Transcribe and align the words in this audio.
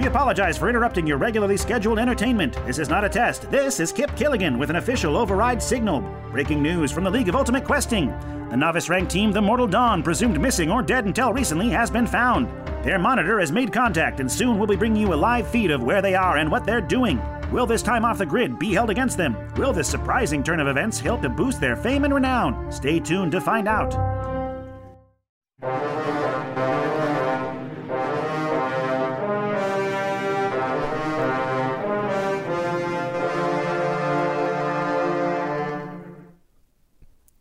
We 0.00 0.06
apologize 0.06 0.56
for 0.56 0.70
interrupting 0.70 1.06
your 1.06 1.18
regularly 1.18 1.58
scheduled 1.58 1.98
entertainment. 1.98 2.54
This 2.64 2.78
is 2.78 2.88
not 2.88 3.04
a 3.04 3.08
test. 3.10 3.50
This 3.50 3.80
is 3.80 3.92
Kip 3.92 4.08
Killigan 4.12 4.58
with 4.58 4.70
an 4.70 4.76
official 4.76 5.14
override 5.14 5.62
signal. 5.62 6.00
Breaking 6.30 6.62
news 6.62 6.90
from 6.90 7.04
the 7.04 7.10
League 7.10 7.28
of 7.28 7.36
Ultimate 7.36 7.66
Questing. 7.66 8.06
The 8.48 8.56
novice 8.56 8.88
ranked 8.88 9.12
team, 9.12 9.30
the 9.30 9.42
Mortal 9.42 9.66
Dawn, 9.66 10.02
presumed 10.02 10.40
missing 10.40 10.70
or 10.70 10.80
dead 10.80 11.04
until 11.04 11.34
recently, 11.34 11.68
has 11.68 11.90
been 11.90 12.06
found. 12.06 12.48
Their 12.82 12.98
monitor 12.98 13.40
has 13.40 13.52
made 13.52 13.74
contact, 13.74 14.20
and 14.20 14.32
soon 14.32 14.56
we'll 14.56 14.66
be 14.66 14.74
bringing 14.74 15.02
you 15.02 15.12
a 15.12 15.14
live 15.14 15.46
feed 15.46 15.70
of 15.70 15.82
where 15.82 16.00
they 16.00 16.14
are 16.14 16.38
and 16.38 16.50
what 16.50 16.64
they're 16.64 16.80
doing. 16.80 17.20
Will 17.52 17.66
this 17.66 17.82
time 17.82 18.06
off 18.06 18.16
the 18.16 18.24
grid 18.24 18.58
be 18.58 18.72
held 18.72 18.88
against 18.88 19.18
them? 19.18 19.36
Will 19.56 19.74
this 19.74 19.88
surprising 19.88 20.42
turn 20.42 20.60
of 20.60 20.68
events 20.68 20.98
help 20.98 21.20
to 21.20 21.28
boost 21.28 21.60
their 21.60 21.76
fame 21.76 22.04
and 22.04 22.14
renown? 22.14 22.72
Stay 22.72 23.00
tuned 23.00 23.32
to 23.32 23.40
find 23.42 23.68
out. 23.68 23.94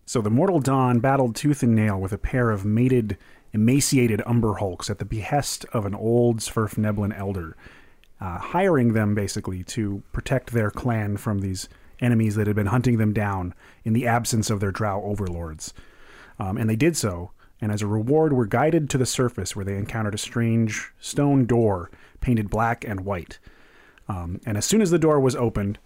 So 0.09 0.21
the 0.21 0.31
Mortal 0.31 0.59
Dawn 0.59 1.01
battled 1.01 1.35
tooth 1.35 1.61
and 1.61 1.75
nail 1.75 2.01
with 2.01 2.11
a 2.11 2.17
pair 2.17 2.49
of 2.49 2.65
mated, 2.65 3.15
emaciated 3.53 4.23
Umber 4.25 4.55
Hulks 4.55 4.89
at 4.89 4.97
the 4.97 5.05
behest 5.05 5.65
of 5.71 5.85
an 5.85 5.93
old 5.93 6.39
Svirfneblin 6.39 7.15
elder, 7.15 7.55
uh, 8.19 8.39
hiring 8.39 8.93
them 8.93 9.13
basically 9.13 9.63
to 9.65 10.01
protect 10.11 10.49
their 10.51 10.71
clan 10.71 11.17
from 11.17 11.41
these 11.41 11.69
enemies 11.99 12.33
that 12.33 12.47
had 12.47 12.55
been 12.55 12.65
hunting 12.65 12.97
them 12.97 13.13
down 13.13 13.53
in 13.83 13.93
the 13.93 14.07
absence 14.07 14.49
of 14.49 14.59
their 14.59 14.71
drow 14.71 14.99
overlords. 15.03 15.75
Um, 16.39 16.57
and 16.57 16.67
they 16.67 16.75
did 16.75 16.97
so, 16.97 17.29
and 17.61 17.71
as 17.71 17.83
a 17.83 17.87
reward 17.87 18.33
were 18.33 18.47
guided 18.47 18.89
to 18.89 18.97
the 18.97 19.05
surface 19.05 19.55
where 19.55 19.63
they 19.63 19.77
encountered 19.77 20.15
a 20.15 20.17
strange 20.17 20.91
stone 20.99 21.45
door 21.45 21.91
painted 22.19 22.49
black 22.49 22.83
and 22.83 23.01
white. 23.01 23.37
Um, 24.07 24.41
and 24.43 24.57
as 24.57 24.65
soon 24.65 24.81
as 24.81 24.89
the 24.89 24.97
door 24.97 25.19
was 25.19 25.35
opened, 25.35 25.77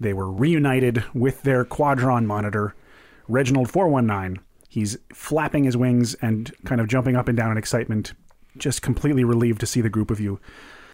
they 0.00 0.14
were 0.14 0.32
reunited 0.32 1.04
with 1.12 1.42
their 1.42 1.62
Quadron 1.62 2.26
monitor, 2.26 2.74
Reginald 3.28 3.70
419. 3.70 4.42
He's 4.68 4.98
flapping 5.12 5.64
his 5.64 5.76
wings 5.76 6.14
and 6.20 6.52
kind 6.64 6.80
of 6.80 6.88
jumping 6.88 7.16
up 7.16 7.28
and 7.28 7.36
down 7.36 7.50
in 7.50 7.56
excitement, 7.58 8.12
just 8.58 8.82
completely 8.82 9.24
relieved 9.24 9.60
to 9.60 9.66
see 9.66 9.80
the 9.80 9.88
group 9.88 10.10
of 10.10 10.20
you. 10.20 10.38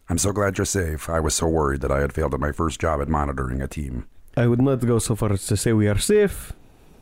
I'm 0.09 0.19
so 0.19 0.33
glad 0.33 0.59
you're 0.59 0.65
safe. 0.65 1.09
I 1.09 1.21
was 1.21 1.35
so 1.35 1.49
worried 1.49 1.81
that 1.81 1.91
I 1.93 2.01
had 2.01 2.13
failed 2.13 2.35
at 2.35 2.41
my 2.41 2.53
first 2.53 2.81
job 2.81 3.01
at 3.01 3.09
monitoring 3.09 3.61
a 3.63 3.67
team. 3.69 4.07
I 4.37 4.47
would 4.47 4.61
not 4.61 4.81
go 4.87 4.99
so 4.99 5.15
far 5.15 5.33
as 5.33 5.47
to 5.47 5.57
say 5.57 5.73
we 5.73 5.89
are 5.89 5.99
safe, 5.99 6.53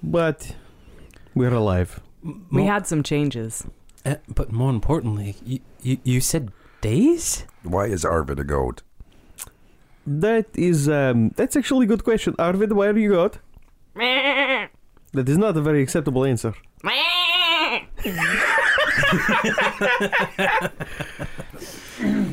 but 0.03 0.55
we're 1.35 1.55
alive. 1.55 2.01
We 2.51 2.65
had 2.65 2.87
some 2.87 3.03
changes. 3.03 3.65
uh, 4.05 4.17
but 4.29 4.53
more 4.53 4.71
importantly, 4.71 5.37
you, 5.45 5.61
you, 5.83 5.99
you 6.05 6.21
said 6.21 6.51
days? 6.81 7.45
Why 7.63 7.87
is 7.87 8.05
Arvid 8.05 8.39
a 8.41 8.45
goat? 8.45 8.83
That 10.07 10.47
is 10.55 10.89
um 10.89 11.31
that's 11.37 11.57
actually 11.57 11.85
a 11.85 11.89
good 11.89 12.05
question. 12.05 12.35
Arvid, 12.39 12.73
why 12.73 12.89
are 12.89 12.99
you 12.99 13.11
got? 13.13 13.39
That 15.13 15.29
is 15.29 15.37
not 15.39 15.57
a 15.57 15.61
very 15.61 15.83
acceptable 15.83 16.25
answer. 16.25 16.55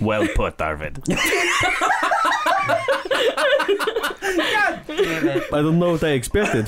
Well 0.02 0.28
put, 0.36 0.62
Arvid. 0.62 1.00
I 5.54 5.62
don't 5.62 5.80
know 5.80 5.92
what 5.92 6.04
I 6.04 6.10
expected. 6.10 6.68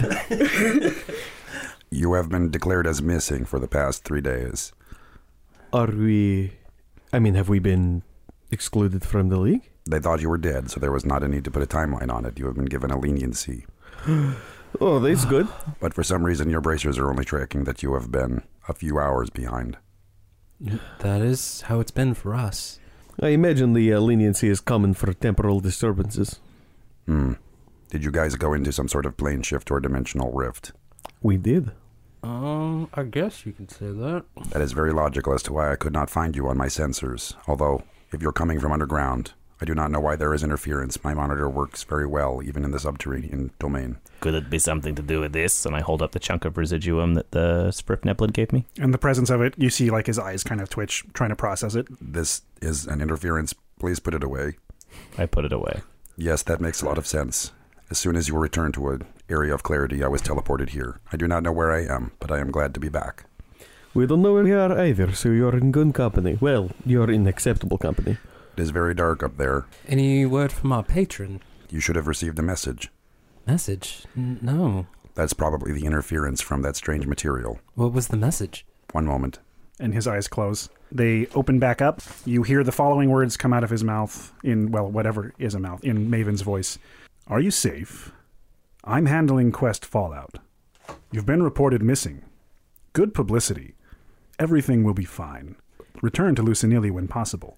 You 1.92 2.14
have 2.14 2.30
been 2.30 2.52
declared 2.52 2.86
as 2.86 3.02
missing 3.02 3.46
for 3.46 3.60
the 3.60 3.68
past 3.68 4.04
three 4.04 4.22
days. 4.22 4.74
Are 5.74 5.88
we 5.88 6.52
I 7.12 7.20
mean, 7.20 7.34
have 7.34 7.50
we 7.50 7.60
been 7.60 8.04
excluded 8.52 9.04
from 9.04 9.30
the 9.30 9.40
league? 9.40 9.70
They 9.90 10.00
thought 10.00 10.22
you 10.22 10.30
were 10.30 10.38
dead, 10.38 10.70
so 10.70 10.80
there 10.80 10.92
was 10.92 11.06
not 11.06 11.24
a 11.24 11.28
need 11.28 11.44
to 11.46 11.52
put 11.52 11.64
a 11.64 11.66
timeline 11.66 12.14
on 12.14 12.26
it. 12.26 12.38
You 12.38 12.46
have 12.46 12.56
been 12.56 12.66
given 12.66 12.92
a 12.92 13.00
leniency. 13.00 13.66
Oh, 14.80 15.00
that's 15.00 15.26
good. 15.26 15.48
But 15.80 15.94
for 15.94 16.04
some 16.04 16.24
reason, 16.24 16.50
your 16.50 16.62
bracers 16.62 16.98
are 16.98 17.10
only 17.10 17.26
tracking 17.26 17.64
that 17.64 17.84
you 17.84 17.94
have 17.94 18.12
been 18.12 18.44
a 18.68 18.74
few 18.74 19.00
hours 19.00 19.30
behind. 19.30 19.78
That 21.00 21.22
is 21.22 21.62
how 21.62 21.80
it's 21.80 21.92
been 21.92 22.14
for 22.14 22.36
us. 22.36 22.80
I 23.22 23.30
imagine 23.30 23.74
the 23.74 23.94
uh, 23.94 24.00
leniency 24.00 24.48
is 24.48 24.60
common 24.60 24.94
for 24.94 25.14
temporal 25.14 25.60
disturbances. 25.60 26.40
Hmm. 27.06 27.34
Did 27.90 28.04
you 28.04 28.12
guys 28.12 28.36
go 28.36 28.54
into 28.54 28.72
some 28.72 28.88
sort 28.88 29.06
of 29.06 29.18
plane 29.18 29.42
shift 29.42 29.72
or 29.72 29.80
dimensional 29.80 30.32
rift? 30.32 30.74
We 31.22 31.38
did. 31.38 31.72
Um, 32.22 32.90
I 32.94 33.04
guess 33.04 33.46
you 33.46 33.54
could 33.54 33.72
say 33.72 33.88
that. 33.88 34.26
That 34.52 34.62
is 34.62 34.74
very 34.74 34.94
logical 34.94 35.34
as 35.34 35.42
to 35.44 35.54
why 35.54 35.72
I 35.72 35.76
could 35.76 35.94
not 35.94 36.10
find 36.10 36.36
you 36.36 36.48
on 36.48 36.58
my 36.58 36.68
sensors. 36.68 37.36
Although, 37.48 37.84
if 38.12 38.22
you're 38.22 38.32
coming 38.32 38.60
from 38.60 38.72
underground, 38.72 39.34
I 39.62 39.66
do 39.66 39.76
not 39.76 39.92
know 39.92 40.00
why 40.00 40.16
there 40.16 40.34
is 40.34 40.44
interference. 40.44 41.04
My 41.04 41.14
monitor 41.14 41.50
works 41.50 41.84
very 41.84 42.08
well, 42.08 42.42
even 42.44 42.64
in 42.64 42.72
the 42.72 42.80
subterranean 42.80 43.52
domain. 43.60 43.98
Could 44.22 44.34
it 44.34 44.50
be 44.50 44.60
something 44.60 44.96
to 44.96 45.02
do 45.02 45.20
with 45.20 45.34
this? 45.34 45.66
And 45.66 45.76
I 45.76 45.82
hold 45.82 46.02
up 46.02 46.14
the 46.14 46.20
chunk 46.20 46.46
of 46.46 46.58
residuum 46.58 47.16
that 47.16 47.32
the 47.32 47.70
Svirfneblin 47.72 48.32
gave 48.32 48.54
me. 48.54 48.66
In 48.78 48.92
the 48.92 48.98
presence 48.98 49.30
of 49.30 49.42
it, 49.42 49.54
you 49.58 49.70
see 49.70 49.90
like 49.90 50.08
his 50.08 50.20
eyes 50.20 50.44
kind 50.44 50.62
of 50.62 50.70
twitch, 50.70 51.04
trying 51.14 51.30
to 51.30 51.36
process 51.36 51.76
it. 51.76 51.88
This 52.00 52.44
is 52.62 52.88
an 52.88 53.02
interference. 53.02 53.54
Please 53.80 54.00
put 54.00 54.14
it 54.14 54.24
away. 54.24 54.58
I 55.18 55.26
put 55.26 55.46
it 55.46 55.54
away. 55.54 55.82
Yes, 56.16 56.44
that 56.44 56.62
makes 56.62 56.82
a 56.82 56.86
lot 56.86 56.98
of 56.98 57.08
sense. 57.08 57.52
As 57.90 57.98
soon 57.98 58.16
as 58.16 58.28
you 58.28 58.36
were 58.36 58.42
returned 58.42 58.76
to 58.76 58.90
an 58.90 59.06
area 59.30 59.54
of 59.54 59.64
clarity, 59.64 60.04
I 60.04 60.08
was 60.08 60.22
teleported 60.22 60.70
here. 60.70 61.00
I 61.12 61.18
do 61.18 61.28
not 61.28 61.44
know 61.44 61.52
where 61.52 61.72
I 61.72 61.86
am, 61.86 62.12
but 62.20 62.32
I 62.32 62.40
am 62.40 62.52
glad 62.52 62.74
to 62.76 62.80
be 62.80 62.90
back. 62.90 63.26
We 63.94 64.06
don't 64.06 64.22
know 64.22 64.34
where 64.34 64.44
we 64.44 64.54
are 64.54 64.80
either, 64.80 65.14
so 65.14 65.30
you're 65.30 65.58
in 65.58 65.72
good 65.72 65.94
company. 65.94 66.38
Well, 66.40 66.70
you're 66.86 67.10
in 67.10 67.26
acceptable 67.26 67.78
company. 67.78 68.18
It 68.60 68.64
is 68.64 68.72
very 68.72 68.94
dark 68.94 69.24
up 69.24 69.38
there. 69.38 69.68
Any 69.88 70.26
word 70.26 70.52
from 70.52 70.74
our 70.74 70.84
patron? 70.84 71.40
You 71.70 71.80
should 71.80 71.96
have 71.96 72.08
received 72.08 72.38
a 72.40 72.42
message. 72.42 72.92
Message? 73.48 74.04
N- 74.18 74.38
no. 74.42 74.86
That's 75.16 75.32
probably 75.32 75.72
the 75.72 75.86
interference 75.86 76.42
from 76.42 76.62
that 76.64 76.76
strange 76.76 77.08
material. 77.08 77.62
What 77.76 77.94
was 77.94 78.10
the 78.10 78.18
message? 78.18 78.66
One 78.92 79.06
moment. 79.06 79.40
and 79.80 79.94
his 79.94 80.08
eyes 80.10 80.28
close. 80.28 80.68
They 80.92 81.28
open 81.28 81.58
back 81.58 81.82
up. 81.82 82.02
You 82.26 82.44
hear 82.44 82.66
the 82.66 82.74
following 82.74 83.10
words 83.10 83.38
come 83.38 83.54
out 83.54 83.64
of 83.64 83.70
his 83.70 83.82
mouth 83.82 84.34
in, 84.44 84.72
well, 84.72 84.92
whatever 84.92 85.34
is 85.40 85.56
a 85.56 85.60
mouth, 85.62 85.82
in 85.86 86.10
Maven's 86.10 86.42
voice 86.42 86.78
Are 87.28 87.40
you 87.40 87.52
safe? 87.52 88.12
I'm 88.84 89.06
handling 89.06 89.54
Quest 89.54 89.86
Fallout. 89.86 90.36
You've 91.14 91.26
been 91.26 91.44
reported 91.44 91.82
missing. 91.82 92.24
Good 92.92 93.14
publicity. 93.14 93.76
Everything 94.38 94.84
will 94.84 94.94
be 94.94 95.06
fine. 95.06 95.56
Return 96.02 96.36
to 96.36 96.44
Lucinili 96.44 96.92
when 96.92 97.08
possible. 97.08 97.58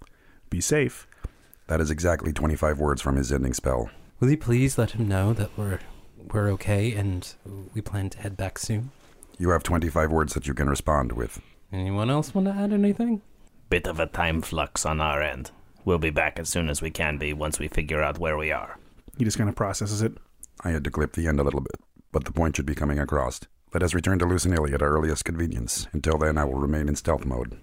Be 0.51 0.61
safe. 0.61 1.07
That 1.67 1.79
is 1.79 1.89
exactly 1.89 2.33
25 2.33 2.77
words 2.77 3.01
from 3.01 3.15
his 3.15 3.31
ending 3.31 3.53
spell. 3.53 3.89
Will 4.19 4.29
you 4.29 4.37
please 4.37 4.77
let 4.77 4.91
him 4.91 5.07
know 5.07 5.31
that 5.33 5.57
we're 5.57 5.79
we're 6.33 6.49
okay 6.51 6.93
and 6.93 7.33
we 7.73 7.79
plan 7.79 8.09
to 8.11 8.19
head 8.19 8.35
back 8.35 8.59
soon? 8.59 8.91
You 9.39 9.49
have 9.51 9.63
25 9.63 10.11
words 10.11 10.33
that 10.33 10.47
you 10.47 10.53
can 10.53 10.69
respond 10.69 11.13
with. 11.13 11.41
Anyone 11.71 12.09
else 12.09 12.35
want 12.35 12.47
to 12.47 12.53
add 12.53 12.73
anything? 12.73 13.21
Bit 13.69 13.87
of 13.87 14.01
a 14.01 14.05
time 14.05 14.41
flux 14.41 14.85
on 14.85 14.99
our 14.99 15.21
end. 15.21 15.51
We'll 15.85 15.99
be 15.99 16.09
back 16.09 16.37
as 16.37 16.49
soon 16.49 16.69
as 16.69 16.81
we 16.81 16.91
can 16.91 17.17
be 17.17 17.31
once 17.31 17.57
we 17.57 17.69
figure 17.69 18.03
out 18.03 18.19
where 18.19 18.37
we 18.37 18.51
are. 18.51 18.77
He 19.17 19.23
just 19.23 19.37
kind 19.37 19.49
of 19.49 19.55
processes 19.55 20.01
it. 20.01 20.17
I 20.65 20.71
had 20.71 20.83
to 20.83 20.91
clip 20.91 21.13
the 21.13 21.27
end 21.27 21.39
a 21.39 21.43
little 21.43 21.61
bit, 21.61 21.79
but 22.11 22.25
the 22.25 22.33
point 22.33 22.57
should 22.57 22.65
be 22.65 22.75
coming 22.75 22.99
across. 22.99 23.39
Let 23.73 23.83
us 23.83 23.93
return 23.93 24.19
to 24.19 24.25
Lucinilli 24.25 24.73
at 24.73 24.81
our 24.81 24.89
earliest 24.89 25.23
convenience. 25.23 25.87
Until 25.93 26.17
then, 26.17 26.37
I 26.37 26.43
will 26.43 26.59
remain 26.59 26.89
in 26.89 26.97
stealth 26.97 27.25
mode. 27.25 27.57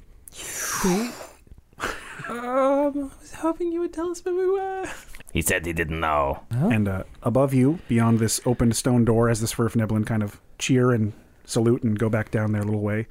Um, 2.28 2.36
I 2.36 3.20
was 3.20 3.32
hoping 3.34 3.72
you 3.72 3.80
would 3.80 3.92
tell 3.92 4.10
us 4.10 4.24
where 4.24 4.34
we 4.34 4.46
were. 4.46 4.88
He 5.32 5.42
said 5.42 5.66
he 5.66 5.72
didn't 5.72 6.00
know. 6.00 6.42
And 6.50 6.88
uh, 6.88 7.04
above 7.22 7.52
you, 7.54 7.78
beyond 7.88 8.18
this 8.18 8.40
open 8.46 8.72
stone 8.72 9.04
door, 9.04 9.28
as 9.28 9.40
the 9.40 9.46
Svirfneblin 9.46 10.06
kind 10.06 10.22
of 10.22 10.40
cheer 10.58 10.90
and 10.92 11.12
salute 11.44 11.82
and 11.82 11.98
go 11.98 12.08
back 12.08 12.30
down 12.30 12.52
their 12.52 12.62
little 12.64 12.80
way, 12.80 13.06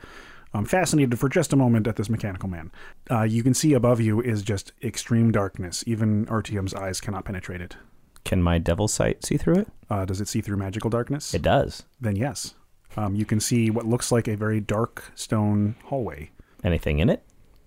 I'm 0.54 0.66
fascinated 0.66 1.20
for 1.20 1.30
just 1.30 1.54
a 1.54 1.56
moment 1.56 1.88
at 1.88 1.96
this 1.96 2.10
mechanical 2.10 2.50
man. 2.50 2.72
Uh, 3.10 3.24
you 3.24 3.44
can 3.44 3.54
see 3.54 3.74
above 3.74 4.02
you 4.02 4.22
is 4.22 4.42
just 4.42 4.72
extreme 4.84 5.32
darkness. 5.32 5.84
Even 5.86 6.26
Artyom's 6.26 6.74
eyes 6.74 7.00
cannot 7.00 7.26
penetrate 7.26 7.62
it. 7.62 7.78
Can 8.24 8.42
my 8.42 8.58
devil 8.58 8.88
sight 8.88 9.24
see 9.24 9.38
through 9.38 9.60
it? 9.60 9.68
Uh, 9.90 10.04
does 10.06 10.20
it 10.20 10.28
see 10.28 10.42
through 10.42 10.58
magical 10.58 10.90
darkness? 10.90 11.34
It 11.34 11.42
does. 11.44 11.84
then 12.02 12.16
yes. 12.16 12.56
Um, 12.96 13.16
you 13.16 13.26
can 13.26 13.40
see 13.40 13.70
what 13.70 13.86
looks 13.86 14.12
like 14.12 14.28
a 14.28 14.36
very 14.36 14.60
dark 14.60 15.12
stone 15.14 15.76
hallway. 15.86 16.32
Anything 16.64 16.98
in 17.00 17.10
it? 17.10 17.24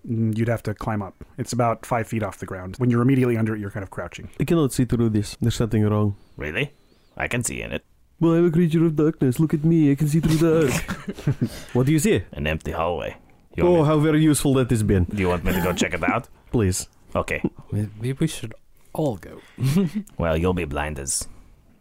Mm, 0.09 0.37
You'd 0.37 0.47
have 0.47 0.63
to 0.63 0.73
climb 0.73 1.01
up. 1.01 1.23
It's 1.37 1.53
about 1.53 1.85
five 1.85 2.07
feet 2.07 2.23
off 2.23 2.39
the 2.39 2.45
ground. 2.45 2.75
When 2.77 2.89
you're 2.89 3.01
immediately 3.01 3.37
under 3.37 3.55
it, 3.55 3.59
you're 3.59 3.69
kind 3.71 3.83
of 3.83 3.89
crouching. 3.91 4.29
I 4.39 4.43
cannot 4.45 4.73
see 4.73 4.85
through 4.85 5.09
this. 5.09 5.37
There's 5.41 5.55
something 5.55 5.83
wrong. 5.87 6.15
Really? 6.37 6.73
I 7.17 7.27
can 7.27 7.43
see 7.43 7.61
in 7.61 7.71
it. 7.71 7.83
Well, 8.19 8.33
I'm 8.33 8.45
a 8.47 8.51
creature 8.51 8.85
of 8.85 8.95
darkness. 8.95 9.39
Look 9.39 9.53
at 9.53 9.63
me. 9.63 9.91
I 9.91 9.95
can 9.95 10.07
see 10.07 10.19
through 10.19 10.37
the 10.37 10.67
dark. 10.69 11.51
what 11.73 11.85
do 11.85 11.91
you 11.91 11.99
see? 11.99 12.23
An 12.31 12.47
empty 12.47 12.71
hallway. 12.71 13.17
You 13.55 13.63
Oh, 13.63 13.71
want 13.73 13.87
how 13.87 13.99
very 13.99 14.21
useful 14.21 14.53
that 14.55 14.69
has 14.69 14.81
been. 14.83 15.03
do 15.05 15.17
you 15.17 15.27
want 15.29 15.43
me 15.43 15.51
to 15.53 15.61
go 15.61 15.73
check 15.73 15.93
it 15.93 16.03
out? 16.03 16.27
Please. 16.51 16.87
Okay. 17.15 17.41
Maybe 17.71 18.13
we 18.13 18.27
should 18.27 18.53
all 18.93 19.17
go. 19.17 19.39
Well, 20.17 20.37
you'll 20.37 20.53
be 20.53 20.65
blind 20.65 20.99
as 20.99 21.27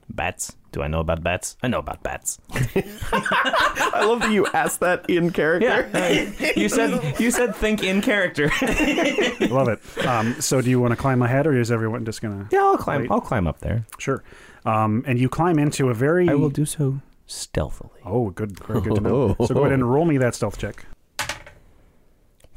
bats. 0.09 0.57
Do 0.73 0.83
I 0.83 0.89
know 0.89 1.01
about 1.01 1.23
bats? 1.23 1.57
I 1.63 1.69
know 1.69 1.81
about 1.81 2.03
bats. 2.03 2.39
I 2.53 4.05
love 4.07 4.21
that 4.21 4.31
you 4.31 4.47
asked 4.55 4.81
that 4.81 5.09
in 5.11 5.31
character. 5.31 5.91
Yeah, 5.93 6.53
you 6.57 6.69
said 6.69 7.19
you 7.21 7.31
said 7.31 7.57
think 7.57 7.83
in 7.83 8.01
character. 8.01 8.47
Love 9.51 9.69
it. 9.69 10.07
Um, 10.07 10.41
so, 10.41 10.61
do 10.61 10.71
you 10.71 10.79
want 10.81 10.93
to 10.93 10.97
climb 10.97 11.23
ahead, 11.23 11.47
or 11.47 11.59
is 11.59 11.73
everyone 11.73 12.05
just 12.05 12.23
gonna? 12.23 12.49
yeah, 12.53 12.61
I'll 12.61 12.77
climb. 12.77 13.03
Wait. 13.03 13.11
I'll 13.11 13.21
climb 13.21 13.47
up 13.49 13.59
there. 13.61 13.85
Sure. 13.99 14.23
Um, 14.65 15.03
and 15.07 15.19
you 15.19 15.29
climb 15.29 15.59
into 15.59 15.89
a 15.89 15.95
very. 15.95 16.29
I 16.29 16.35
will 16.35 16.51
do 16.51 16.65
so 16.65 17.01
stealthily. 17.27 18.01
Oh, 18.05 18.31
good. 18.31 18.59
Very 18.61 18.81
good 18.81 18.95
to 18.97 19.01
know. 19.01 19.37
so 19.47 19.55
go 19.55 19.61
ahead 19.61 19.73
and 19.73 19.91
roll 19.93 20.05
me 20.05 20.19
that 20.19 20.35
stealth 20.35 20.59
check. 20.59 20.85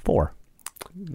Four. 0.04 0.34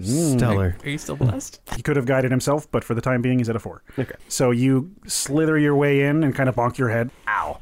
Stellar. 0.02 0.76
Are 0.82 0.88
you 0.88 0.98
still 0.98 1.16
blessed? 1.16 1.60
He 1.76 1.82
could 1.82 1.96
have 1.96 2.06
guided 2.06 2.30
himself, 2.30 2.70
but 2.70 2.84
for 2.84 2.94
the 2.94 3.00
time 3.00 3.22
being, 3.22 3.38
he's 3.38 3.48
at 3.48 3.56
a 3.56 3.60
four. 3.60 3.82
Okay. 3.98 4.14
So 4.28 4.50
you 4.50 4.90
slither 5.06 5.58
your 5.58 5.76
way 5.76 6.02
in 6.02 6.24
and 6.24 6.34
kind 6.34 6.48
of 6.48 6.56
bonk 6.56 6.78
your 6.78 6.88
head. 6.88 7.10
Ow. 7.28 7.60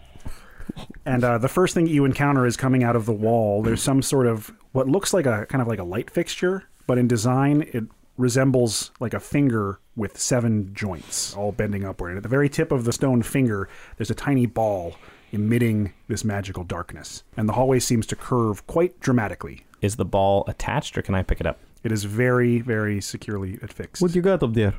And 1.05 1.25
uh, 1.25 1.39
the 1.39 1.49
first 1.49 1.75
thing 1.75 1.87
you 1.87 2.05
encounter 2.05 2.47
is 2.47 2.57
coming 2.57 2.83
out 2.83 2.97
of 2.97 3.07
the 3.07 3.13
wall. 3.13 3.63
There's 3.63 3.83
some 3.83 4.03
sort 4.03 4.27
of 4.27 4.53
what 4.73 4.89
looks 4.89 5.15
like 5.15 5.27
a 5.27 5.47
kind 5.47 5.63
of 5.63 5.69
like 5.69 5.79
a 5.79 5.85
light 5.85 6.11
fixture, 6.11 6.65
but 6.87 6.99
in 6.99 7.09
design 7.09 7.69
it 7.73 7.85
resembles 8.19 8.91
like 8.99 9.15
a 9.15 9.21
finger 9.21 9.79
with 9.95 10.19
seven 10.19 10.75
joints, 10.75 11.35
all 11.35 11.53
bending 11.53 11.85
upward. 11.85 12.11
And 12.11 12.17
at 12.19 12.23
the 12.23 12.29
very 12.29 12.49
tip 12.49 12.73
of 12.73 12.85
the 12.85 12.93
stone 12.93 13.23
finger, 13.23 13.69
there's 13.97 14.11
a 14.11 14.15
tiny 14.15 14.47
ball 14.47 14.97
emitting 15.33 15.93
this 16.09 16.25
magical 16.25 16.65
darkness. 16.65 17.23
And 17.37 17.49
the 17.49 17.53
hallway 17.55 17.79
seems 17.79 18.07
to 18.07 18.17
curve 18.17 18.67
quite 18.67 18.99
dramatically. 19.01 19.65
Is 19.83 19.97
the 19.97 20.05
ball 20.05 20.45
attached, 20.49 20.97
or 20.97 21.03
can 21.03 21.15
I 21.15 21.23
pick 21.23 21.41
it 21.41 21.47
up? 21.47 21.59
It 21.87 21.93
is 21.93 22.03
very, 22.03 22.55
very 22.61 23.01
securely 23.01 23.53
affixed. 23.63 24.03
What 24.03 24.13
you 24.17 24.23
got 24.31 24.43
up 24.43 24.55
there? 24.55 24.75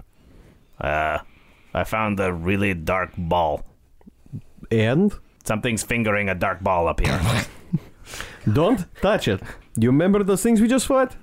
Uh, 0.89 1.19
I 1.73 1.83
found 1.85 2.19
a 2.19 2.33
really 2.33 2.73
dark 2.73 3.11
ball. 3.17 3.63
And? 4.69 5.13
Something's 5.45 5.83
fingering 5.83 6.27
a 6.27 6.35
dark 6.35 6.59
ball 6.61 6.83
up 6.91 6.99
here. 6.99 7.17
Don't 8.59 8.81
touch 9.01 9.29
it. 9.29 9.39
Do 9.79 9.85
You 9.85 9.91
remember 9.91 10.21
those 10.21 10.43
things 10.43 10.59
we 10.59 10.67
just 10.67 10.85
fought? 10.85 11.15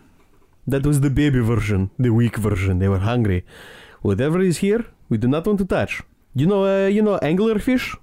That 0.67 0.87
was 0.87 1.03
the 1.03 1.11
baby 1.11 1.41
version, 1.41 1.91
the 1.99 2.11
weak 2.21 2.37
version. 2.39 2.79
They 2.79 2.89
were 2.89 3.01
hungry. 3.13 3.45
Whatever 4.01 4.41
is 4.41 4.59
here, 4.67 4.87
we 5.11 5.19
do 5.19 5.29
not 5.29 5.47
want 5.47 5.59
to 5.59 5.67
touch. 5.67 6.01
You 6.35 6.47
know, 6.47 6.65
uh, 6.65 6.87
you 6.89 7.03
know, 7.03 7.19
anglerfish. 7.19 7.95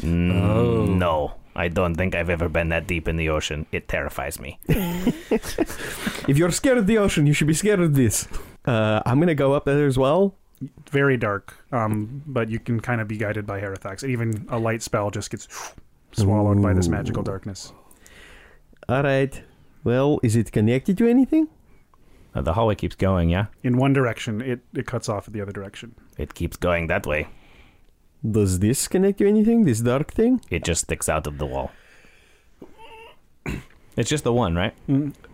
Mm, 0.00 0.96
No, 1.04 1.34
I 1.54 1.68
don't 1.68 1.94
think 1.94 2.14
I've 2.14 2.30
ever 2.30 2.48
been 2.48 2.68
that 2.70 2.86
deep 2.86 3.06
in 3.08 3.16
the 3.16 3.28
ocean. 3.28 3.66
It 3.72 3.88
terrifies 3.88 4.40
me. 4.40 4.58
If 6.28 6.38
you're 6.38 6.50
scared 6.52 6.78
of 6.78 6.86
the 6.86 6.98
ocean, 6.98 7.26
you 7.26 7.32
should 7.32 7.48
be 7.48 7.54
scared 7.54 7.80
of 7.80 7.94
this. 7.94 8.28
Uh, 8.64 9.02
I'm 9.04 9.18
gonna 9.18 9.34
go 9.34 9.52
up 9.54 9.64
there 9.64 9.86
as 9.86 9.98
well. 9.98 10.34
very 10.90 11.16
dark, 11.16 11.56
um, 11.72 12.22
but 12.26 12.48
you 12.48 12.60
can 12.60 12.78
kind 12.80 13.00
of 13.00 13.08
be 13.08 13.16
guided 13.16 13.44
by 13.46 13.60
Herathax. 13.60 14.08
Even 14.08 14.46
a 14.48 14.58
light 14.58 14.82
spell 14.82 15.10
just 15.10 15.30
gets 15.30 15.48
swallowed 16.12 16.62
by 16.62 16.72
this 16.72 16.88
magical 16.88 17.22
darkness. 17.24 17.72
All 18.88 19.02
right. 19.02 19.42
Well, 19.84 20.20
is 20.22 20.36
it 20.36 20.52
connected 20.52 20.96
to 20.98 21.08
anything? 21.08 21.48
Uh, 22.34 22.40
the 22.42 22.52
hallway 22.52 22.76
keeps 22.76 22.94
going, 22.94 23.28
yeah? 23.28 23.46
In 23.64 23.76
one 23.76 23.92
direction, 23.92 24.40
it, 24.40 24.60
it 24.74 24.86
cuts 24.86 25.08
off 25.08 25.26
at 25.26 25.34
the 25.34 25.40
other 25.40 25.52
direction. 25.52 25.94
It 26.16 26.34
keeps 26.34 26.56
going 26.56 26.86
that 26.86 27.04
way. 27.06 27.26
Does 28.28 28.60
this 28.60 28.86
connect 28.88 29.18
to 29.18 29.28
anything? 29.28 29.64
This 29.64 29.80
dark 29.80 30.12
thing? 30.12 30.40
It 30.50 30.64
just 30.64 30.82
sticks 30.82 31.08
out 31.08 31.26
of 31.26 31.38
the 31.38 31.46
wall. 31.46 31.72
It's 33.94 34.08
just 34.08 34.24
the 34.24 34.32
one, 34.32 34.54
right? 34.54 34.74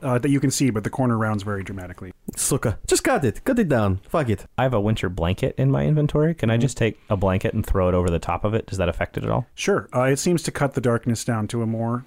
Uh, 0.02 0.18
that 0.18 0.30
you 0.30 0.40
can 0.40 0.50
see, 0.50 0.70
but 0.70 0.82
the 0.82 0.90
corner 0.90 1.16
rounds 1.16 1.44
very 1.44 1.62
dramatically. 1.62 2.12
Suka. 2.34 2.78
Just 2.88 3.04
cut 3.04 3.24
it. 3.24 3.44
Cut 3.44 3.58
it 3.58 3.68
down. 3.68 4.00
Fuck 4.08 4.28
it. 4.30 4.46
I 4.56 4.64
have 4.64 4.74
a 4.74 4.80
winter 4.80 5.08
blanket 5.08 5.54
in 5.56 5.70
my 5.70 5.86
inventory. 5.86 6.34
Can 6.34 6.50
I 6.50 6.56
just 6.56 6.76
take 6.76 6.98
a 7.08 7.16
blanket 7.16 7.54
and 7.54 7.64
throw 7.64 7.88
it 7.88 7.94
over 7.94 8.10
the 8.10 8.18
top 8.18 8.44
of 8.44 8.54
it? 8.54 8.66
Does 8.66 8.78
that 8.78 8.88
affect 8.88 9.16
it 9.16 9.22
at 9.22 9.30
all? 9.30 9.46
Sure, 9.54 9.88
uh, 9.94 10.02
it 10.02 10.18
seems 10.18 10.42
to 10.42 10.50
cut 10.50 10.74
the 10.74 10.80
darkness 10.80 11.24
down 11.24 11.46
to 11.48 11.62
a 11.62 11.66
more 11.66 12.04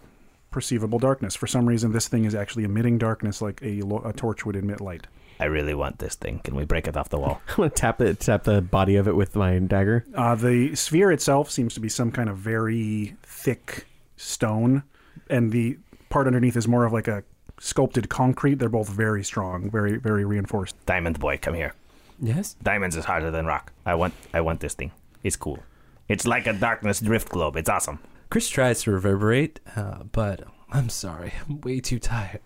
perceivable 0.50 1.00
darkness. 1.00 1.36
For 1.38 1.48
some 1.48 1.68
reason, 1.68 1.94
this 1.94 2.10
thing 2.10 2.26
is 2.26 2.36
actually 2.36 2.66
emitting 2.66 2.98
darkness 2.98 3.42
like 3.42 3.62
a, 3.64 3.82
lo- 3.84 4.02
a 4.04 4.12
torch 4.12 4.46
would 4.46 4.58
emit 4.58 4.82
light. 4.82 5.08
I 5.42 5.46
really 5.46 5.74
want 5.74 5.98
this 5.98 6.14
thing. 6.14 6.40
Can 6.44 6.56
we 6.56 6.66
break 6.66 6.88
it 6.88 6.96
off 6.96 7.10
the 7.10 7.18
wall? 7.18 7.42
I'm 7.50 7.56
gonna 7.56 7.70
tap 7.72 8.00
it. 8.00 8.20
Tap 8.20 8.44
the 8.44 8.62
body 8.62 8.96
of 8.96 9.08
it 9.08 9.16
with 9.16 9.36
my 9.36 9.58
dagger. 9.58 10.06
Uh, 10.14 10.36
the 10.36 10.76
sphere 10.76 11.12
itself 11.12 11.50
seems 11.50 11.74
to 11.74 11.80
be 11.80 11.90
some 11.90 12.12
kind 12.12 12.30
of 12.30 12.38
very 12.38 13.16
thick 13.24 13.88
stone, 14.18 14.84
and 15.32 15.52
the 15.52 15.80
part 16.10 16.28
underneath 16.28 16.56
is 16.56 16.68
more 16.68 16.86
of 16.86 16.94
like 16.94 17.08
a 17.08 17.24
sculpted 17.60 18.08
concrete. 18.08 18.60
They're 18.60 18.70
both 18.70 18.88
very 18.88 19.24
strong, 19.24 19.72
very 19.72 19.98
very 19.98 20.26
reinforced. 20.26 20.76
Diamond 20.86 21.20
boy, 21.20 21.40
come 21.42 21.56
here. 21.56 21.74
Yes. 22.20 22.56
Diamonds 22.62 22.96
is 22.96 23.06
harder 23.06 23.32
than 23.32 23.48
rock. 23.48 23.74
I 23.84 23.96
want 23.96 24.14
I 24.36 24.42
want 24.42 24.60
this 24.60 24.76
thing. 24.76 24.92
It's 25.24 25.36
cool. 25.36 25.60
It's 26.08 26.28
like 26.28 26.46
a 26.46 26.54
darkness 26.54 27.00
drift 27.00 27.30
globe. 27.30 27.56
It's 27.56 27.70
awesome. 27.70 28.00
Chris 28.30 28.48
tries 28.48 28.84
to 28.84 28.92
reverberate, 28.92 29.60
uh, 29.76 30.04
but 30.12 30.44
I'm 30.72 30.90
sorry. 30.90 31.34
I'm 31.50 31.62
way 31.62 31.80
too 31.80 31.98
tired. 32.00 32.42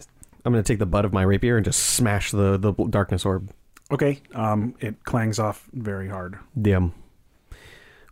I'm 0.45 0.53
gonna 0.53 0.63
take 0.63 0.79
the 0.79 0.85
butt 0.85 1.05
of 1.05 1.13
my 1.13 1.23
rapier 1.23 1.57
and 1.57 1.65
just 1.65 1.79
smash 1.79 2.31
the 2.31 2.57
the 2.57 2.73
darkness 2.89 3.25
orb. 3.25 3.51
Okay, 3.91 4.21
um, 4.33 4.75
it 4.79 5.03
clangs 5.03 5.39
off 5.39 5.69
very 5.73 6.07
hard. 6.09 6.37
Damn. 6.59 6.93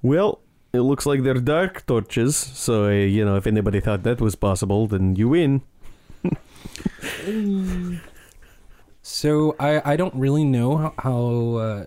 Well, 0.01 0.41
it 0.73 0.81
looks 0.81 1.05
like 1.05 1.23
they're 1.23 1.35
dark 1.35 1.85
torches. 1.85 2.35
So 2.35 2.85
uh, 2.85 2.89
you 2.89 3.23
know, 3.23 3.35
if 3.37 3.47
anybody 3.47 3.79
thought 3.79 4.03
that 4.03 4.19
was 4.19 4.35
possible, 4.35 4.87
then 4.87 5.15
you 5.15 5.29
win. 5.29 5.61
So 9.05 9.53
I, 9.59 9.93
I 9.93 9.95
don't 9.97 10.15
really 10.15 10.45
know 10.45 10.77
how, 10.77 10.93
how 10.97 11.55
uh, 11.57 11.85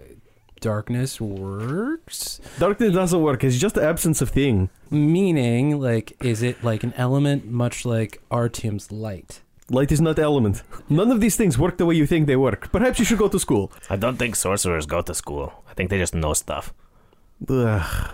darkness 0.61 1.19
works. 1.19 2.43
Darkness 2.59 2.93
doesn't 2.93 3.23
work. 3.23 3.43
It's 3.43 3.57
just 3.57 3.75
the 3.75 3.83
absence 3.83 4.21
of 4.21 4.29
thing. 4.29 4.69
Meaning, 4.91 5.81
like, 5.81 6.15
is 6.23 6.43
it 6.43 6.63
like 6.63 6.85
an 6.85 6.93
element 6.93 7.47
much 7.47 7.87
like 7.87 8.21
Artyom's 8.31 8.93
light? 8.93 9.41
Light 9.71 9.91
is 9.91 10.01
not 10.01 10.19
element. 10.19 10.63
None 10.89 11.11
of 11.11 11.21
these 11.21 11.37
things 11.37 11.59
work 11.59 11.77
the 11.77 11.87
way 11.87 11.97
you 11.97 12.07
think 12.07 12.27
they 12.27 12.37
work. 12.37 12.71
Perhaps 12.71 13.01
you 13.01 13.05
should 13.05 13.19
go 13.19 13.29
to 13.29 13.39
school. 13.39 13.73
I 13.91 13.97
don't 13.97 14.17
think 14.17 14.37
sorcerers 14.37 14.87
go 14.87 15.03
to 15.03 15.15
school. 15.15 15.65
I 15.69 15.75
think 15.75 15.91
they 15.91 15.99
just 15.99 16.15
know 16.15 16.35
stuff. 16.35 16.73
Ugh. 17.49 18.11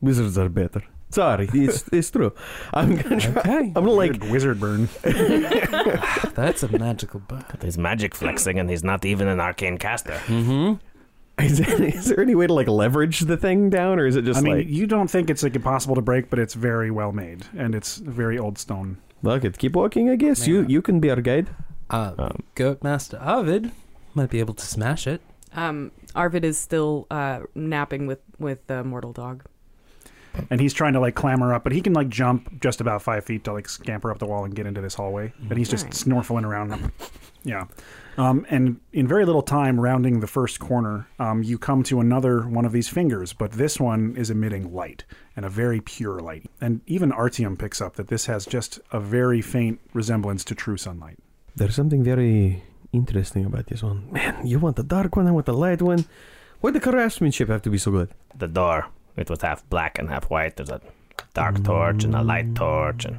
Wizards 0.00 0.38
are 0.38 0.48
better. 0.48 0.82
Sorry, 1.10 1.48
it's 1.52 1.88
it's 1.92 2.10
true. 2.10 2.32
I'm 2.72 2.96
gonna 2.96 3.20
try. 3.20 3.40
Okay. 3.40 3.58
I'm 3.58 3.72
gonna 3.72 3.92
like 3.92 4.22
wizard 4.24 4.60
burn. 4.60 4.88
That's 5.02 6.62
a 6.62 6.78
magical 6.78 7.20
bug. 7.20 7.44
But 7.50 7.62
he's 7.62 7.78
magic 7.78 8.14
flexing, 8.14 8.58
and 8.58 8.68
he's 8.68 8.84
not 8.84 9.04
even 9.04 9.26
an 9.28 9.40
arcane 9.40 9.78
caster. 9.78 10.20
Mm-hmm. 10.26 10.74
Is 11.42 11.58
there, 11.58 11.82
is 11.82 12.06
there 12.06 12.20
any 12.20 12.34
way 12.34 12.46
to 12.46 12.52
like 12.52 12.68
leverage 12.68 13.20
the 13.20 13.36
thing 13.36 13.70
down, 13.70 13.98
or 13.98 14.06
is 14.06 14.16
it 14.16 14.24
just 14.24 14.40
I 14.40 14.42
mean, 14.42 14.56
like 14.58 14.68
you 14.68 14.86
don't 14.86 15.08
think 15.08 15.30
it's 15.30 15.42
like 15.42 15.56
impossible 15.56 15.94
to 15.94 16.02
break, 16.02 16.30
but 16.30 16.38
it's 16.38 16.54
very 16.54 16.90
well 16.90 17.12
made, 17.12 17.44
and 17.56 17.74
it's 17.74 17.96
very 17.98 18.38
old 18.38 18.58
stone. 18.58 18.98
Fuck 19.24 19.44
it, 19.44 19.58
keep 19.58 19.74
walking? 19.74 20.10
I 20.10 20.16
guess 20.16 20.46
you 20.46 20.62
Man. 20.62 20.70
you 20.70 20.82
can 20.82 21.00
be 21.00 21.10
our 21.10 21.20
guide. 21.20 21.48
Uh, 21.90 22.12
Um, 22.18 22.42
Goat 22.54 22.82
Master 22.82 23.18
Arvid 23.18 23.72
might 24.14 24.30
be 24.30 24.40
able 24.40 24.54
to 24.54 24.66
smash 24.66 25.06
it. 25.06 25.20
Um, 25.54 25.92
Arvid 26.14 26.44
is 26.44 26.58
still 26.58 27.06
uh, 27.10 27.40
napping 27.54 28.06
with 28.06 28.20
with 28.38 28.66
the 28.66 28.84
mortal 28.84 29.12
dog. 29.12 29.44
and 30.50 30.60
he's 30.60 30.74
trying 30.74 30.92
to 30.92 31.00
like 31.00 31.14
clamber 31.14 31.52
up, 31.54 31.64
but 31.64 31.72
he 31.72 31.80
can 31.80 31.92
like 31.94 32.08
jump 32.10 32.60
just 32.60 32.80
about 32.80 33.02
five 33.02 33.24
feet 33.24 33.42
to 33.44 33.52
like 33.52 33.68
scamper 33.68 34.10
up 34.10 34.18
the 34.18 34.26
wall 34.26 34.44
and 34.44 34.54
get 34.54 34.66
into 34.66 34.80
this 34.80 34.94
hallway. 34.94 35.32
And 35.48 35.56
he's 35.58 35.68
just 35.70 35.86
Nice. 35.86 36.04
snorkeling 36.04 36.44
around. 36.44 36.92
Yeah. 37.44 37.64
Um, 38.18 38.44
and 38.50 38.80
in 38.92 39.06
very 39.06 39.24
little 39.24 39.42
time, 39.42 39.78
rounding 39.80 40.18
the 40.20 40.26
first 40.26 40.58
corner, 40.58 41.06
um, 41.20 41.42
you 41.44 41.56
come 41.56 41.82
to 41.84 42.00
another 42.00 42.40
one 42.48 42.64
of 42.64 42.72
these 42.72 42.88
fingers, 42.88 43.32
but 43.32 43.52
this 43.52 43.78
one 43.78 44.16
is 44.16 44.28
emitting 44.28 44.74
light 44.74 45.04
and 45.36 45.46
a 45.46 45.48
very 45.48 45.80
pure 45.80 46.18
light. 46.18 46.44
And 46.60 46.80
even 46.86 47.12
Artyom 47.12 47.56
picks 47.56 47.80
up 47.80 47.94
that 47.94 48.08
this 48.08 48.26
has 48.26 48.44
just 48.44 48.80
a 48.90 48.98
very 48.98 49.40
faint 49.40 49.78
resemblance 49.94 50.42
to 50.46 50.54
true 50.56 50.76
sunlight. 50.76 51.18
There's 51.54 51.76
something 51.76 52.02
very 52.02 52.62
interesting 52.92 53.44
about 53.44 53.68
this 53.68 53.82
one. 53.84 54.10
Man, 54.10 54.44
you 54.46 54.58
want 54.58 54.74
the 54.76 54.82
dark 54.82 55.14
one, 55.14 55.28
I 55.28 55.30
want 55.30 55.46
the 55.46 55.54
light 55.54 55.80
one. 55.80 56.04
Why 56.60 56.72
the 56.72 56.80
craftsmanship 56.80 57.48
have 57.48 57.62
to 57.62 57.70
be 57.70 57.78
so 57.78 57.92
good? 57.92 58.10
The 58.36 58.48
door, 58.48 58.86
it 59.16 59.30
was 59.30 59.42
half 59.42 59.68
black 59.70 59.96
and 59.96 60.08
half 60.08 60.24
white. 60.28 60.56
There's 60.56 60.70
a 60.70 60.80
dark 61.34 61.62
torch 61.62 62.02
and 62.02 62.16
a 62.16 62.22
light 62.22 62.56
torch, 62.56 63.04
and 63.04 63.18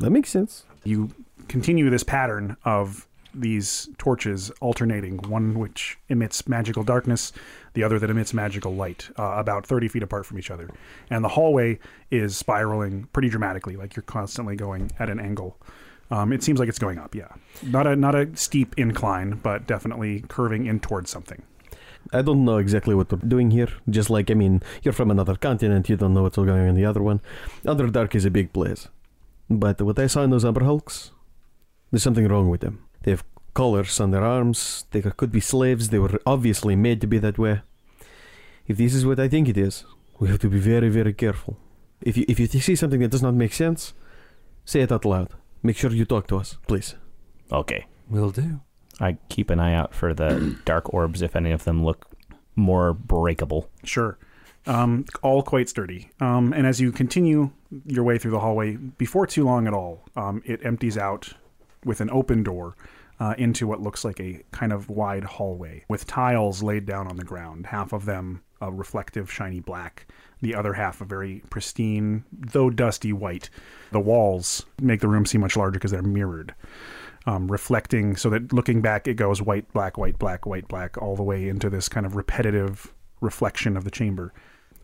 That 0.00 0.10
makes 0.10 0.30
sense. 0.30 0.64
you 0.82 1.10
continue 1.46 1.90
this 1.90 2.02
pattern 2.02 2.56
of 2.64 3.06
these 3.40 3.88
torches 3.98 4.50
alternating, 4.60 5.18
one 5.28 5.58
which 5.58 5.98
emits 6.08 6.48
magical 6.48 6.82
darkness, 6.82 7.32
the 7.74 7.82
other 7.82 7.98
that 7.98 8.10
emits 8.10 8.32
magical 8.32 8.74
light, 8.74 9.08
uh, 9.18 9.34
about 9.36 9.66
30 9.66 9.88
feet 9.88 10.02
apart 10.02 10.26
from 10.26 10.38
each 10.38 10.50
other. 10.50 10.68
And 11.10 11.24
the 11.24 11.28
hallway 11.28 11.78
is 12.10 12.36
spiraling 12.36 13.08
pretty 13.12 13.28
dramatically, 13.28 13.76
like 13.76 13.96
you're 13.96 14.02
constantly 14.02 14.56
going 14.56 14.90
at 14.98 15.10
an 15.10 15.20
angle. 15.20 15.58
Um, 16.10 16.32
it 16.32 16.42
seems 16.42 16.60
like 16.60 16.68
it's 16.68 16.78
going 16.78 16.98
up, 16.98 17.14
yeah. 17.14 17.28
Not 17.62 17.86
a 17.86 17.96
not 17.96 18.14
a 18.14 18.34
steep 18.36 18.74
incline, 18.78 19.40
but 19.42 19.66
definitely 19.66 20.24
curving 20.28 20.66
in 20.66 20.78
towards 20.80 21.10
something. 21.10 21.42
I 22.12 22.22
don't 22.22 22.44
know 22.44 22.58
exactly 22.58 22.94
what 22.94 23.10
we're 23.10 23.18
doing 23.28 23.50
here. 23.50 23.68
Just 23.90 24.10
like, 24.10 24.30
I 24.30 24.34
mean, 24.34 24.62
you're 24.82 24.92
from 24.92 25.10
another 25.10 25.34
continent, 25.34 25.88
you 25.88 25.96
don't 25.96 26.14
know 26.14 26.22
what's 26.22 26.36
going 26.36 26.50
on 26.50 26.68
in 26.68 26.74
the 26.76 26.84
other 26.84 27.02
one. 27.02 27.20
Underdark 27.64 28.14
is 28.14 28.24
a 28.24 28.30
big 28.30 28.52
place. 28.52 28.88
But 29.50 29.80
what 29.82 29.98
I 29.98 30.06
saw 30.06 30.22
in 30.22 30.30
those 30.30 30.44
Umber 30.44 30.64
Hulks, 30.64 31.12
there's 31.90 32.02
something 32.02 32.26
wrong 32.26 32.48
with 32.48 32.60
them. 32.60 32.85
They 33.06 33.12
have 33.12 33.24
collars 33.54 34.00
on 34.00 34.10
their 34.10 34.24
arms, 34.24 34.84
they 34.90 35.00
could 35.00 35.30
be 35.30 35.38
slaves, 35.40 35.90
they 35.90 36.00
were 36.00 36.20
obviously 36.26 36.74
made 36.74 37.00
to 37.00 37.06
be 37.06 37.18
that 37.18 37.38
way. 37.38 37.60
If 38.66 38.78
this 38.78 38.94
is 38.94 39.06
what 39.06 39.20
I 39.20 39.28
think 39.28 39.48
it 39.48 39.56
is, 39.56 39.84
we 40.18 40.28
have 40.28 40.40
to 40.40 40.50
be 40.50 40.58
very, 40.58 40.88
very 40.88 41.12
careful. 41.12 41.56
If 42.02 42.16
you, 42.16 42.24
if 42.26 42.40
you 42.40 42.48
see 42.48 42.74
something 42.74 42.98
that 42.98 43.12
does 43.12 43.22
not 43.22 43.34
make 43.34 43.52
sense, 43.52 43.94
say 44.64 44.80
it 44.80 44.90
out 44.90 45.04
loud. 45.04 45.28
Make 45.62 45.76
sure 45.76 45.92
you 45.92 46.04
talk 46.04 46.26
to 46.26 46.36
us, 46.36 46.58
please. 46.66 46.96
okay. 47.52 47.86
Will 48.08 48.30
do. 48.30 48.60
I 49.00 49.18
keep 49.28 49.50
an 49.50 49.60
eye 49.60 49.74
out 49.74 49.94
for 49.94 50.12
the 50.12 50.56
dark 50.64 50.92
orbs 50.92 51.22
if 51.22 51.36
any 51.36 51.52
of 51.52 51.62
them 51.62 51.84
look 51.84 52.06
more 52.56 52.92
breakable. 52.92 53.70
Sure. 53.84 54.18
Um, 54.66 55.04
all 55.22 55.42
quite 55.42 55.68
sturdy. 55.68 56.10
Um, 56.20 56.52
and 56.52 56.66
as 56.66 56.80
you 56.80 56.90
continue 56.90 57.50
your 57.84 58.02
way 58.02 58.18
through 58.18 58.32
the 58.32 58.40
hallway, 58.40 58.76
before 58.76 59.28
too 59.28 59.44
long 59.44 59.68
at 59.68 59.74
all, 59.74 60.02
um, 60.16 60.42
it 60.44 60.66
empties 60.66 60.98
out 60.98 61.34
with 61.84 62.00
an 62.00 62.10
open 62.10 62.42
door 62.42 62.76
uh, 63.18 63.34
into 63.38 63.66
what 63.66 63.80
looks 63.80 64.04
like 64.04 64.20
a 64.20 64.42
kind 64.52 64.72
of 64.72 64.88
wide 64.88 65.24
hallway 65.24 65.84
with 65.88 66.06
tiles 66.06 66.62
laid 66.62 66.86
down 66.86 67.06
on 67.06 67.16
the 67.16 67.24
ground, 67.24 67.66
half 67.66 67.92
of 67.92 68.04
them 68.04 68.42
a 68.60 68.72
reflective, 68.72 69.30
shiny 69.30 69.60
black, 69.60 70.06
the 70.40 70.54
other 70.54 70.74
half 70.74 71.00
a 71.00 71.04
very 71.04 71.42
pristine, 71.50 72.24
though 72.32 72.70
dusty 72.70 73.12
white. 73.12 73.50
The 73.92 74.00
walls 74.00 74.64
make 74.80 75.00
the 75.00 75.08
room 75.08 75.26
seem 75.26 75.42
much 75.42 75.56
larger 75.56 75.78
because 75.78 75.90
they're 75.90 76.02
mirrored 76.02 76.54
um, 77.26 77.50
reflecting 77.50 78.16
so 78.16 78.30
that 78.30 78.52
looking 78.52 78.80
back 78.80 79.08
it 79.08 79.14
goes 79.14 79.42
white 79.42 79.70
black 79.72 79.98
white 79.98 80.18
black 80.18 80.46
white 80.46 80.68
black 80.68 80.96
all 81.02 81.16
the 81.16 81.22
way 81.22 81.48
into 81.48 81.68
this 81.68 81.88
kind 81.88 82.06
of 82.06 82.16
repetitive 82.16 82.94
reflection 83.20 83.76
of 83.76 83.84
the 83.84 83.90
chamber 83.90 84.32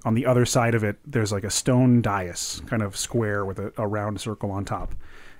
on 0.04 0.14
the 0.14 0.26
other 0.26 0.44
side 0.44 0.74
of 0.74 0.82
it 0.82 0.98
there's 1.06 1.32
like 1.32 1.44
a 1.44 1.50
stone 1.50 2.02
dais 2.02 2.60
kind 2.66 2.82
of 2.82 2.96
square 2.96 3.44
with 3.44 3.58
a, 3.58 3.72
a 3.76 3.86
round 3.86 4.20
circle 4.20 4.50
on 4.50 4.64
top 4.64 4.94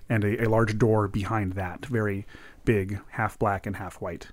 and 0.09 0.25
a, 0.25 0.45
a 0.45 0.49
large 0.49 0.79
door 0.79 1.09
behind 1.09 1.55
that 1.55 1.85
very 1.87 2.25
big 2.65 3.01
half 3.11 3.39
black 3.39 3.67
and 3.67 3.77
half 3.77 4.01
white 4.01 4.29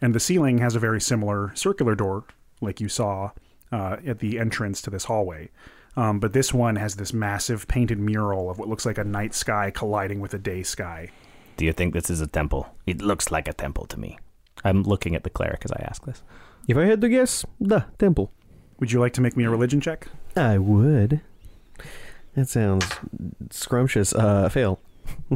and 0.00 0.14
the 0.14 0.20
ceiling 0.20 0.58
has 0.58 0.74
a 0.74 0.80
very 0.80 1.00
similar 1.00 1.52
circular 1.54 1.94
door 1.94 2.24
like 2.60 2.80
you 2.80 2.88
saw 2.88 3.30
uh, 3.72 3.96
at 4.06 4.18
the 4.20 4.38
entrance 4.38 4.80
to 4.82 4.90
this 4.90 5.04
hallway 5.04 5.48
um, 5.96 6.20
but 6.20 6.32
this 6.32 6.52
one 6.52 6.76
has 6.76 6.96
this 6.96 7.12
massive 7.12 7.66
painted 7.68 7.98
mural 7.98 8.50
of 8.50 8.58
what 8.58 8.68
looks 8.68 8.84
like 8.84 8.98
a 8.98 9.04
night 9.04 9.34
sky 9.34 9.70
colliding 9.70 10.20
with 10.20 10.34
a 10.34 10.38
day 10.38 10.62
sky 10.62 11.10
Do 11.56 11.64
you 11.64 11.72
think 11.72 11.94
this 11.94 12.10
is 12.10 12.20
a 12.20 12.26
temple? 12.26 12.74
It 12.86 13.00
looks 13.00 13.30
like 13.30 13.48
a 13.48 13.52
temple 13.54 13.86
to 13.86 13.98
me. 13.98 14.18
I'm 14.62 14.82
looking 14.82 15.14
at 15.14 15.24
the 15.24 15.30
cleric 15.30 15.62
as 15.64 15.72
I 15.72 15.82
ask 15.88 16.04
this. 16.04 16.22
If 16.68 16.76
I 16.76 16.84
had 16.84 17.00
to 17.00 17.08
guess, 17.08 17.44
the 17.60 17.84
temple. 17.98 18.30
Would 18.78 18.92
you 18.92 19.00
like 19.00 19.14
to 19.14 19.20
make 19.22 19.36
me 19.36 19.44
a 19.44 19.50
religion 19.50 19.80
check? 19.80 20.08
I 20.36 20.58
would. 20.58 21.22
That 22.34 22.48
sounds 22.48 22.84
scrumptious. 23.50 24.12
Uh, 24.12 24.48
fail. 24.50 24.80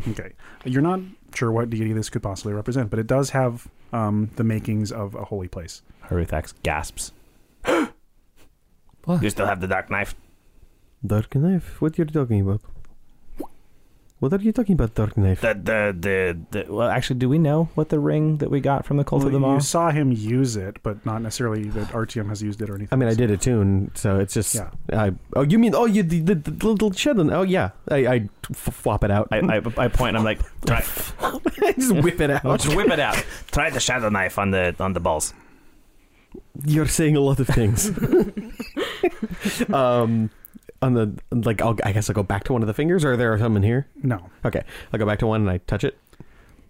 Okay. 0.08 0.32
You're 0.64 0.82
not 0.82 1.00
sure 1.34 1.50
what 1.50 1.70
deity 1.70 1.92
this 1.92 2.10
could 2.10 2.22
possibly 2.22 2.52
represent, 2.52 2.90
but 2.90 2.98
it 2.98 3.06
does 3.06 3.30
have 3.30 3.68
um, 3.92 4.30
the 4.36 4.44
makings 4.44 4.92
of 4.92 5.14
a 5.14 5.24
holy 5.24 5.48
place. 5.48 5.82
Haruthax 6.08 6.54
gasps. 6.62 7.12
What? 9.04 9.22
You 9.22 9.30
still 9.30 9.46
have 9.46 9.60
the 9.60 9.66
dark 9.66 9.90
knife? 9.90 10.14
Dark 11.04 11.34
knife? 11.34 11.80
What 11.80 11.96
you're 11.96 12.06
talking 12.06 12.42
about? 12.42 12.60
What 14.20 14.34
are 14.34 14.36
you 14.36 14.52
talking 14.52 14.74
about, 14.74 14.94
dark 14.94 15.16
knife? 15.16 15.40
The, 15.40 15.54
the, 15.54 15.96
the, 15.98 16.38
the, 16.50 16.72
well, 16.72 16.88
actually, 16.90 17.18
do 17.20 17.28
we 17.30 17.38
know 17.38 17.70
what 17.74 17.88
the 17.88 17.98
ring 17.98 18.36
that 18.36 18.50
we 18.50 18.60
got 18.60 18.84
from 18.84 18.98
the 18.98 19.04
Cult 19.04 19.24
of 19.24 19.32
the 19.32 19.38
Well, 19.38 19.48
Maw? 19.52 19.54
you 19.54 19.60
saw 19.60 19.90
him 19.90 20.12
use 20.12 20.56
it, 20.56 20.76
but 20.82 21.04
not 21.06 21.22
necessarily 21.22 21.64
that 21.70 21.88
Artyom 21.88 22.28
has 22.28 22.42
used 22.42 22.60
it 22.60 22.68
or 22.68 22.74
anything. 22.74 22.88
I 22.92 22.96
mean, 22.96 23.08
I 23.08 23.14
did 23.14 23.30
a 23.30 23.38
tune, 23.38 23.90
so 23.94 24.18
it's 24.18 24.34
just. 24.34 24.54
Yeah. 24.54 24.70
I. 24.92 25.12
Oh, 25.34 25.40
you 25.40 25.58
mean? 25.58 25.74
Oh, 25.74 25.86
you 25.86 26.02
the, 26.02 26.20
the, 26.20 26.34
the 26.34 26.68
little 26.68 26.92
shadow? 26.92 27.30
Oh, 27.32 27.42
yeah. 27.42 27.70
I 27.90 27.96
I 28.06 28.28
f- 28.50 28.74
flop 28.74 29.04
it 29.04 29.10
out. 29.10 29.28
I, 29.32 29.38
I, 29.38 29.56
I 29.78 29.88
point 29.88 30.10
and 30.10 30.18
I'm 30.18 30.24
like, 30.24 30.40
try, 30.66 30.84
I 31.62 31.72
just 31.72 31.92
whip 31.92 32.20
it 32.20 32.30
out. 32.30 32.60
just 32.60 32.76
whip 32.76 32.90
it 32.90 33.00
out. 33.00 33.24
Try 33.52 33.70
the 33.70 33.80
shadow 33.80 34.10
knife 34.10 34.38
on 34.38 34.50
the 34.50 34.76
on 34.80 34.92
the 34.92 35.00
balls. 35.00 35.32
You're 36.66 36.86
saying 36.86 37.16
a 37.16 37.20
lot 37.20 37.40
of 37.40 37.48
things. 37.48 37.90
um, 39.72 40.30
on 40.82 40.94
the 40.94 41.18
like, 41.30 41.60
I'll, 41.60 41.76
I 41.84 41.92
guess 41.92 42.08
I'll 42.08 42.14
go 42.14 42.22
back 42.22 42.44
to 42.44 42.52
one 42.52 42.62
of 42.62 42.68
the 42.68 42.74
fingers, 42.74 43.04
or 43.04 43.16
there 43.16 43.32
are 43.32 43.38
some 43.38 43.56
in 43.56 43.62
here. 43.62 43.86
No. 44.02 44.30
Okay, 44.44 44.62
I'll 44.92 44.98
go 44.98 45.06
back 45.06 45.18
to 45.20 45.26
one 45.26 45.42
and 45.42 45.50
I 45.50 45.58
touch 45.58 45.84
it. 45.84 45.98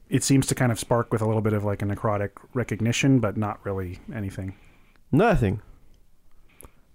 It 0.08 0.24
seems 0.24 0.46
to 0.48 0.54
kind 0.54 0.72
of 0.72 0.78
spark 0.78 1.12
with 1.12 1.22
a 1.22 1.26
little 1.26 1.42
bit 1.42 1.52
of 1.52 1.64
like 1.64 1.82
a 1.82 1.84
necrotic 1.84 2.30
recognition, 2.52 3.20
but 3.20 3.36
not 3.36 3.64
really 3.64 4.00
anything. 4.12 4.54
Nothing. 5.12 5.62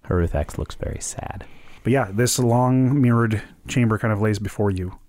Haruthax 0.06 0.58
looks 0.58 0.76
very 0.76 1.00
sad. 1.00 1.46
But 1.84 1.94
yeah, 1.94 2.10
this 2.12 2.40
long 2.40 3.02
mirrored 3.02 3.42
chamber 3.68 3.98
kind 3.98 4.12
of 4.12 4.22
lays 4.22 4.40
before 4.40 4.72
you. 4.72 5.00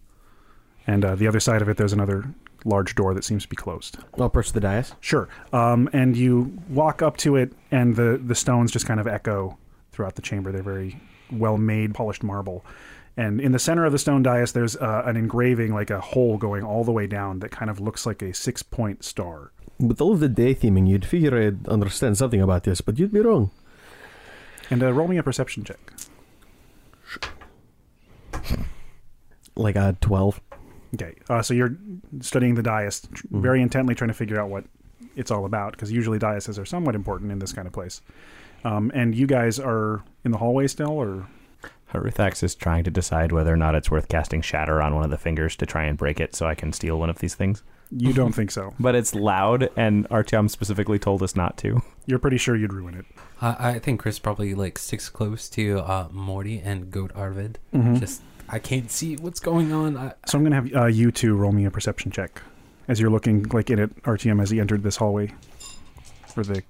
And 0.87 1.05
uh, 1.05 1.15
the 1.17 1.27
other 1.27 1.41
side 1.41 1.63
of 1.63 1.69
it, 1.69 1.77
there's 1.77 1.93
another 1.93 2.33
large 2.65 2.95
door 2.95 3.15
that 3.15 3.25
seems 3.25 3.43
to 3.43 3.49
be 3.49 3.57
closed. 3.57 3.99
I'll 4.19 4.29
press 4.29 4.53
the 4.53 4.61
dais. 4.61 4.93
Sure. 5.01 5.29
Um, 5.53 5.89
and 5.93 6.17
you 6.17 6.59
walk 6.69 7.03
up 7.03 7.17
to 7.19 7.37
it, 7.37 7.53
and 7.71 7.97
the, 7.97 8.21
the 8.23 8.35
stones 8.35 8.71
just 8.71 8.87
kind 8.87 9.01
of 9.01 9.07
echo 9.07 9.59
throughout 9.93 10.15
the 10.15 10.23
chamber. 10.23 10.53
They're 10.53 10.63
very 10.63 11.01
well 11.31 11.59
made, 11.59 11.95
polished 11.95 12.23
marble. 12.23 12.65
And 13.17 13.41
in 13.41 13.53
the 13.53 13.59
center 13.59 13.85
of 13.87 13.93
the 13.93 13.99
stone 13.99 14.23
dais, 14.23 14.53
there's 14.53 14.77
uh, 14.77 15.03
an 15.07 15.17
engraving, 15.17 15.73
like 15.73 15.91
a 15.91 16.01
hole 16.01 16.37
going 16.37 16.63
all 16.63 16.85
the 16.85 16.93
way 16.93 17.07
down, 17.07 17.39
that 17.39 17.51
kind 17.51 17.71
of 17.71 17.81
looks 17.81 18.05
like 18.05 18.21
a 18.21 18.35
six 18.35 18.63
point 18.63 19.05
star. 19.05 19.53
With 19.79 20.01
all 20.01 20.13
of 20.13 20.21
the 20.21 20.29
day 20.29 20.55
theming, 20.55 20.87
you'd 20.89 21.07
figure 21.07 21.39
I'd 21.39 21.67
understand 21.69 22.19
something 22.19 22.41
about 22.41 22.65
this, 22.65 22.81
but 22.81 22.99
you'd 22.99 23.13
be 23.13 23.21
wrong. 23.21 23.51
And 24.71 24.83
uh, 24.83 24.93
roll 24.93 25.09
me 25.09 25.17
a 25.17 25.23
perception 25.23 25.65
check. 25.65 25.79
Like 29.55 29.77
a 29.77 29.97
12. 30.01 30.41
Okay. 30.95 31.15
Uh, 31.29 31.43
so 31.43 31.55
you're 31.55 31.77
studying 32.21 32.55
the 32.55 32.63
dais 32.63 33.09
tr- 33.13 33.27
very 33.31 33.63
intently, 33.63 33.95
trying 33.95 34.09
to 34.09 34.15
figure 34.15 34.41
out 34.41 34.51
what 34.51 34.65
it's 35.15 35.31
all 35.31 35.47
about, 35.47 35.73
because 35.73 35.91
usually 35.91 36.19
daises 36.19 36.59
are 36.59 36.67
somewhat 36.67 36.95
important 36.95 37.33
in 37.33 37.39
this 37.39 37.53
kind 37.53 37.67
of 37.67 37.73
place. 37.73 38.03
Um, 38.67 38.91
and 38.95 39.15
you 39.15 39.27
guys 39.27 39.59
are 39.61 40.03
in 40.25 40.33
the 40.33 40.39
hallway 40.39 40.67
still, 40.67 40.91
or 40.91 41.29
Haruthax 41.93 42.43
is 42.43 42.55
trying 42.55 42.83
to 42.85 42.91
decide 42.91 43.31
whether 43.31 43.53
or 43.53 43.57
not 43.57 43.75
it's 43.77 43.91
worth 43.91 44.09
casting 44.09 44.43
shatter 44.43 44.83
on 44.83 44.95
one 44.95 45.05
of 45.05 45.11
the 45.11 45.19
fingers 45.19 45.55
to 45.57 45.67
try 45.67 45.85
and 45.85 45.97
break 45.97 46.19
it 46.21 46.35
so 46.35 46.47
I 46.47 46.55
can 46.57 46.73
steal 46.73 46.99
one 46.99 47.09
of 47.09 47.19
these 47.21 47.35
things. 47.37 47.63
you 47.93 48.13
don't 48.13 48.33
think 48.35 48.51
so? 48.51 48.75
But 48.81 48.97
it's 48.97 49.15
loud, 49.15 49.71
and 49.77 50.09
Artyom 50.09 50.51
specifically 50.51 50.99
told 50.99 51.23
us 51.23 51.37
not 51.37 51.57
to. 51.59 51.81
You're 52.07 52.19
pretty 52.19 52.39
sure 52.39 52.57
you'd 52.57 52.73
ruin 52.73 52.95
it. 52.95 53.05
I, 53.41 53.71
I 53.71 53.79
think 53.79 54.01
Chris 54.01 54.19
probably 54.19 54.55
like 54.55 54.79
sticks 54.79 55.09
close 55.09 55.49
to 55.51 55.79
uh, 55.81 56.09
Morty 56.11 56.59
and 56.59 56.91
Goat 56.91 57.13
Arvid. 57.15 57.59
Mhm. 57.73 58.01
Just 58.01 58.21
I 58.49 58.59
can't 58.59 58.91
see 58.91 59.15
what's 59.17 59.39
going 59.41 59.73
on. 59.73 59.97
I, 59.97 60.13
So 60.27 60.39
I'm 60.39 60.45
going 60.45 60.51
to 60.65 60.75
have 60.77 60.85
uh, 60.85 60.87
you 60.87 61.13
two 61.13 61.37
roll 61.37 61.53
me 61.53 61.65
a 61.67 61.71
perception 61.71 62.11
check 62.11 62.43
as 62.89 62.99
you're 63.01 63.11
looking 63.11 63.45
like 63.53 63.71
in 63.71 63.79
at 63.79 63.95
Artyom 64.03 64.43
as 64.43 64.51
he 64.51 64.59
entered 64.61 64.83
this 64.83 64.97
hallway, 64.97 65.33
or 66.37 66.43
the 66.43 66.63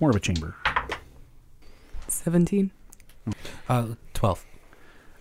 more 0.00 0.08
of 0.10 0.16
a 0.16 0.20
chamber. 0.20 0.54
17. 2.28 2.70
uh, 3.70 3.86
twelve. 4.12 4.44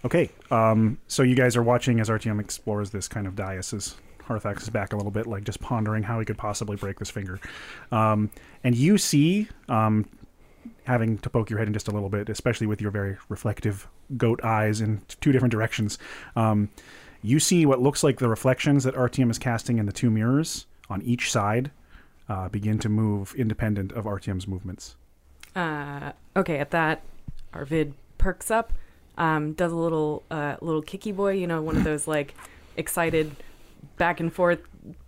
Okay, 0.04 0.30
um, 0.52 0.98
so 1.08 1.24
you 1.24 1.36
guys 1.36 1.56
are 1.56 1.64
watching 1.64 2.02
as 2.02 2.10
Artyom 2.10 2.40
explores 2.42 2.92
this 2.92 3.08
kind 3.08 3.26
of 3.28 3.36
dais 3.36 3.74
as 3.74 3.96
Harthax 4.28 4.64
is 4.64 4.70
back 4.70 4.92
a 4.92 4.98
little 4.98 5.12
bit, 5.12 5.26
like 5.26 5.46
just 5.46 5.62
pondering 5.62 6.04
how 6.04 6.20
he 6.20 6.26
could 6.26 6.38
possibly 6.38 6.76
break 6.76 7.00
this 7.00 7.10
finger. 7.10 7.40
Um, 7.94 8.30
and 8.62 8.76
you 8.76 8.98
see, 8.98 9.48
um, 9.70 10.06
having 10.84 11.18
to 11.20 11.30
poke 11.30 11.50
your 11.50 11.60
head 11.60 11.68
in 11.68 11.74
just 11.74 11.88
a 11.88 11.92
little 11.92 12.10
bit, 12.10 12.28
especially 12.28 12.68
with 12.68 12.82
your 12.82 12.92
very 12.92 13.16
reflective 13.30 13.88
goat 14.18 14.44
eyes 14.44 14.82
in 14.82 15.02
two 15.22 15.32
different 15.32 15.52
directions. 15.52 15.98
Um, 16.36 16.70
you 17.22 17.40
see 17.40 17.66
what 17.66 17.82
looks 17.82 18.04
like 18.04 18.20
the 18.20 18.30
reflections 18.30 18.84
that 18.84 18.96
Artyom 18.96 19.32
is 19.32 19.40
casting 19.40 19.78
in 19.78 19.86
the 19.86 19.94
two 19.94 20.10
mirrors 20.10 20.66
on 20.90 21.02
each 21.04 21.32
side 21.32 21.72
uh, 22.28 22.50
begin 22.50 22.80
to 22.80 22.90
move 22.90 23.34
independent 23.36 23.94
of 23.94 24.04
Artyom's 24.04 24.46
movements. 24.46 24.98
Uh, 25.58 26.12
okay, 26.36 26.60
at 26.60 26.72
that, 26.72 27.02
Arvid 27.54 27.94
perks 28.18 28.52
up, 28.52 28.74
um, 29.18 29.54
does 29.54 29.72
a 29.72 29.76
little 29.76 30.24
uh, 30.30 30.56
little 30.62 30.82
kicky 30.82 31.12
boy, 31.12 31.32
you 31.34 31.48
know, 31.48 31.62
one 31.62 31.76
of 31.76 31.84
those 31.84 32.08
like 32.08 32.36
excited 32.76 33.36
back 33.98 34.20
and 34.20 34.32
forth 34.32 34.60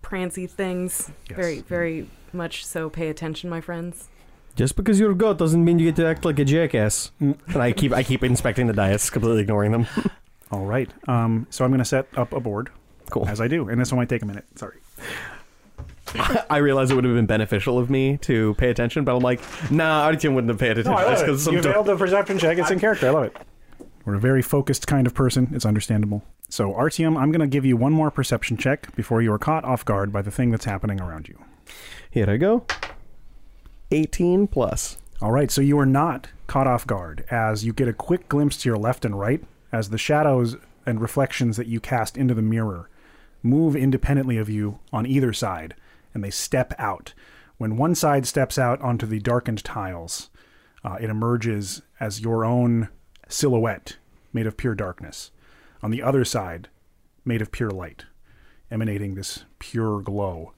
prancy 0.02 0.46
things. 0.46 1.10
Yes. 1.28 1.36
Very, 1.36 1.60
very 1.60 2.08
much 2.32 2.66
so. 2.66 2.90
Pay 2.90 3.08
attention, 3.08 3.48
my 3.48 3.60
friends. 3.60 4.08
Just 4.56 4.74
because 4.74 4.98
you're 4.98 5.12
a 5.12 5.14
goat 5.14 5.38
doesn't 5.38 5.64
mean 5.64 5.78
you 5.78 5.86
get 5.86 5.96
to 5.96 6.06
act 6.06 6.24
like 6.24 6.38
a 6.40 6.44
jackass. 6.44 7.12
And 7.20 7.38
I 7.54 7.72
keep 7.72 7.92
I 7.92 8.02
keep 8.02 8.24
inspecting 8.24 8.66
the 8.66 8.72
dice, 8.72 9.08
completely 9.08 9.42
ignoring 9.42 9.70
them. 9.72 9.86
All 10.50 10.64
right. 10.66 10.90
Um, 11.06 11.46
so 11.50 11.64
I'm 11.64 11.70
going 11.70 11.78
to 11.78 11.84
set 11.84 12.08
up 12.16 12.32
a 12.32 12.40
board 12.40 12.70
Cool. 13.10 13.28
as 13.28 13.40
I 13.40 13.46
do, 13.46 13.68
and 13.68 13.80
this 13.80 13.92
one 13.92 13.98
might 13.98 14.08
take 14.08 14.22
a 14.22 14.26
minute. 14.26 14.44
Sorry. 14.56 14.78
I 16.50 16.58
realize 16.58 16.90
it 16.90 16.94
would 16.94 17.04
have 17.04 17.14
been 17.14 17.26
beneficial 17.26 17.78
of 17.78 17.90
me 17.90 18.16
to 18.18 18.54
pay 18.54 18.70
attention, 18.70 19.04
but 19.04 19.14
I'm 19.16 19.22
like, 19.22 19.40
nah, 19.70 20.10
Artyom 20.10 20.34
wouldn't 20.34 20.50
have 20.50 20.58
paid 20.58 20.78
attention. 20.78 21.06
just 21.10 21.24
'cause 21.24 21.42
some 21.44 21.54
You 21.54 21.62
failed 21.62 21.86
the 21.86 21.96
perception 21.96 22.38
check. 22.38 22.58
It's 22.58 22.70
in 22.70 22.80
character. 22.80 23.08
I 23.08 23.10
love 23.10 23.24
it. 23.24 23.36
We're 24.04 24.14
a 24.14 24.20
very 24.20 24.42
focused 24.42 24.86
kind 24.86 25.06
of 25.06 25.14
person. 25.14 25.50
It's 25.52 25.66
understandable. 25.66 26.22
So, 26.48 26.72
Artyom, 26.72 27.16
I'm 27.20 27.30
going 27.30 27.40
to 27.40 27.46
give 27.46 27.64
you 27.64 27.76
one 27.76 27.92
more 27.92 28.10
perception 28.10 28.56
check 28.56 28.94
before 28.96 29.22
you 29.22 29.32
are 29.32 29.38
caught 29.38 29.64
off 29.64 29.84
guard 29.84 30.12
by 30.12 30.22
the 30.22 30.30
thing 30.30 30.50
that's 30.50 30.64
happening 30.64 31.00
around 31.00 31.28
you. 31.28 31.38
Here 32.10 32.28
I 32.28 32.36
go. 32.38 32.64
18 33.92 34.46
plus. 34.48 34.98
All 35.22 35.30
right, 35.30 35.50
so 35.50 35.60
you 35.60 35.78
are 35.78 35.86
not 35.86 36.28
caught 36.46 36.66
off 36.66 36.86
guard 36.86 37.24
as 37.30 37.64
you 37.64 37.72
get 37.72 37.88
a 37.88 37.92
quick 37.92 38.28
glimpse 38.28 38.56
to 38.58 38.68
your 38.68 38.78
left 38.78 39.04
and 39.04 39.18
right 39.18 39.44
as 39.70 39.90
the 39.90 39.98
shadows 39.98 40.56
and 40.86 41.00
reflections 41.00 41.56
that 41.56 41.66
you 41.66 41.78
cast 41.78 42.16
into 42.16 42.34
the 42.34 42.42
mirror 42.42 42.88
move 43.42 43.76
independently 43.76 44.36
of 44.36 44.48
you 44.48 44.78
on 44.92 45.06
either 45.06 45.32
side 45.32 45.74
and 46.14 46.22
they 46.22 46.30
step 46.30 46.74
out. 46.78 47.14
When 47.58 47.76
one 47.76 47.94
side 47.94 48.26
steps 48.26 48.58
out 48.58 48.80
onto 48.80 49.06
the 49.06 49.20
darkened 49.20 49.62
tiles, 49.64 50.30
uh, 50.84 50.96
it 51.00 51.10
emerges 51.10 51.82
as 51.98 52.20
your 52.20 52.44
own 52.44 52.88
silhouette 53.28 53.96
made 54.32 54.46
of 54.46 54.56
pure 54.56 54.74
darkness. 54.74 55.30
On 55.82 55.90
the 55.90 56.02
other 56.02 56.24
side, 56.24 56.68
made 57.24 57.42
of 57.42 57.52
pure 57.52 57.70
light, 57.70 58.06
emanating 58.70 59.14
this 59.14 59.44
pure 59.58 60.00
glow 60.00 60.52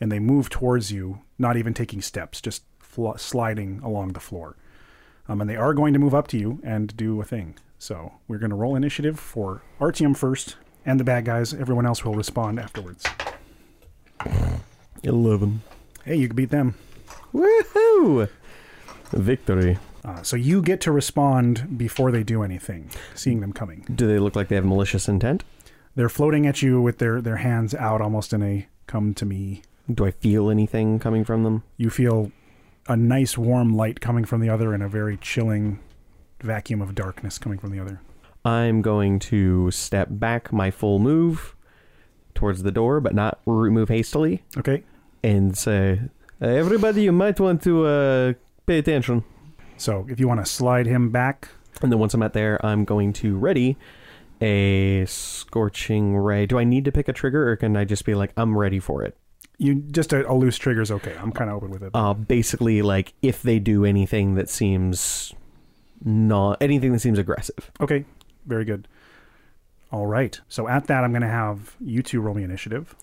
and 0.00 0.10
they 0.10 0.18
move 0.18 0.48
towards 0.48 0.90
you, 0.90 1.20
not 1.38 1.56
even 1.56 1.74
taking 1.74 2.00
steps, 2.00 2.40
just 2.40 2.64
fl- 2.78 3.16
sliding 3.16 3.80
along 3.84 4.14
the 4.14 4.20
floor. 4.20 4.56
Um, 5.28 5.40
and 5.40 5.50
they 5.50 5.56
are 5.56 5.74
going 5.74 5.92
to 5.92 5.98
move 5.98 6.14
up 6.14 6.26
to 6.28 6.38
you 6.38 6.60
and 6.64 6.96
do 6.96 7.20
a 7.20 7.24
thing. 7.24 7.56
So 7.78 8.14
we're 8.26 8.38
going 8.38 8.50
to 8.50 8.56
roll 8.56 8.74
initiative 8.74 9.20
for 9.20 9.62
Artyom 9.78 10.16
first, 10.16 10.56
and 10.84 10.98
the 10.98 11.04
bad 11.04 11.26
guys. 11.26 11.52
Everyone 11.52 11.86
else 11.86 12.04
will 12.04 12.14
respond 12.14 12.58
afterwards. 12.58 13.04
11. 15.02 15.62
Hey, 16.04 16.16
you 16.16 16.28
can 16.28 16.36
beat 16.36 16.50
them. 16.50 16.74
Woohoo! 17.32 18.28
Victory. 19.12 19.78
Uh, 20.04 20.22
so 20.22 20.36
you 20.36 20.62
get 20.62 20.80
to 20.82 20.92
respond 20.92 21.76
before 21.76 22.10
they 22.10 22.22
do 22.22 22.42
anything, 22.42 22.90
seeing 23.14 23.40
them 23.40 23.52
coming. 23.52 23.84
Do 23.94 24.06
they 24.06 24.18
look 24.18 24.34
like 24.34 24.48
they 24.48 24.56
have 24.56 24.64
malicious 24.64 25.08
intent? 25.08 25.44
They're 25.94 26.08
floating 26.08 26.46
at 26.46 26.62
you 26.62 26.80
with 26.80 26.98
their, 26.98 27.20
their 27.20 27.36
hands 27.36 27.74
out 27.74 28.00
almost 28.00 28.32
in 28.32 28.42
a 28.42 28.66
come 28.86 29.12
to 29.14 29.26
me. 29.26 29.62
Do 29.92 30.06
I 30.06 30.12
feel 30.12 30.50
anything 30.50 30.98
coming 30.98 31.24
from 31.24 31.42
them? 31.42 31.64
You 31.76 31.90
feel 31.90 32.32
a 32.88 32.96
nice 32.96 33.36
warm 33.36 33.76
light 33.76 34.00
coming 34.00 34.24
from 34.24 34.40
the 34.40 34.48
other 34.48 34.72
and 34.72 34.82
a 34.82 34.88
very 34.88 35.16
chilling 35.16 35.80
vacuum 36.40 36.80
of 36.80 36.94
darkness 36.94 37.38
coming 37.38 37.58
from 37.58 37.70
the 37.70 37.80
other. 37.80 38.00
I'm 38.44 38.80
going 38.80 39.18
to 39.20 39.70
step 39.70 40.08
back 40.10 40.52
my 40.52 40.70
full 40.70 40.98
move 40.98 41.54
towards 42.40 42.62
the 42.62 42.72
door, 42.72 43.00
but 43.00 43.14
not 43.14 43.38
move 43.46 43.88
hastily, 43.88 44.42
Okay? 44.56 44.82
and 45.22 45.56
say, 45.56 46.00
"Uh, 46.42 46.46
"Everybody, 46.62 47.02
you 47.02 47.12
might 47.12 47.38
want 47.38 47.62
to 47.62 47.86
uh, 47.86 48.32
pay 48.66 48.78
attention." 48.78 49.22
So 49.76 50.06
if 50.08 50.18
you 50.20 50.26
want 50.26 50.40
to 50.44 50.46
slide 50.46 50.86
him 50.86 51.10
back, 51.10 51.48
And 51.82 51.90
then 51.92 51.98
once 51.98 52.12
I'm 52.14 52.22
at 52.22 52.32
there, 52.32 52.56
I'm 52.66 52.84
going 52.84 53.12
to 53.22 53.28
ready 53.38 53.76
a 54.42 55.04
scorching 55.06 56.16
ray. 56.16 56.46
Do 56.46 56.58
I 56.58 56.64
need 56.64 56.84
to 56.84 56.92
pick 56.92 57.08
a 57.08 57.12
trigger, 57.12 57.48
or 57.50 57.56
can 57.56 57.76
I 57.76 57.84
just 57.84 58.04
be 58.04 58.14
like, 58.14 58.32
"I'm 58.36 58.56
ready 58.56 58.80
for 58.80 59.02
it"? 59.04 59.14
you 59.62 59.74
just 59.74 60.12
a, 60.14 60.24
a 60.26 60.32
loose 60.34 60.56
trigger 60.56 60.80
is 60.80 60.90
okay. 60.90 61.14
I'm 61.20 61.32
kind 61.32 61.50
of 61.50 61.56
open 61.56 61.70
with 61.70 61.82
it. 61.82 61.90
Uh, 61.92 62.14
basically, 62.14 62.80
like 62.82 63.12
if 63.20 63.42
they 63.42 63.58
do 63.58 63.84
anything 63.84 64.34
that 64.36 64.48
seems 64.48 65.34
not 66.02 66.56
anything 66.62 66.92
that 66.94 67.00
seems 67.00 67.18
aggressive. 67.18 67.70
okay, 67.80 68.04
very 68.46 68.64
good. 68.64 68.88
All 69.92 70.06
right. 70.06 70.40
So 70.48 70.68
at 70.68 70.86
that, 70.86 71.04
I'm 71.04 71.12
going 71.12 71.22
to 71.22 71.28
have 71.28 71.76
you 71.80 72.02
two 72.02 72.20
roll 72.20 72.34
me 72.34 72.44
initiative. 72.44 72.94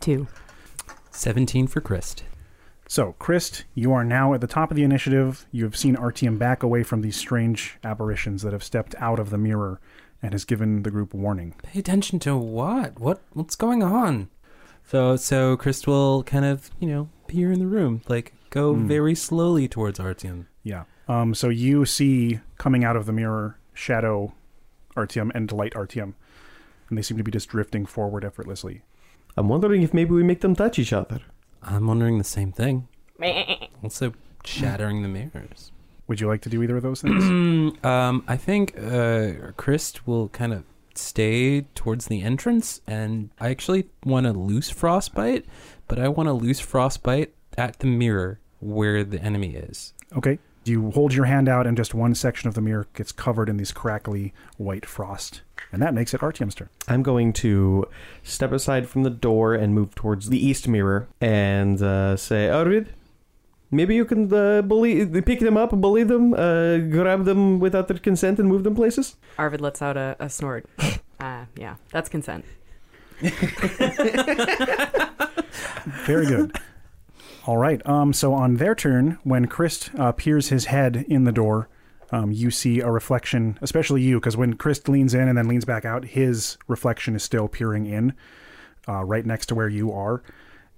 Two. 0.00 0.26
17 1.10 1.66
for 1.66 1.80
Christ. 1.80 2.24
So, 2.86 3.12
Christ, 3.18 3.64
you 3.74 3.92
are 3.92 4.02
now 4.04 4.34
at 4.34 4.40
the 4.40 4.46
top 4.48 4.70
of 4.70 4.76
the 4.76 4.82
initiative. 4.82 5.46
You 5.52 5.62
have 5.64 5.76
seen 5.76 5.94
Artyom 5.96 6.38
back 6.38 6.62
away 6.62 6.82
from 6.82 7.02
these 7.02 7.16
strange 7.16 7.78
apparitions 7.84 8.42
that 8.42 8.52
have 8.52 8.64
stepped 8.64 8.94
out 8.98 9.20
of 9.20 9.30
the 9.30 9.38
mirror 9.38 9.80
and 10.22 10.32
has 10.32 10.44
given 10.44 10.82
the 10.82 10.90
group 10.90 11.14
warning. 11.14 11.54
Pay 11.62 11.78
attention 11.78 12.18
to 12.20 12.36
what? 12.36 12.98
What? 12.98 13.20
What's 13.32 13.54
going 13.54 13.82
on? 13.82 14.28
So, 14.86 15.14
so 15.16 15.56
Christ 15.56 15.86
will 15.86 16.24
kind 16.24 16.44
of, 16.44 16.70
you 16.80 16.88
know, 16.88 17.08
peer 17.28 17.52
in 17.52 17.60
the 17.60 17.66
room, 17.66 18.02
like 18.08 18.32
go 18.50 18.74
Hmm. 18.74 18.88
very 18.88 19.14
slowly 19.14 19.68
towards 19.68 20.00
Artyom. 20.00 20.46
Yeah. 20.64 20.84
Um, 21.06 21.32
so 21.34 21.48
you 21.48 21.84
see 21.84 22.40
coming 22.58 22.82
out 22.82 22.96
of 22.96 23.06
the 23.06 23.12
mirror 23.12 23.56
Shadow 23.72 24.32
Artyom 24.96 25.30
and 25.34 25.50
Light 25.52 25.74
Artyom, 25.74 26.14
and 26.88 26.98
they 26.98 27.02
seem 27.02 27.16
to 27.16 27.24
be 27.24 27.30
just 27.30 27.48
drifting 27.48 27.86
forward 27.86 28.24
effortlessly. 28.24 28.82
I'm 29.36 29.48
wondering 29.48 29.82
if 29.82 29.94
maybe 29.94 30.12
we 30.12 30.22
make 30.22 30.40
them 30.40 30.56
touch 30.56 30.78
each 30.78 30.92
other. 30.92 31.20
I'm 31.62 31.86
wondering 31.86 32.18
the 32.18 32.24
same 32.24 32.52
thing. 32.52 32.88
also, 33.82 34.14
shattering 34.44 35.02
the 35.02 35.08
mirrors. 35.08 35.72
Would 36.06 36.20
you 36.20 36.26
like 36.26 36.40
to 36.42 36.48
do 36.48 36.62
either 36.62 36.76
of 36.76 36.82
those 36.82 37.02
things? 37.02 37.74
um, 37.84 38.24
I 38.26 38.36
think 38.36 38.76
uh, 38.76 39.52
Christ 39.56 40.06
will 40.06 40.28
kind 40.30 40.52
of 40.52 40.64
stay 40.94 41.62
towards 41.74 42.06
the 42.06 42.22
entrance, 42.22 42.80
and 42.86 43.30
I 43.38 43.50
actually 43.50 43.88
want 44.04 44.26
to 44.26 44.32
loose 44.32 44.70
frostbite, 44.70 45.44
but 45.86 45.98
I 45.98 46.08
want 46.08 46.28
to 46.28 46.32
loose 46.32 46.60
frostbite 46.60 47.32
at 47.56 47.78
the 47.78 47.86
mirror 47.86 48.40
where 48.60 49.04
the 49.04 49.20
enemy 49.20 49.54
is. 49.54 49.94
Okay. 50.16 50.38
You 50.64 50.90
hold 50.90 51.14
your 51.14 51.24
hand 51.24 51.48
out, 51.48 51.66
and 51.66 51.76
just 51.76 51.94
one 51.94 52.14
section 52.14 52.48
of 52.48 52.54
the 52.54 52.60
mirror 52.60 52.86
gets 52.94 53.12
covered 53.12 53.48
in 53.48 53.56
these 53.56 53.72
crackly 53.72 54.34
white 54.58 54.84
frost. 54.84 55.42
And 55.72 55.80
that 55.80 55.94
makes 55.94 56.12
it 56.12 56.20
Artyom's 56.20 56.54
turn. 56.54 56.68
I'm 56.88 57.02
going 57.02 57.32
to 57.34 57.86
step 58.22 58.52
aside 58.52 58.88
from 58.88 59.02
the 59.02 59.10
door 59.10 59.54
and 59.54 59.74
move 59.74 59.94
towards 59.94 60.28
the 60.28 60.44
east 60.44 60.68
mirror 60.68 61.08
and 61.20 61.80
uh, 61.80 62.16
say, 62.16 62.48
Arvid, 62.48 62.92
maybe 63.70 63.94
you 63.94 64.04
can 64.04 64.32
uh, 64.32 64.62
bully, 64.62 65.06
pick 65.22 65.40
them 65.40 65.56
up, 65.56 65.70
bully 65.70 66.02
them, 66.04 66.34
uh, 66.34 66.76
grab 66.78 67.24
them 67.24 67.58
without 67.60 67.88
their 67.88 67.98
consent, 67.98 68.38
and 68.38 68.48
move 68.48 68.64
them 68.64 68.74
places. 68.74 69.16
Arvid 69.38 69.60
lets 69.60 69.80
out 69.80 69.96
a, 69.96 70.16
a 70.18 70.28
snort. 70.28 70.66
Uh, 71.20 71.44
yeah, 71.54 71.74
that's 71.92 72.08
consent. 72.08 72.46
Very 76.06 76.24
good. 76.26 76.56
All 77.46 77.56
right. 77.56 77.84
Um, 77.86 78.12
so 78.12 78.34
on 78.34 78.56
their 78.56 78.74
turn, 78.74 79.18
when 79.24 79.46
Christ 79.46 79.90
uh, 79.98 80.12
peers 80.12 80.48
his 80.48 80.66
head 80.66 81.04
in 81.08 81.24
the 81.24 81.32
door, 81.32 81.68
um, 82.12 82.32
you 82.32 82.50
see 82.50 82.80
a 82.80 82.90
reflection, 82.90 83.58
especially 83.62 84.02
you, 84.02 84.18
because 84.18 84.36
when 84.36 84.54
Christ 84.54 84.88
leans 84.88 85.14
in 85.14 85.28
and 85.28 85.38
then 85.38 85.48
leans 85.48 85.64
back 85.64 85.84
out, 85.84 86.04
his 86.04 86.58
reflection 86.66 87.14
is 87.14 87.22
still 87.22 87.48
peering 87.48 87.86
in, 87.86 88.14
uh, 88.88 89.04
right 89.04 89.24
next 89.24 89.46
to 89.46 89.54
where 89.54 89.68
you 89.68 89.92
are. 89.92 90.22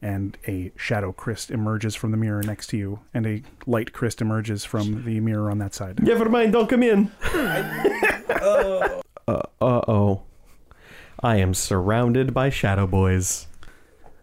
And 0.00 0.36
a 0.48 0.72
shadow 0.76 1.12
Christ 1.12 1.50
emerges 1.50 1.94
from 1.94 2.10
the 2.10 2.16
mirror 2.16 2.42
next 2.42 2.66
to 2.68 2.76
you, 2.76 3.00
and 3.14 3.24
a 3.24 3.42
light 3.66 3.92
Christ 3.92 4.20
emerges 4.20 4.64
from 4.64 5.04
the 5.04 5.20
mirror 5.20 5.48
on 5.50 5.58
that 5.58 5.74
side. 5.74 6.02
Never 6.02 6.28
mind, 6.28 6.52
don't 6.52 6.68
come 6.68 6.82
in. 6.82 7.10
uh 7.22 9.00
oh. 9.60 10.22
I 11.20 11.36
am 11.36 11.54
surrounded 11.54 12.34
by 12.34 12.50
shadow 12.50 12.88
boys. 12.88 13.46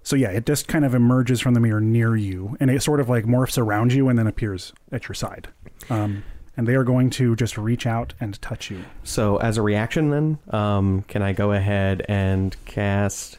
So 0.03 0.15
yeah, 0.15 0.29
it 0.29 0.45
just 0.45 0.67
kind 0.67 0.85
of 0.85 0.93
emerges 0.95 1.39
from 1.39 1.53
the 1.53 1.59
mirror 1.59 1.81
near 1.81 2.15
you, 2.15 2.57
and 2.59 2.71
it 2.71 2.81
sort 2.81 2.99
of 2.99 3.09
like 3.09 3.25
morphs 3.25 3.57
around 3.57 3.93
you 3.93 4.09
and 4.09 4.17
then 4.17 4.27
appears 4.27 4.73
at 4.91 5.07
your 5.07 5.15
side. 5.15 5.49
Um, 5.89 6.23
and 6.57 6.67
they 6.67 6.75
are 6.75 6.83
going 6.83 7.09
to 7.11 7.35
just 7.35 7.57
reach 7.57 7.85
out 7.85 8.13
and 8.19 8.41
touch 8.41 8.69
you. 8.69 8.83
So, 9.03 9.37
as 9.37 9.57
a 9.57 9.61
reaction, 9.61 10.09
then, 10.09 10.39
um, 10.49 11.03
can 11.03 11.21
I 11.21 11.31
go 11.31 11.51
ahead 11.53 12.05
and 12.09 12.55
cast? 12.65 13.37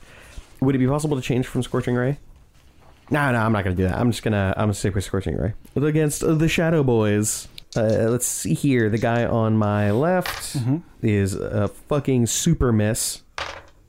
Would 0.60 0.74
it 0.74 0.78
be 0.78 0.86
possible 0.86 1.16
to 1.16 1.22
change 1.22 1.46
from 1.46 1.62
Scorching 1.62 1.94
Ray? 1.94 2.18
No, 3.10 3.32
no, 3.32 3.38
I'm 3.38 3.52
not 3.52 3.64
gonna 3.64 3.76
do 3.76 3.82
that. 3.84 3.98
I'm 3.98 4.10
just 4.10 4.22
gonna 4.22 4.54
I'm 4.56 4.64
gonna 4.64 4.74
stick 4.74 4.94
with 4.94 5.04
Scorching 5.04 5.36
Ray 5.36 5.52
against 5.74 6.20
the 6.20 6.48
Shadow 6.48 6.82
Boys. 6.84 7.48
Uh, 7.76 8.06
let's 8.08 8.26
see 8.26 8.54
here. 8.54 8.88
The 8.88 8.98
guy 8.98 9.24
on 9.24 9.56
my 9.56 9.90
left 9.90 10.56
is 11.02 11.34
a 11.34 11.68
fucking 11.68 12.26
super 12.26 12.72
miss, 12.72 13.22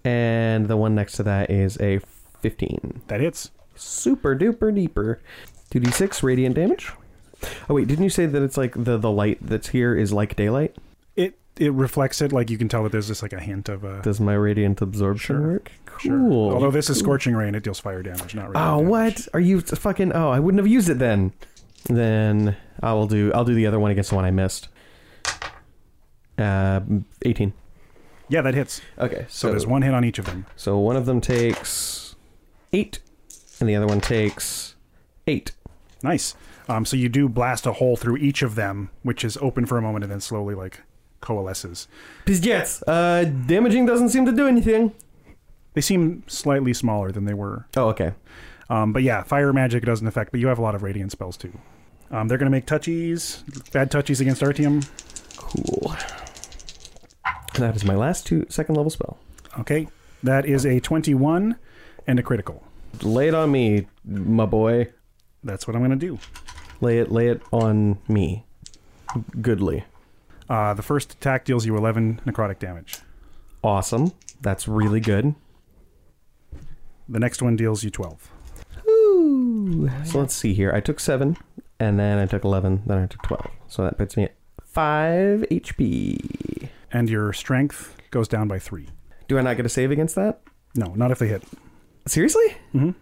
and 0.04 0.68
the 0.68 0.76
one 0.78 0.96
next 0.96 1.14
to 1.14 1.24
that 1.24 1.52
is 1.52 1.80
a 1.80 2.00
15. 2.42 3.02
That 3.08 3.20
hits. 3.22 3.52
Super 3.76 4.36
duper 4.36 4.74
deeper. 4.74 5.20
2d6 5.72 6.22
radiant 6.24 6.56
damage. 6.56 6.92
Oh 7.70 7.74
wait, 7.76 7.88
didn't 7.88 8.04
you 8.04 8.10
say 8.10 8.26
that 8.28 8.42
it's 8.44 8.58
like 8.58 8.74
the 8.76 8.98
the 8.98 9.10
light 9.10 9.40
that's 9.42 9.70
here 9.70 9.96
is 9.96 10.14
like 10.14 10.36
daylight? 10.36 10.76
It 11.16 11.40
it 11.58 11.74
reflects 11.74 12.22
it 12.22 12.32
like 12.32 12.50
you 12.50 12.58
can 12.58 12.68
tell 12.70 12.84
that 12.84 12.92
there's 12.92 13.08
just 13.08 13.24
like 13.24 13.34
a 13.34 13.40
hint 13.40 13.68
of 13.70 13.84
a 13.84 14.02
Does 14.04 14.20
my 14.20 14.34
radiant 14.34 14.82
absorption 14.82 15.36
Sure. 15.38 15.48
work? 15.54 15.72
sure. 15.98 16.18
Cool. 16.18 16.52
Although 16.54 16.72
this 16.72 16.90
is 16.90 17.00
scorching 17.00 17.34
ray, 17.36 17.50
it 17.50 17.64
deals 17.64 17.80
fire 17.80 18.04
damage, 18.04 18.36
not 18.36 18.50
radiant. 18.50 18.58
Oh, 18.58 18.74
radiant 18.84 18.90
what? 18.90 19.28
Are 19.34 19.40
you 19.40 19.62
fucking? 19.62 20.12
Oh, 20.14 20.30
I 20.30 20.40
wouldn't 20.40 20.60
have 20.60 20.68
used 20.68 20.90
it 20.90 21.00
then. 21.00 21.32
Then 21.86 22.56
I 22.84 22.94
will 22.94 23.08
do. 23.08 23.32
I'll 23.34 23.46
do 23.46 23.56
the 23.56 23.66
other 23.66 23.80
one 23.80 23.90
against 23.92 24.10
the 24.12 24.16
one 24.18 24.26
I 24.26 24.32
missed. 24.32 24.68
Uh, 26.38 26.82
eighteen. 27.24 27.54
Yeah, 28.30 28.42
that 28.42 28.54
hits. 28.54 28.82
Okay, 28.98 29.26
So, 29.28 29.48
so 29.48 29.50
there's 29.50 29.68
one 29.68 29.82
hit 29.82 29.94
on 29.94 30.06
each 30.06 30.18
of 30.20 30.26
them. 30.26 30.46
So 30.56 30.78
one 30.78 30.96
of 30.96 31.06
them 31.06 31.20
takes 31.20 32.01
eight, 32.74 33.00
and 33.60 33.70
the 33.70 33.76
other 33.76 33.88
one 33.88 34.02
takes 34.02 34.76
eight. 35.28 35.52
Nice. 36.04 36.36
Um, 36.68 36.86
so 36.86 36.96
you 36.96 37.10
do 37.10 37.28
blast 37.28 37.66
a 37.66 37.74
hole 37.74 37.96
through 37.96 38.18
each 38.18 38.42
of 38.42 38.56
them, 38.56 38.90
which 39.04 39.24
is 39.24 39.38
open 39.38 39.66
for 39.66 39.78
a 39.78 39.82
moment 39.82 40.04
and 40.04 40.12
then 40.12 40.22
slowly 40.22 40.56
like 40.56 40.82
coalesces. 41.20 41.88
Pizgets. 42.26 42.82
Uh, 42.88 43.26
damaging 43.46 43.86
doesn't 43.86 44.10
seem 44.10 44.26
to 44.26 44.32
do 44.32 44.48
anything. 44.48 44.94
They 45.74 45.82
seem 45.82 46.24
slightly 46.28 46.74
smaller 46.74 47.12
than 47.12 47.26
they 47.26 47.34
were. 47.34 47.68
Oh, 47.78 47.90
okay. 47.90 48.14
Um, 48.70 48.94
but 48.94 49.04
yeah, 49.04 49.24
fire 49.24 49.52
magic 49.54 49.84
doesn't 49.84 50.08
affect, 50.08 50.32
but 50.32 50.40
you 50.40 50.48
have 50.48 50.60
a 50.60 50.62
lot 50.62 50.76
of 50.76 50.84
radiant 50.84 51.12
spells 51.12 51.38
too. 51.38 51.58
Um, 52.10 52.28
they're 52.28 52.38
going 52.38 52.48
to 52.48 52.52
make 52.52 52.66
touchies, 52.66 53.42
bad 53.72 53.92
touchies 53.92 54.20
against 54.20 54.42
Artyom. 54.42 54.88
Cool. 55.38 55.96
That 57.56 57.76
is 57.76 57.86
my 57.86 57.96
last 57.96 58.26
two 58.26 58.46
second 58.50 58.76
level 58.76 58.90
spell. 58.90 59.18
Okay, 59.60 59.88
that 60.24 60.46
is 60.46 60.66
a 60.66 60.80
21 60.80 61.58
and 62.08 62.20
a 62.20 62.24
critical. 62.24 62.64
Lay 63.02 63.28
it 63.28 63.34
on 63.34 63.52
me, 63.52 63.88
my 64.06 64.46
boy. 64.46 64.92
That's 65.44 65.68
what 65.68 65.76
I'm 65.76 65.82
going 65.82 65.98
to 65.98 66.08
do. 66.08 66.20
Lay 66.82 67.00
it, 67.00 67.12
lay 67.12 67.28
it 67.28 67.42
on 67.52 68.00
me. 68.08 68.46
Goodly. 69.42 69.86
Uh, 70.50 70.74
the 70.74 70.82
first 70.82 71.14
attack 71.14 71.46
deals 71.46 71.66
you 71.66 71.76
11 71.78 72.22
necrotic 72.26 72.60
damage. 72.60 73.00
Awesome. 73.64 74.12
That's 74.42 74.68
really 74.68 75.00
good. 75.00 75.36
The 77.08 77.20
next 77.20 77.42
one 77.42 77.56
deals 77.56 77.84
you 77.84 77.90
12. 77.90 78.30
Ooh. 78.88 79.90
So 80.06 80.20
let's 80.20 80.34
see 80.36 80.54
here. 80.54 80.72
I 80.74 80.80
took 80.80 81.00
seven, 81.00 81.38
and 81.80 82.00
then 82.00 82.18
I 82.18 82.26
took 82.26 82.44
eleven, 82.44 82.84
then 82.86 82.98
I 82.98 83.06
took 83.06 83.22
twelve. 83.22 83.48
So 83.68 83.84
that 83.84 83.98
puts 83.98 84.18
me 84.18 84.24
at 84.24 84.36
five 84.64 85.46
HP. 85.52 86.70
And 86.92 87.10
your 87.10 87.32
strength 87.32 87.96
goes 88.12 88.28
down 88.28 88.48
by 88.50 88.60
3. 88.60 88.88
Do 89.30 89.38
I 89.38 89.42
not 89.42 89.56
get 89.56 89.66
a 89.66 89.70
save 89.70 89.92
against 89.92 90.16
that? 90.16 90.42
No, 90.76 90.94
not 90.94 91.10
if 91.12 91.20
they 91.20 91.28
hit. 91.28 91.44
Seriously? 92.08 92.56
Mhm. 92.74 92.96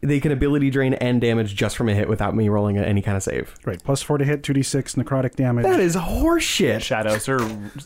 They 0.00 0.18
can 0.18 0.32
ability 0.32 0.70
drain 0.70 0.94
and 0.94 1.20
damage 1.20 1.54
just 1.54 1.76
from 1.76 1.88
a 1.88 1.94
hit 1.94 2.08
without 2.08 2.34
me 2.34 2.48
rolling 2.48 2.76
any 2.76 3.02
kind 3.02 3.16
of 3.16 3.22
save. 3.22 3.54
Right, 3.64 3.80
plus 3.82 4.02
4 4.02 4.18
to 4.18 4.24
hit, 4.24 4.42
2d6 4.42 4.96
necrotic 4.96 5.36
damage. 5.36 5.64
That 5.64 5.78
is 5.78 5.94
horseshit. 5.94 6.80
Shadows 6.80 7.28
are 7.28 7.38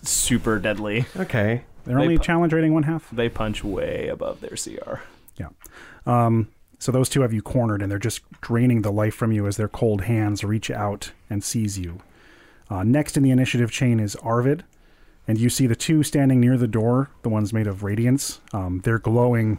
super 0.02 0.58
deadly. 0.58 1.04
Okay. 1.16 1.62
They're 1.84 1.96
They 1.96 2.02
only 2.02 2.16
pu- 2.18 2.24
challenge 2.24 2.52
rating 2.54 2.72
one 2.72 2.84
half. 2.84 3.10
They 3.10 3.28
punch 3.28 3.62
way 3.62 4.08
above 4.08 4.40
their 4.40 4.56
CR. 4.56 5.00
Yeah. 5.36 5.48
Um, 6.06 6.48
so 6.78 6.90
those 6.90 7.10
two 7.10 7.20
have 7.20 7.34
you 7.34 7.42
cornered, 7.42 7.82
and 7.82 7.90
they're 7.92 7.98
just 7.98 8.22
draining 8.40 8.80
the 8.82 8.90
life 8.92 9.14
from 9.14 9.30
you 9.32 9.46
as 9.46 9.56
their 9.58 9.68
cold 9.68 10.02
hands 10.04 10.42
reach 10.42 10.70
out 10.70 11.12
and 11.28 11.44
seize 11.44 11.78
you. 11.78 11.98
Uh, 12.70 12.82
next 12.82 13.16
in 13.18 13.22
the 13.22 13.30
initiative 13.30 13.70
chain 13.70 14.00
is 14.00 14.16
Arvid, 14.16 14.64
and 15.28 15.36
you 15.38 15.48
see 15.50 15.66
the 15.66 15.76
two 15.76 16.02
standing 16.02 16.40
near 16.40 16.56
the 16.56 16.66
door, 16.66 17.10
the 17.22 17.28
ones 17.28 17.52
made 17.52 17.66
of 17.66 17.82
radiance. 17.82 18.40
Um, 18.54 18.80
they're 18.84 18.98
glowing, 18.98 19.58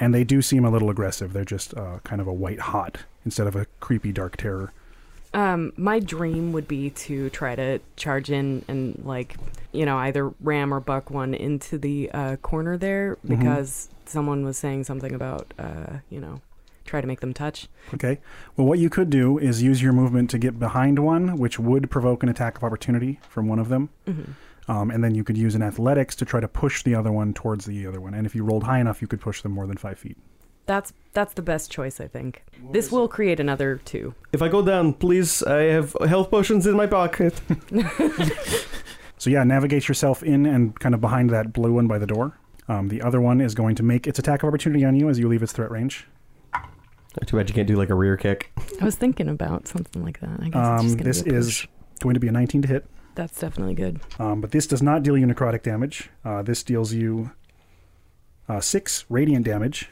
and 0.00 0.14
they 0.14 0.24
do 0.24 0.40
seem 0.42 0.64
a 0.64 0.70
little 0.70 0.90
aggressive. 0.90 1.32
They're 1.32 1.44
just 1.44 1.76
uh, 1.76 1.98
kind 2.04 2.20
of 2.20 2.26
a 2.26 2.32
white 2.32 2.60
hot 2.60 2.98
instead 3.24 3.46
of 3.46 3.56
a 3.56 3.66
creepy 3.80 4.12
dark 4.12 4.36
terror. 4.36 4.72
Um, 5.34 5.72
my 5.76 5.98
dream 6.00 6.52
would 6.52 6.66
be 6.66 6.88
to 6.90 7.28
try 7.30 7.54
to 7.54 7.80
charge 7.96 8.30
in 8.30 8.64
and 8.66 9.00
like, 9.04 9.36
you 9.72 9.84
know, 9.84 9.98
either 9.98 10.32
ram 10.40 10.72
or 10.72 10.80
buck 10.80 11.10
one 11.10 11.34
into 11.34 11.76
the 11.76 12.10
uh, 12.12 12.36
corner 12.36 12.78
there 12.78 13.16
Mhm. 13.26 13.38
because 13.38 13.90
someone 14.06 14.44
was 14.44 14.56
saying 14.56 14.84
something 14.84 15.12
about, 15.14 15.52
uh, 15.58 15.98
you 16.08 16.18
know, 16.18 16.40
try 16.86 17.02
to 17.02 17.06
make 17.06 17.20
them 17.20 17.34
touch. 17.34 17.68
Okay. 17.92 18.18
Well, 18.56 18.66
what 18.66 18.78
you 18.78 18.88
could 18.88 19.10
do 19.10 19.36
is 19.36 19.62
use 19.62 19.82
your 19.82 19.92
movement 19.92 20.30
to 20.30 20.38
get 20.38 20.58
behind 20.58 20.98
one, 21.00 21.36
which 21.36 21.58
would 21.58 21.90
provoke 21.90 22.22
an 22.22 22.30
attack 22.30 22.56
of 22.56 22.64
opportunity 22.64 23.20
from 23.28 23.46
one 23.48 23.58
of 23.58 23.68
them. 23.68 23.90
hmm 24.06 24.22
Um, 24.68 24.90
and 24.90 25.02
then 25.02 25.14
you 25.14 25.24
could 25.24 25.36
use 25.38 25.54
an 25.54 25.62
athletics 25.62 26.14
to 26.16 26.24
try 26.24 26.40
to 26.40 26.48
push 26.48 26.82
the 26.82 26.94
other 26.94 27.10
one 27.10 27.32
towards 27.34 27.64
the 27.64 27.86
other 27.86 28.00
one. 28.00 28.12
And 28.14 28.26
if 28.26 28.34
you 28.34 28.44
rolled 28.44 28.64
high 28.64 28.80
enough, 28.80 29.00
you 29.00 29.08
could 29.08 29.20
push 29.20 29.40
them 29.42 29.52
more 29.52 29.66
than 29.66 29.76
five 29.78 29.98
feet. 29.98 30.16
That's 30.66 30.92
that's 31.14 31.32
the 31.32 31.40
best 31.42 31.70
choice, 31.70 31.98
I 32.00 32.06
think. 32.08 32.44
This 32.72 32.92
will 32.92 33.08
create 33.08 33.40
another 33.40 33.80
two. 33.86 34.14
If 34.32 34.42
I 34.42 34.48
go 34.48 34.60
down, 34.62 34.92
please, 34.92 35.42
I 35.42 35.62
have 35.62 35.96
health 36.06 36.30
potions 36.30 36.66
in 36.66 36.76
my 36.76 36.86
pocket. 36.86 37.40
So 39.20 39.30
yeah, 39.30 39.42
navigate 39.42 39.88
yourself 39.88 40.22
in 40.22 40.46
and 40.46 40.78
kind 40.78 40.94
of 40.94 41.00
behind 41.00 41.30
that 41.30 41.52
blue 41.52 41.72
one 41.72 41.88
by 41.88 41.98
the 41.98 42.06
door. 42.06 42.38
Um, 42.68 42.86
the 42.88 43.02
other 43.02 43.20
one 43.20 43.40
is 43.40 43.52
going 43.54 43.74
to 43.76 43.82
make 43.82 44.06
its 44.06 44.18
attack 44.20 44.44
of 44.44 44.48
opportunity 44.48 44.84
on 44.84 44.94
you 44.94 45.08
as 45.08 45.18
you 45.18 45.26
leave 45.26 45.42
its 45.42 45.52
threat 45.52 45.72
range. 45.72 46.06
Too 47.26 47.36
bad 47.36 47.48
you 47.48 47.54
can't 47.54 47.66
do 47.66 47.74
like 47.74 47.90
a 47.90 47.96
rear 47.96 48.16
kick. 48.16 48.52
I 48.80 48.84
was 48.84 48.94
thinking 48.94 49.28
about 49.28 49.66
something 49.66 50.04
like 50.04 50.20
that. 50.20 50.38
I 50.40 50.50
guess 50.50 50.54
it's 50.54 50.56
Um, 50.56 50.86
just 50.86 50.98
this 50.98 51.22
be 51.22 51.30
a 51.30 51.34
is 51.34 51.66
going 52.00 52.14
to 52.14 52.20
be 52.20 52.28
a 52.28 52.32
19 52.32 52.62
to 52.62 52.68
hit, 52.68 52.86
that's 53.18 53.38
definitely 53.40 53.74
good. 53.74 54.00
um, 54.18 54.40
but 54.40 54.52
this 54.52 54.66
does 54.66 54.80
not 54.82 55.02
deal 55.02 55.16
you 55.18 55.26
necrotic 55.26 55.62
damage. 55.62 56.08
Uh, 56.24 56.40
this 56.42 56.62
deals 56.62 56.92
you 56.92 57.30
uh, 58.48 58.60
six 58.60 59.04
radiant 59.10 59.44
damage, 59.44 59.90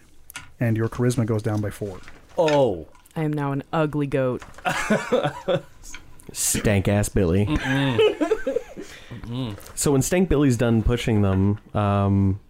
and 0.61 0.77
your 0.77 0.89
charisma 0.89 1.27
goes 1.27 1.43
down 1.43 1.61
by 1.61 1.71
four. 1.71 1.99
Oh. 2.39 2.87
I 3.19 3.23
am 3.23 3.33
now 3.33 3.53
an 3.53 3.63
ugly 3.73 4.07
goat. 4.07 4.43
Stank 6.33 6.87
ass 6.87 7.09
Billy. 7.09 7.47
So 9.75 9.93
when 9.93 10.03
Stank 10.03 10.29
Billy's 10.29 10.57
done 10.57 10.83
pushing 10.83 11.23
them, 11.23 11.59
um, 11.75 12.41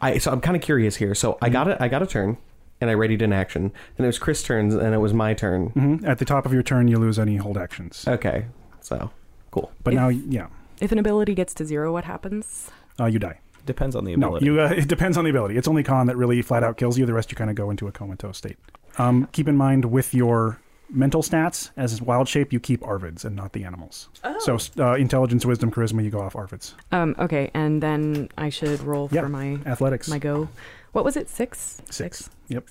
I 0.00 0.18
so 0.18 0.30
I'm 0.30 0.40
kind 0.40 0.56
of 0.56 0.62
curious 0.62 0.96
here. 0.96 1.14
So 1.14 1.36
I 1.42 1.48
got 1.48 1.68
it. 1.68 1.78
I 1.80 1.88
got 1.88 2.02
a 2.02 2.06
turn, 2.06 2.36
and 2.80 2.90
I 2.90 2.94
readied 2.94 3.22
an 3.22 3.32
action. 3.32 3.72
Then 3.96 4.04
it 4.04 4.06
was 4.06 4.18
Chris' 4.18 4.42
turn, 4.42 4.70
and 4.78 4.94
it 4.94 4.98
was 4.98 5.12
my 5.12 5.34
turn. 5.34 5.68
hmm 5.70 6.04
At 6.06 6.18
the 6.18 6.24
top 6.24 6.46
of 6.46 6.52
your 6.52 6.62
turn, 6.62 6.88
you 6.88 6.96
lose 6.98 7.18
any 7.18 7.36
hold 7.36 7.58
actions. 7.58 8.04
Okay, 8.06 8.46
so 8.80 9.10
cool. 9.54 9.70
But 9.84 9.94
If- 9.94 10.00
now, 10.00 10.08
yeah, 10.08 10.46
If 10.80 10.90
an 10.92 10.98
ability 10.98 11.34
gets 11.34 11.54
to 11.54 11.64
zero, 11.64 11.92
what 11.92 12.04
happens? 12.04 12.70
uh, 13.00 13.06
you 13.06 13.18
die. 13.18 13.38
Depends 13.64 13.94
on 13.96 14.04
the 14.04 14.14
No, 14.16 14.26
ability. 14.28 14.46
you. 14.46 14.60
Uh, 14.60 14.68
it 14.82 14.88
depends 14.88 15.16
on 15.16 15.24
the 15.24 15.30
ability. 15.30 15.56
It's 15.56 15.68
only 15.68 15.82
con 15.82 16.06
that 16.08 16.16
really 16.16 16.42
flat 16.42 16.62
out 16.64 16.76
kills 16.76 16.98
you. 16.98 17.06
The 17.06 17.14
rest 17.14 17.30
you 17.30 17.36
kind 17.36 17.48
of 17.50 17.56
go 17.56 17.70
into 17.70 17.86
a 17.88 17.92
comatose 17.92 18.36
state. 18.36 18.58
Um, 18.98 19.26
keep 19.32 19.48
in 19.48 19.56
mind 19.56 19.84
with 19.86 20.12
your 20.12 20.58
mental 20.90 21.22
stats 21.22 21.70
as 21.76 22.02
wild 22.02 22.28
shape, 22.28 22.52
you 22.52 22.60
keep 22.60 22.80
Arvids 22.82 23.24
and 23.24 23.34
not 23.34 23.52
the 23.52 23.64
animals. 23.64 24.08
Oh. 24.22 24.38
So 24.40 24.58
uh, 24.84 24.94
intelligence, 24.96 25.46
wisdom, 25.46 25.70
charisma, 25.70 26.04
you 26.04 26.10
go 26.10 26.20
off 26.20 26.34
Arvids. 26.34 26.74
Um, 26.92 27.14
okay, 27.18 27.50
and 27.54 27.82
then 27.82 28.28
I 28.36 28.50
should 28.50 28.80
roll 28.82 29.08
Yeah. 29.10 29.22
for 29.22 29.28
my 29.30 29.58
Athletics 29.66 30.08
my 30.08 30.18
go. 30.18 30.48
What 30.92 31.04
was 31.04 31.16
it? 31.16 31.28
Six. 31.30 31.80
six. 31.90 32.28
Yep, 32.48 32.64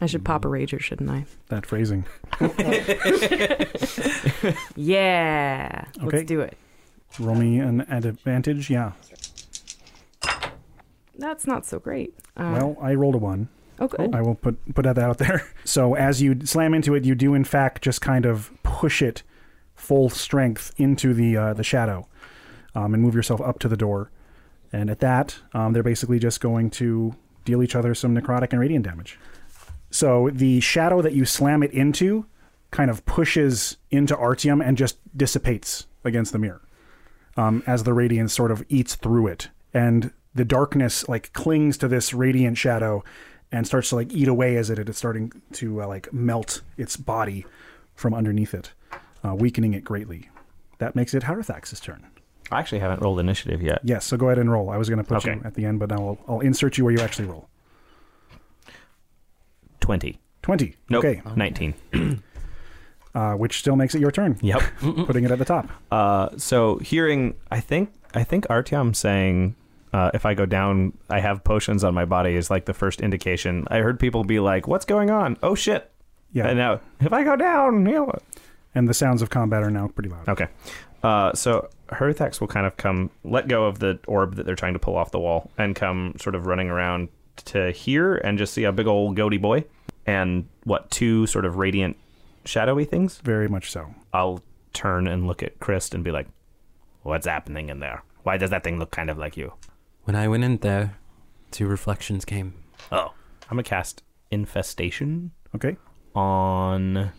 I 0.00 0.06
should 0.06 0.24
pop 0.24 0.44
a 0.44 0.48
rager, 0.48 0.80
shouldn't 0.80 1.10
I? 1.10 1.26
that 1.48 1.66
phrasing. 1.66 2.04
Yeah. 4.76 5.84
Okay. 5.98 6.06
Let's 6.18 6.24
do 6.28 6.40
it. 6.40 6.56
Roll 7.18 7.34
me 7.34 7.58
an 7.58 7.80
advantage. 7.90 8.70
Yeah. 8.70 8.92
That's 11.18 11.46
not 11.46 11.66
so 11.66 11.78
great. 11.78 12.14
Uh, 12.36 12.56
Well, 12.58 12.76
I 12.80 12.94
rolled 12.94 13.16
a 13.16 13.18
one. 13.18 13.48
oh, 13.78 13.88
good. 13.88 14.14
I 14.14 14.22
will 14.22 14.34
put 14.36 14.74
put 14.74 14.84
that 14.84 14.98
out 14.98 15.18
there. 15.18 15.46
So 15.64 15.94
as 15.94 16.20
you 16.22 16.44
slam 16.46 16.72
into 16.74 16.94
it, 16.94 17.04
you 17.04 17.14
do 17.14 17.34
in 17.34 17.44
fact 17.44 17.82
just 17.82 18.00
kind 18.00 18.24
of 18.26 18.50
push 18.62 19.02
it 19.02 19.22
full 19.74 20.08
strength 20.10 20.72
into 20.78 21.14
the 21.14 21.36
uh, 21.36 21.54
the 21.54 21.62
shadow, 21.62 22.08
um, 22.74 22.92
and 22.94 23.02
move 23.02 23.14
yourself 23.14 23.40
up 23.40 23.58
to 23.60 23.68
the 23.68 23.76
door. 23.76 24.10
And 24.72 24.88
at 24.90 25.00
that, 25.00 25.38
um, 25.52 25.72
they're 25.72 25.82
basically 25.82 26.18
just 26.18 26.40
going 26.40 26.70
to 26.70 27.14
deal 27.44 27.62
each 27.62 27.74
other 27.76 27.94
some 27.94 28.14
necrotic 28.16 28.50
and 28.52 28.60
radiant 28.60 28.84
damage. 28.84 29.18
So 29.90 30.30
the 30.32 30.60
shadow 30.60 31.02
that 31.02 31.12
you 31.12 31.24
slam 31.24 31.62
it 31.62 31.72
into 31.72 32.26
kind 32.70 32.90
of 32.90 33.04
pushes 33.04 33.76
into 33.90 34.16
Artyom 34.16 34.64
and 34.64 34.76
just 34.76 34.98
dissipates 35.16 35.86
against 36.04 36.32
the 36.32 36.38
mirror 36.38 36.62
um, 37.36 37.62
as 37.66 37.82
the 37.82 37.92
radiance 37.92 38.32
sort 38.32 38.50
of 38.50 38.64
eats 38.68 38.94
through 38.94 39.26
it, 39.26 39.48
and 39.74 40.12
the 40.34 40.44
darkness 40.44 41.08
like 41.08 41.32
clings 41.32 41.76
to 41.78 41.88
this 41.88 42.14
radiant 42.14 42.56
shadow 42.56 43.02
and 43.52 43.66
starts 43.66 43.88
to 43.88 43.96
like 43.96 44.12
eat 44.12 44.28
away 44.28 44.56
as 44.56 44.70
it 44.70 44.78
it's 44.78 44.96
starting 44.96 45.32
to 45.52 45.82
uh, 45.82 45.86
like 45.86 46.12
melt 46.12 46.62
its 46.76 46.96
body 46.96 47.44
from 47.94 48.14
underneath 48.14 48.54
it, 48.54 48.72
uh, 49.24 49.34
weakening 49.34 49.74
it 49.74 49.84
greatly. 49.84 50.30
That 50.78 50.94
makes 50.94 51.14
it 51.14 51.24
Harathax's 51.24 51.80
turn. 51.80 52.06
I 52.52 52.58
actually 52.58 52.78
haven't 52.78 53.02
rolled 53.02 53.20
initiative 53.20 53.60
yet. 53.60 53.80
Yes, 53.84 54.06
so 54.06 54.16
go 54.16 54.26
ahead 54.26 54.38
and 54.38 54.50
roll. 54.50 54.70
I 54.70 54.76
was 54.76 54.88
going 54.88 54.98
to 54.98 55.04
put 55.04 55.24
you 55.24 55.40
at 55.44 55.54
the 55.54 55.64
end, 55.64 55.78
but 55.78 55.90
now 55.90 55.98
I'll, 55.98 56.18
I'll 56.26 56.40
insert 56.40 56.78
you 56.78 56.84
where 56.84 56.92
you 56.92 57.00
actually 57.00 57.26
roll. 57.26 57.48
20. 59.80 60.18
20. 60.42 60.74
Nope. 60.88 61.04
Okay, 61.04 61.22
19. 61.36 61.74
uh, 63.14 63.34
which 63.34 63.58
still 63.58 63.76
makes 63.76 63.94
it 63.94 64.00
your 64.00 64.10
turn, 64.10 64.38
Yep. 64.40 64.62
putting 65.06 65.24
it 65.24 65.30
at 65.30 65.38
the 65.38 65.44
top. 65.44 65.68
Uh, 65.90 66.30
so 66.36 66.78
hearing, 66.78 67.34
I 67.50 67.60
think, 67.60 67.92
I 68.14 68.24
think 68.24 68.46
Artyom 68.46 68.94
saying, 68.94 69.56
uh, 69.92 70.10
if 70.14 70.24
I 70.24 70.34
go 70.34 70.46
down, 70.46 70.92
I 71.08 71.20
have 71.20 71.42
potions 71.42 71.82
on 71.82 71.94
my 71.94 72.04
body 72.04 72.34
is 72.36 72.50
like 72.50 72.64
the 72.66 72.74
first 72.74 73.00
indication. 73.00 73.66
I 73.70 73.78
heard 73.78 73.98
people 73.98 74.22
be 74.22 74.38
like, 74.38 74.68
"What's 74.68 74.84
going 74.84 75.10
on? 75.10 75.36
Oh 75.42 75.56
shit!" 75.56 75.90
Yeah. 76.32 76.46
And 76.46 76.56
now, 76.56 76.80
if 77.00 77.12
I 77.12 77.24
go 77.24 77.34
down, 77.34 77.84
you 77.86 77.92
know 77.94 78.04
what? 78.04 78.22
And 78.72 78.88
the 78.88 78.94
sounds 78.94 79.20
of 79.20 79.30
combat 79.30 79.64
are 79.64 79.70
now 79.70 79.88
pretty 79.88 80.08
loud. 80.08 80.28
Okay. 80.28 80.46
Uh, 81.02 81.32
so 81.34 81.68
Herthax 81.88 82.40
will 82.40 82.46
kind 82.46 82.66
of 82.66 82.76
come, 82.76 83.10
let 83.24 83.48
go 83.48 83.64
of 83.64 83.80
the 83.80 83.98
orb 84.06 84.36
that 84.36 84.46
they're 84.46 84.54
trying 84.54 84.74
to 84.74 84.78
pull 84.78 84.96
off 84.96 85.10
the 85.10 85.18
wall, 85.18 85.50
and 85.58 85.74
come 85.74 86.14
sort 86.20 86.36
of 86.36 86.46
running 86.46 86.68
around 86.70 87.08
to 87.46 87.70
here 87.72 88.16
and 88.16 88.38
just 88.38 88.52
see 88.54 88.64
a 88.64 88.72
big 88.72 88.86
old 88.86 89.16
goatee 89.16 89.38
boy 89.38 89.64
and 90.06 90.46
what 90.64 90.90
two 90.90 91.26
sort 91.26 91.44
of 91.44 91.56
radiant, 91.56 91.96
shadowy 92.44 92.84
things. 92.84 93.18
Very 93.18 93.48
much 93.48 93.70
so. 93.70 93.94
I'll 94.12 94.42
turn 94.72 95.06
and 95.06 95.26
look 95.26 95.42
at 95.42 95.58
Christ 95.60 95.94
and 95.94 96.02
be 96.04 96.10
like, 96.10 96.28
"What's 97.02 97.26
happening 97.26 97.68
in 97.68 97.80
there? 97.80 98.02
Why 98.22 98.36
does 98.36 98.50
that 98.50 98.62
thing 98.64 98.78
look 98.78 98.90
kind 98.90 99.10
of 99.10 99.18
like 99.18 99.36
you?" 99.36 99.52
When 100.04 100.16
I 100.16 100.28
went 100.28 100.44
in 100.44 100.56
there, 100.58 100.96
two 101.50 101.66
reflections 101.66 102.24
came. 102.24 102.54
Oh, 102.92 103.12
I'm 103.44 103.56
gonna 103.56 103.62
cast 103.62 104.02
infestation 104.30 105.32
Okay. 105.54 105.76
on 106.14 107.10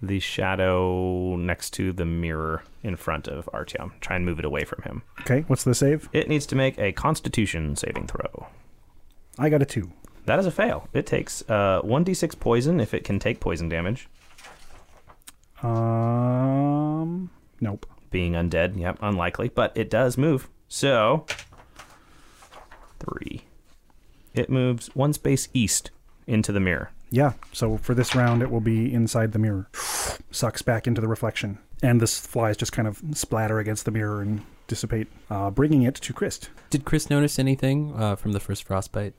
the 0.00 0.20
shadow 0.20 1.34
next 1.36 1.70
to 1.70 1.92
the 1.92 2.04
mirror 2.04 2.62
in 2.84 2.94
front 2.94 3.26
of 3.26 3.48
Artyom. 3.52 3.90
Try 4.00 4.14
and 4.16 4.24
move 4.24 4.38
it 4.38 4.44
away 4.44 4.64
from 4.64 4.82
him. 4.82 5.02
Okay. 5.22 5.40
What's 5.48 5.64
the 5.64 5.74
save? 5.74 6.08
It 6.12 6.28
needs 6.28 6.46
to 6.46 6.54
make 6.56 6.78
a 6.78 6.92
Constitution 6.92 7.74
saving 7.74 8.06
throw. 8.06 8.46
I 9.38 9.48
got 9.48 9.62
a 9.62 9.66
two. 9.66 9.92
That 10.26 10.38
is 10.38 10.46
a 10.46 10.50
fail. 10.50 10.88
It 10.92 11.06
takes 11.06 11.42
uh, 11.48 11.80
1d6 11.82 12.38
poison 12.38 12.80
if 12.80 12.92
it 12.92 13.04
can 13.04 13.18
take 13.18 13.40
poison 13.40 13.68
damage. 13.68 14.08
Um. 15.62 17.30
Nope. 17.60 17.86
Being 18.10 18.32
undead, 18.32 18.78
yep, 18.78 18.98
unlikely, 19.02 19.48
but 19.48 19.76
it 19.76 19.90
does 19.90 20.16
move. 20.16 20.48
So, 20.68 21.26
three. 23.00 23.44
It 24.34 24.48
moves 24.48 24.88
one 24.94 25.12
space 25.12 25.48
east 25.52 25.90
into 26.26 26.52
the 26.52 26.60
mirror. 26.60 26.90
Yeah. 27.10 27.32
So 27.52 27.76
for 27.78 27.94
this 27.94 28.14
round, 28.14 28.42
it 28.42 28.50
will 28.50 28.60
be 28.60 28.92
inside 28.92 29.32
the 29.32 29.38
mirror. 29.38 29.68
Sucks 30.30 30.62
back 30.62 30.86
into 30.86 31.00
the 31.00 31.08
reflection, 31.08 31.58
and 31.82 32.00
the 32.00 32.04
s- 32.04 32.18
flies 32.18 32.56
just 32.56 32.72
kind 32.72 32.86
of 32.86 33.00
splatter 33.14 33.58
against 33.58 33.84
the 33.84 33.90
mirror 33.90 34.20
and 34.20 34.42
dissipate, 34.68 35.08
uh, 35.30 35.50
bringing 35.50 35.82
it 35.82 35.94
to 35.96 36.12
Christ. 36.12 36.50
Did 36.70 36.84
Chris 36.84 37.08
notice 37.10 37.38
anything 37.38 37.94
uh, 37.96 38.16
from 38.16 38.32
the 38.32 38.40
first 38.40 38.64
frostbite? 38.64 39.14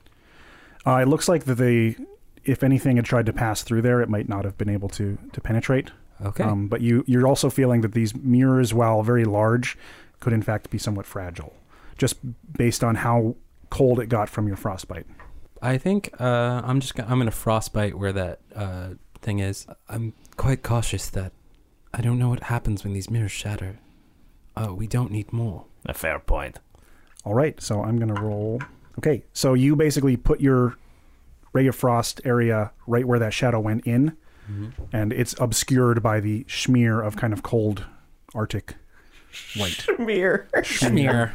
Uh, 0.86 0.96
it 0.96 1.08
looks 1.08 1.28
like 1.28 1.44
that 1.44 1.56
they, 1.56 1.96
if 2.44 2.62
anything 2.62 2.96
had 2.96 3.04
tried 3.04 3.26
to 3.26 3.32
pass 3.32 3.62
through 3.62 3.82
there, 3.82 4.00
it 4.00 4.08
might 4.08 4.28
not 4.28 4.44
have 4.44 4.56
been 4.56 4.70
able 4.70 4.88
to 4.90 5.18
to 5.32 5.40
penetrate. 5.40 5.90
Okay. 6.24 6.44
Um, 6.44 6.68
but 6.68 6.80
you 6.80 7.04
you're 7.06 7.26
also 7.26 7.50
feeling 7.50 7.80
that 7.82 7.92
these 7.92 8.14
mirrors, 8.14 8.74
while 8.74 9.02
very 9.02 9.24
large, 9.24 9.76
could 10.20 10.32
in 10.32 10.42
fact 10.42 10.70
be 10.70 10.78
somewhat 10.78 11.06
fragile, 11.06 11.54
just 11.96 12.16
based 12.56 12.84
on 12.84 12.96
how 12.96 13.36
cold 13.70 14.00
it 14.00 14.06
got 14.06 14.28
from 14.28 14.46
your 14.46 14.56
frostbite. 14.56 15.06
I 15.62 15.78
think 15.78 16.10
uh, 16.20 16.62
I'm 16.64 16.80
just 16.80 16.94
gonna, 16.94 17.10
I'm 17.10 17.18
gonna 17.18 17.30
frostbite 17.30 17.98
where 17.98 18.12
that 18.12 18.40
uh, 18.54 18.90
thing 19.20 19.38
is. 19.38 19.66
I'm 19.88 20.14
quite 20.36 20.62
cautious 20.62 21.08
that 21.10 21.32
I 21.92 22.00
don't 22.00 22.18
know 22.18 22.28
what 22.30 22.44
happens 22.44 22.84
when 22.84 22.92
these 22.92 23.10
mirrors 23.10 23.32
shatter. 23.32 23.78
Uh, 24.56 24.74
we 24.74 24.86
don't 24.86 25.10
need 25.10 25.32
more. 25.32 25.66
A 25.86 25.94
fair 25.94 26.18
point. 26.18 26.58
All 27.24 27.34
right, 27.34 27.60
so 27.60 27.82
I'm 27.82 27.98
gonna 27.98 28.20
roll. 28.20 28.60
Okay, 29.00 29.24
so 29.32 29.54
you 29.54 29.76
basically 29.76 30.16
put 30.18 30.40
your 30.40 30.76
ray 31.54 31.66
of 31.66 31.74
frost 31.74 32.20
area 32.24 32.70
right 32.86 33.06
where 33.06 33.18
that 33.18 33.32
shadow 33.32 33.58
went 33.58 33.86
in, 33.86 34.14
and 34.92 35.12
it's 35.12 35.34
obscured 35.40 36.02
by 36.02 36.20
the 36.20 36.44
smear 36.48 37.00
of 37.00 37.16
kind 37.16 37.32
of 37.32 37.42
cold 37.42 37.84
Arctic 38.34 38.74
light, 39.56 39.86
Mirror. 39.98 40.48
Smear. 40.64 41.34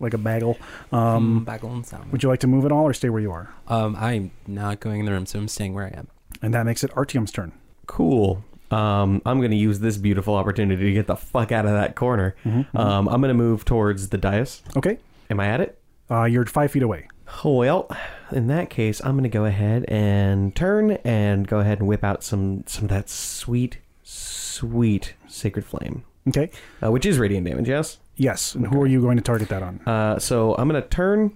like 0.00 0.12
a 0.14 0.18
bagel. 0.18 0.58
Um, 0.92 0.98
Um, 1.00 1.44
bagel 1.44 1.72
and 1.72 1.86
salmon. 1.86 2.10
would 2.10 2.22
you 2.22 2.28
like 2.28 2.40
to 2.40 2.46
move 2.46 2.64
at 2.66 2.72
all 2.72 2.84
or 2.84 2.92
stay 2.92 3.08
where 3.08 3.22
you 3.22 3.32
are? 3.32 3.48
Um, 3.68 3.96
I'm 3.98 4.30
not 4.46 4.80
going 4.80 5.00
in 5.00 5.06
the 5.06 5.12
room, 5.12 5.24
so 5.26 5.38
I'm 5.38 5.48
staying 5.48 5.72
where 5.74 5.84
I 5.86 5.96
am. 5.98 6.08
And 6.42 6.52
that 6.54 6.66
makes 6.66 6.84
it 6.84 6.90
Artyom's 6.92 7.32
turn. 7.32 7.52
Cool. 7.86 8.44
Um, 8.70 9.22
I'm 9.24 9.38
going 9.38 9.52
to 9.52 9.56
use 9.56 9.78
this 9.78 9.96
beautiful 9.96 10.34
opportunity 10.34 10.84
to 10.86 10.92
get 10.92 11.06
the 11.06 11.16
fuck 11.16 11.50
out 11.52 11.64
of 11.66 11.70
that 11.72 11.94
corner. 11.94 12.34
Mm-hmm. 12.44 12.76
Um, 12.76 13.08
I'm 13.08 13.20
going 13.22 13.28
to 13.30 13.34
move 13.34 13.64
towards 13.64 14.08
the 14.10 14.18
dais. 14.18 14.62
Okay, 14.76 14.98
Am 15.30 15.40
I 15.40 15.46
at 15.46 15.60
it? 15.60 15.78
Uh, 16.10 16.24
you're 16.24 16.46
five 16.46 16.70
feet 16.70 16.82
away. 16.82 17.08
Well, 17.44 17.90
in 18.30 18.46
that 18.48 18.70
case, 18.70 19.00
I'm 19.04 19.12
going 19.12 19.24
to 19.24 19.28
go 19.28 19.44
ahead 19.44 19.84
and 19.88 20.54
turn 20.54 20.92
and 21.04 21.46
go 21.46 21.58
ahead 21.58 21.80
and 21.80 21.88
whip 21.88 22.04
out 22.04 22.22
some 22.22 22.62
some 22.66 22.84
of 22.84 22.90
that 22.90 23.08
sweet, 23.08 23.78
sweet 24.02 25.14
sacred 25.26 25.64
flame, 25.64 26.04
Okay. 26.28 26.50
uh, 26.84 26.90
which 26.90 27.04
is 27.04 27.18
radiant 27.18 27.46
damage. 27.46 27.68
Yes. 27.68 27.98
Yes. 28.16 28.54
And 28.54 28.66
who 28.66 28.80
are 28.80 28.86
you 28.86 29.00
going 29.00 29.16
to 29.16 29.22
target 29.22 29.48
that 29.48 29.62
on? 29.62 29.80
Uh, 29.86 30.18
so 30.18 30.54
I'm 30.54 30.68
going 30.68 30.80
to 30.80 30.88
turn, 30.88 31.32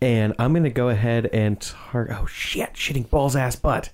and 0.00 0.34
I'm 0.38 0.52
going 0.52 0.64
to 0.64 0.70
go 0.70 0.88
ahead 0.88 1.26
and 1.26 1.60
target. 1.60 2.16
Oh 2.18 2.26
shit! 2.26 2.72
Shitting 2.74 3.08
balls 3.10 3.36
ass 3.36 3.54
butt. 3.56 3.90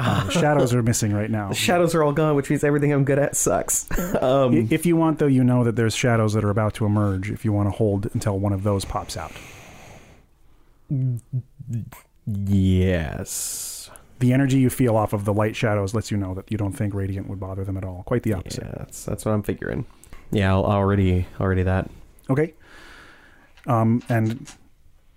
Uh, 0.00 0.28
shadows 0.30 0.72
are 0.72 0.82
missing 0.82 1.12
right 1.12 1.30
now. 1.30 1.48
The 1.48 1.54
shadows 1.54 1.94
are 1.94 2.02
all 2.02 2.12
gone, 2.12 2.34
which 2.34 2.48
means 2.48 2.64
everything 2.64 2.90
I'm 2.92 3.04
good 3.04 3.18
at 3.18 3.36
sucks. 3.36 3.86
um, 4.22 4.68
If 4.70 4.86
you 4.86 4.96
want, 4.96 5.18
though, 5.18 5.26
you 5.26 5.44
know 5.44 5.62
that 5.64 5.76
there's 5.76 5.94
shadows 5.94 6.32
that 6.32 6.42
are 6.42 6.50
about 6.50 6.74
to 6.74 6.86
emerge. 6.86 7.30
If 7.30 7.44
you 7.44 7.52
want 7.52 7.68
to 7.68 7.76
hold 7.76 8.08
until 8.14 8.38
one 8.38 8.54
of 8.54 8.62
those 8.62 8.86
pops 8.86 9.18
out, 9.18 9.32
yes. 12.26 13.90
the 14.20 14.32
energy 14.32 14.58
you 14.58 14.70
feel 14.70 14.96
off 14.96 15.12
of 15.12 15.26
the 15.26 15.34
light 15.34 15.54
shadows 15.54 15.92
lets 15.94 16.10
you 16.10 16.16
know 16.16 16.32
that 16.34 16.50
you 16.50 16.56
don't 16.56 16.72
think 16.72 16.94
radiant 16.94 17.28
would 17.28 17.38
bother 17.38 17.64
them 17.64 17.76
at 17.76 17.84
all. 17.84 18.02
Quite 18.06 18.22
the 18.22 18.32
opposite. 18.32 18.64
Yeah, 18.64 18.72
that's 18.78 19.04
that's 19.04 19.24
what 19.26 19.32
I'm 19.32 19.42
figuring. 19.42 19.84
Yeah, 20.32 20.52
I'll 20.52 20.64
already 20.64 21.26
already 21.38 21.62
that. 21.64 21.90
Okay. 22.30 22.54
Um, 23.66 24.02
and 24.08 24.50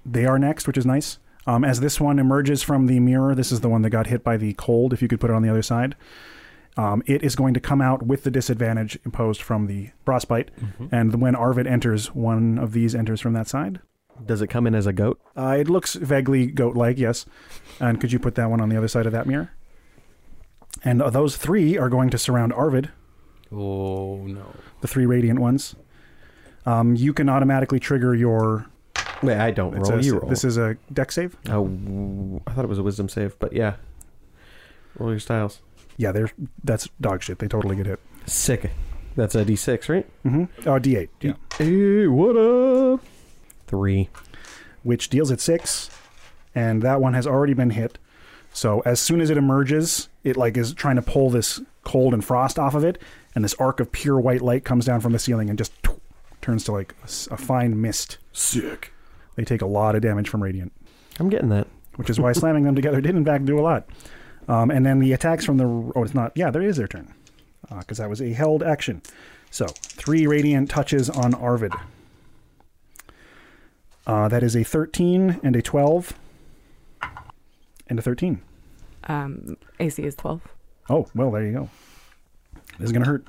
they 0.05 0.25
are 0.25 0.37
next, 0.37 0.67
which 0.67 0.77
is 0.77 0.85
nice. 0.85 1.19
Um, 1.45 1.63
as 1.65 1.79
this 1.81 1.99
one 1.99 2.19
emerges 2.19 2.63
from 2.63 2.85
the 2.87 2.99
mirror, 2.99 3.35
this 3.35 3.51
is 3.51 3.61
the 3.61 3.69
one 3.69 3.81
that 3.81 3.89
got 3.89 4.07
hit 4.07 4.23
by 4.23 4.37
the 4.37 4.53
cold. 4.53 4.93
If 4.93 5.01
you 5.01 5.07
could 5.07 5.19
put 5.19 5.29
it 5.29 5.33
on 5.33 5.41
the 5.41 5.49
other 5.49 5.61
side, 5.61 5.95
um, 6.77 7.03
it 7.05 7.21
is 7.23 7.35
going 7.35 7.53
to 7.53 7.59
come 7.59 7.81
out 7.81 8.03
with 8.03 8.23
the 8.23 8.31
disadvantage 8.31 8.97
imposed 9.05 9.41
from 9.41 9.67
the 9.67 9.89
frostbite. 10.05 10.49
And 10.91 11.21
when 11.21 11.35
Arvid 11.35 11.67
enters, 11.67 12.07
one 12.15 12.57
of 12.57 12.71
these 12.71 12.95
enters 12.95 13.19
from 13.21 13.33
that 13.33 13.47
side. 13.47 13.79
Does 14.25 14.41
it 14.41 14.47
come 14.47 14.67
in 14.67 14.75
as 14.75 14.85
a 14.87 14.93
goat? 14.93 15.19
Uh, 15.35 15.57
it 15.59 15.67
looks 15.67 15.95
vaguely 15.95 16.45
goat-like, 16.47 16.97
yes. 16.97 17.25
And 17.79 17.99
could 17.99 18.11
you 18.11 18.19
put 18.19 18.35
that 18.35 18.49
one 18.49 18.61
on 18.61 18.69
the 18.69 18.77
other 18.77 18.87
side 18.87 19.05
of 19.05 19.11
that 19.11 19.25
mirror? 19.27 19.51
And 20.83 21.01
uh, 21.01 21.09
those 21.09 21.35
three 21.35 21.77
are 21.77 21.89
going 21.89 22.09
to 22.11 22.17
surround 22.17 22.53
Arvid, 22.53 22.89
Oh 23.51 24.25
no. 24.25 24.45
the 24.81 24.87
three 24.87 25.05
radiant 25.05 25.39
ones. 25.39 25.75
Um, 26.65 26.95
you 26.95 27.13
can 27.13 27.27
automatically 27.27 27.79
trigger 27.79 28.15
your. 28.15 28.67
Wait, 29.25 29.37
I 29.37 29.51
don't 29.51 29.73
roll. 29.75 29.93
a- 29.93 30.01
you 30.01 30.17
roll. 30.19 30.29
This 30.29 30.43
is 30.43 30.57
a 30.57 30.77
Dex 30.91 31.15
save. 31.15 31.35
Oh, 31.49 32.41
I 32.47 32.51
thought 32.53 32.65
it 32.65 32.69
was 32.69 32.79
a 32.79 32.83
wisdom 32.83 33.09
save, 33.09 33.37
but 33.39 33.53
yeah. 33.53 33.75
Roll 34.97 35.09
your 35.11 35.19
styles. 35.19 35.59
Yeah, 35.97 36.11
they're 36.11 36.31
that's 36.63 36.87
dog 37.01 37.23
shit. 37.23 37.39
They 37.39 37.47
totally 37.47 37.75
get 37.75 37.85
hit. 37.85 37.99
Sick. 38.25 38.71
That's 39.15 39.35
a 39.35 39.45
d6, 39.45 39.89
right? 39.89 40.07
Mm-hmm. 40.25 40.67
Oh, 40.67 40.79
D8. 40.79 41.09
Yeah. 41.21 41.33
Hey, 41.57 42.07
what 42.07 42.35
up? 42.35 42.99
Three. 43.67 44.09
Which 44.81 45.09
deals 45.09 45.31
at 45.31 45.39
six, 45.39 45.89
and 46.55 46.81
that 46.81 46.99
one 46.99 47.13
has 47.13 47.27
already 47.27 47.53
been 47.53 47.69
hit. 47.71 47.99
So 48.53 48.81
as 48.85 48.99
soon 48.99 49.21
as 49.21 49.29
it 49.29 49.37
emerges, 49.37 50.09
it 50.23 50.35
like 50.37 50.57
is 50.57 50.73
trying 50.73 50.95
to 50.95 51.01
pull 51.03 51.29
this 51.29 51.61
cold 51.83 52.13
and 52.13 52.23
frost 52.25 52.57
off 52.57 52.73
of 52.75 52.83
it, 52.83 52.99
and 53.35 53.43
this 53.43 53.53
arc 53.55 53.79
of 53.79 53.91
pure 53.91 54.19
white 54.19 54.41
light 54.41 54.63
comes 54.65 54.85
down 54.85 54.99
from 54.99 55.11
the 55.11 55.19
ceiling 55.19 55.49
and 55.49 55.57
just 55.59 55.73
turns 56.41 56.63
to 56.65 56.71
like 56.71 56.95
a 57.31 57.37
fine 57.37 57.79
mist. 57.79 58.17
Sick. 58.31 58.92
They 59.35 59.43
take 59.43 59.61
a 59.61 59.65
lot 59.65 59.95
of 59.95 60.01
damage 60.01 60.29
from 60.29 60.43
radiant, 60.43 60.71
I'm 61.19 61.29
getting 61.29 61.49
that. 61.49 61.67
which 61.95 62.09
is 62.09 62.19
why 62.19 62.31
slamming 62.33 62.63
them 62.63 62.75
together 62.75 63.01
did 63.01 63.15
in 63.15 63.25
fact 63.25 63.45
do 63.45 63.59
a 63.59 63.61
lot. 63.61 63.87
Um, 64.47 64.69
and 64.71 64.85
then 64.85 64.99
the 64.99 65.13
attacks 65.13 65.45
from 65.45 65.57
the 65.57 65.65
oh, 65.65 66.03
it's 66.03 66.13
not. 66.13 66.31
Yeah, 66.35 66.51
there 66.51 66.61
is 66.61 66.77
their 66.77 66.87
turn 66.87 67.13
because 67.79 67.97
that 67.97 68.09
was 68.09 68.21
a 68.21 68.33
held 68.33 68.61
action. 68.61 69.01
So 69.49 69.65
three 69.67 70.27
radiant 70.27 70.69
touches 70.69 71.09
on 71.09 71.33
Arvid. 71.33 71.73
Uh, 74.05 74.27
that 74.27 74.43
is 74.43 74.55
a 74.55 74.63
13 74.63 75.39
and 75.43 75.55
a 75.55 75.61
12 75.61 76.13
and 77.87 77.99
a 77.99 78.01
13. 78.01 78.41
Um, 79.05 79.55
AC 79.79 80.03
is 80.03 80.15
12. 80.15 80.41
Oh, 80.89 81.07
well, 81.15 81.31
there 81.31 81.43
you 81.45 81.53
go. 81.53 81.69
This 82.79 82.87
is 82.87 82.91
going 82.91 83.03
to 83.03 83.09
hurt. 83.09 83.25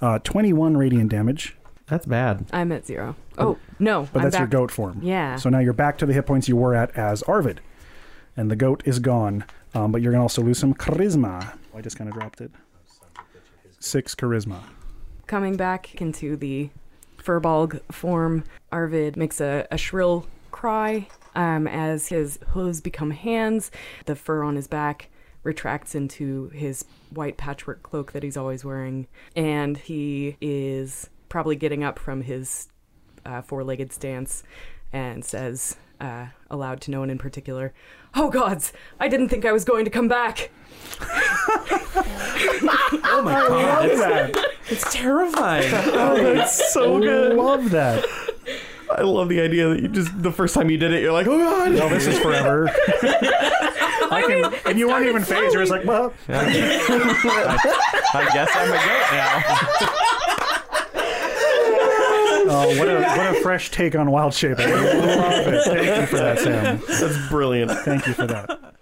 Uh, 0.00 0.18
21 0.20 0.76
radiant 0.76 1.10
damage, 1.10 1.56
That's 1.86 2.06
bad. 2.06 2.46
I'm 2.52 2.72
at 2.72 2.86
zero. 2.86 3.16
Oh, 3.38 3.58
no. 3.78 4.08
but 4.12 4.20
I'm 4.20 4.24
that's 4.24 4.38
your 4.38 4.46
goat 4.46 4.70
form. 4.70 5.00
Yeah. 5.02 5.36
So 5.36 5.48
now 5.48 5.58
you're 5.58 5.72
back 5.72 5.98
to 5.98 6.06
the 6.06 6.12
hit 6.12 6.26
points 6.26 6.48
you 6.48 6.56
were 6.56 6.74
at 6.74 6.96
as 6.96 7.22
Arvid. 7.24 7.60
And 8.36 8.50
the 8.50 8.56
goat 8.56 8.82
is 8.84 8.98
gone. 8.98 9.44
Um, 9.74 9.90
but 9.90 10.02
you're 10.02 10.12
going 10.12 10.20
to 10.20 10.24
also 10.24 10.42
lose 10.42 10.58
some 10.58 10.74
charisma. 10.74 11.56
I 11.74 11.80
just 11.80 11.98
kind 11.98 12.08
of 12.08 12.14
dropped 12.14 12.40
it. 12.40 12.50
Six 13.80 14.14
charisma. 14.14 14.60
Coming 15.26 15.56
back 15.56 16.00
into 16.00 16.36
the 16.36 16.70
Furbolg 17.18 17.80
form, 17.90 18.44
Arvid 18.70 19.16
makes 19.16 19.40
a, 19.40 19.66
a 19.70 19.78
shrill 19.78 20.26
cry 20.50 21.08
um, 21.34 21.66
as 21.66 22.08
his 22.08 22.38
hooves 22.48 22.80
become 22.80 23.10
hands. 23.10 23.70
The 24.04 24.14
fur 24.14 24.44
on 24.44 24.56
his 24.56 24.68
back 24.68 25.08
retracts 25.42 25.94
into 25.94 26.48
his 26.50 26.84
white 27.10 27.36
patchwork 27.36 27.82
cloak 27.82 28.12
that 28.12 28.22
he's 28.22 28.36
always 28.36 28.64
wearing. 28.64 29.06
And 29.34 29.76
he 29.76 30.36
is 30.40 31.10
probably 31.28 31.56
getting 31.56 31.82
up 31.82 31.98
from 31.98 32.22
his 32.22 32.68
uh, 33.24 33.42
four 33.42 33.64
legged 33.64 33.92
stance 33.92 34.42
and 34.92 35.24
says 35.24 35.76
uh, 36.00 36.26
aloud 36.50 36.80
to 36.82 36.90
no 36.90 37.00
one 37.00 37.10
in 37.10 37.18
particular, 37.18 37.72
"Oh 38.14 38.30
gods, 38.30 38.72
I 39.00 39.08
didn't 39.08 39.28
think 39.28 39.44
I 39.44 39.52
was 39.52 39.64
going 39.64 39.84
to 39.84 39.90
come 39.90 40.08
back." 40.08 40.50
Oh 43.06 43.22
my 43.24 43.32
god, 43.48 43.90
that's, 43.90 44.38
it's 44.70 44.94
terrifying. 44.94 45.70
That's 45.70 46.72
so 46.72 46.98
good. 46.98 47.32
I 47.32 47.34
love 47.34 47.70
that. 47.70 48.04
I 48.90 49.02
love 49.02 49.28
the 49.28 49.40
idea 49.40 49.68
that 49.68 49.82
you 49.82 49.88
just 49.88 50.22
the 50.22 50.32
first 50.32 50.54
time 50.54 50.70
you 50.70 50.76
did 50.76 50.92
it, 50.92 51.02
you're 51.02 51.12
like, 51.12 51.26
oh 51.26 51.38
god. 51.38 51.72
No, 51.72 51.88
this 51.88 52.06
is 52.06 52.18
forever. 52.18 52.68
I 54.10 54.22
can, 54.26 54.54
and 54.66 54.78
you 54.78 54.88
weren't 54.88 55.06
even 55.06 55.22
phased. 55.24 55.52
You're 55.52 55.62
just 55.62 55.72
like, 55.72 55.84
well, 55.84 56.12
I 56.28 56.44
guess 58.32 58.50
I'm 58.54 58.68
a 58.68 58.76
goat 58.76 59.90
now. 59.90 60.03
Oh, 62.54 62.78
what 62.78 62.88
a 62.88 63.02
what 63.02 63.36
a 63.36 63.40
fresh 63.42 63.70
take 63.70 63.94
on 63.94 64.10
Wild 64.10 64.34
Shape. 64.34 64.58
I 64.58 64.66
love 64.66 65.46
it. 65.46 65.64
Thank 65.64 66.00
you 66.00 66.06
for 66.06 66.16
that, 66.16 66.38
Sam. 66.38 66.80
That's 66.88 67.28
brilliant. 67.28 67.70
Thank 67.70 68.06
you 68.06 68.14
for 68.14 68.26
that. 68.26 68.74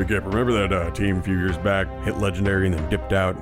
Okay, 0.00 0.14
remember 0.14 0.52
that 0.52 0.72
uh, 0.72 0.90
team 0.92 1.18
a 1.18 1.22
few 1.22 1.36
years 1.36 1.58
back 1.58 1.86
hit 2.04 2.16
legendary 2.16 2.66
and 2.66 2.74
then 2.74 2.88
dipped 2.88 3.12
out? 3.12 3.36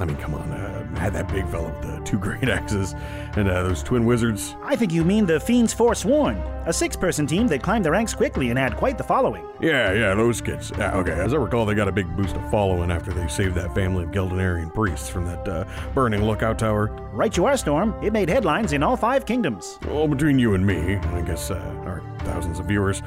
I 0.00 0.04
mean, 0.04 0.16
come 0.16 0.34
on, 0.34 0.50
uh, 0.50 0.98
had 0.98 1.12
that 1.12 1.28
big 1.28 1.46
fella 1.48 1.68
with 1.68 1.82
the 1.82 2.00
two 2.04 2.18
great 2.18 2.48
axes 2.48 2.94
and 3.36 3.48
uh, 3.48 3.62
those 3.62 3.82
twin 3.82 4.04
wizards. 4.06 4.56
I 4.62 4.74
think 4.74 4.92
you 4.92 5.04
mean 5.04 5.26
the 5.26 5.38
Fiends 5.38 5.72
Forsworn, 5.72 6.36
a 6.66 6.72
six 6.72 6.96
person 6.96 7.26
team 7.26 7.46
that 7.48 7.62
climbed 7.62 7.84
the 7.84 7.90
ranks 7.90 8.14
quickly 8.14 8.50
and 8.50 8.58
had 8.58 8.76
quite 8.76 8.96
the 8.96 9.04
following. 9.04 9.44
Yeah, 9.60 9.92
yeah, 9.92 10.14
those 10.14 10.40
kids. 10.40 10.72
Yeah, 10.76 10.96
okay, 10.96 11.12
as 11.12 11.34
I 11.34 11.36
recall, 11.36 11.66
they 11.66 11.74
got 11.74 11.88
a 11.88 11.92
big 11.92 12.14
boost 12.16 12.36
of 12.36 12.50
following 12.50 12.90
after 12.90 13.12
they 13.12 13.28
saved 13.28 13.54
that 13.56 13.74
family 13.74 14.04
of 14.04 14.10
Geldonarian 14.10 14.72
priests 14.72 15.08
from 15.08 15.26
that 15.26 15.46
uh, 15.46 15.64
burning 15.94 16.24
lookout 16.24 16.58
tower. 16.58 16.86
Right 17.12 17.36
you 17.36 17.44
are, 17.44 17.56
Storm. 17.56 17.94
It 18.02 18.12
made 18.12 18.28
headlines 18.28 18.72
in 18.72 18.82
all 18.82 18.96
five 18.96 19.26
kingdoms. 19.26 19.78
Well, 19.86 20.08
between 20.08 20.38
you 20.38 20.54
and 20.54 20.66
me, 20.66 20.96
I 20.96 21.20
guess 21.20 21.50
uh, 21.50 21.56
our 21.84 22.02
thousands 22.20 22.58
of 22.58 22.66
viewers, 22.66 23.02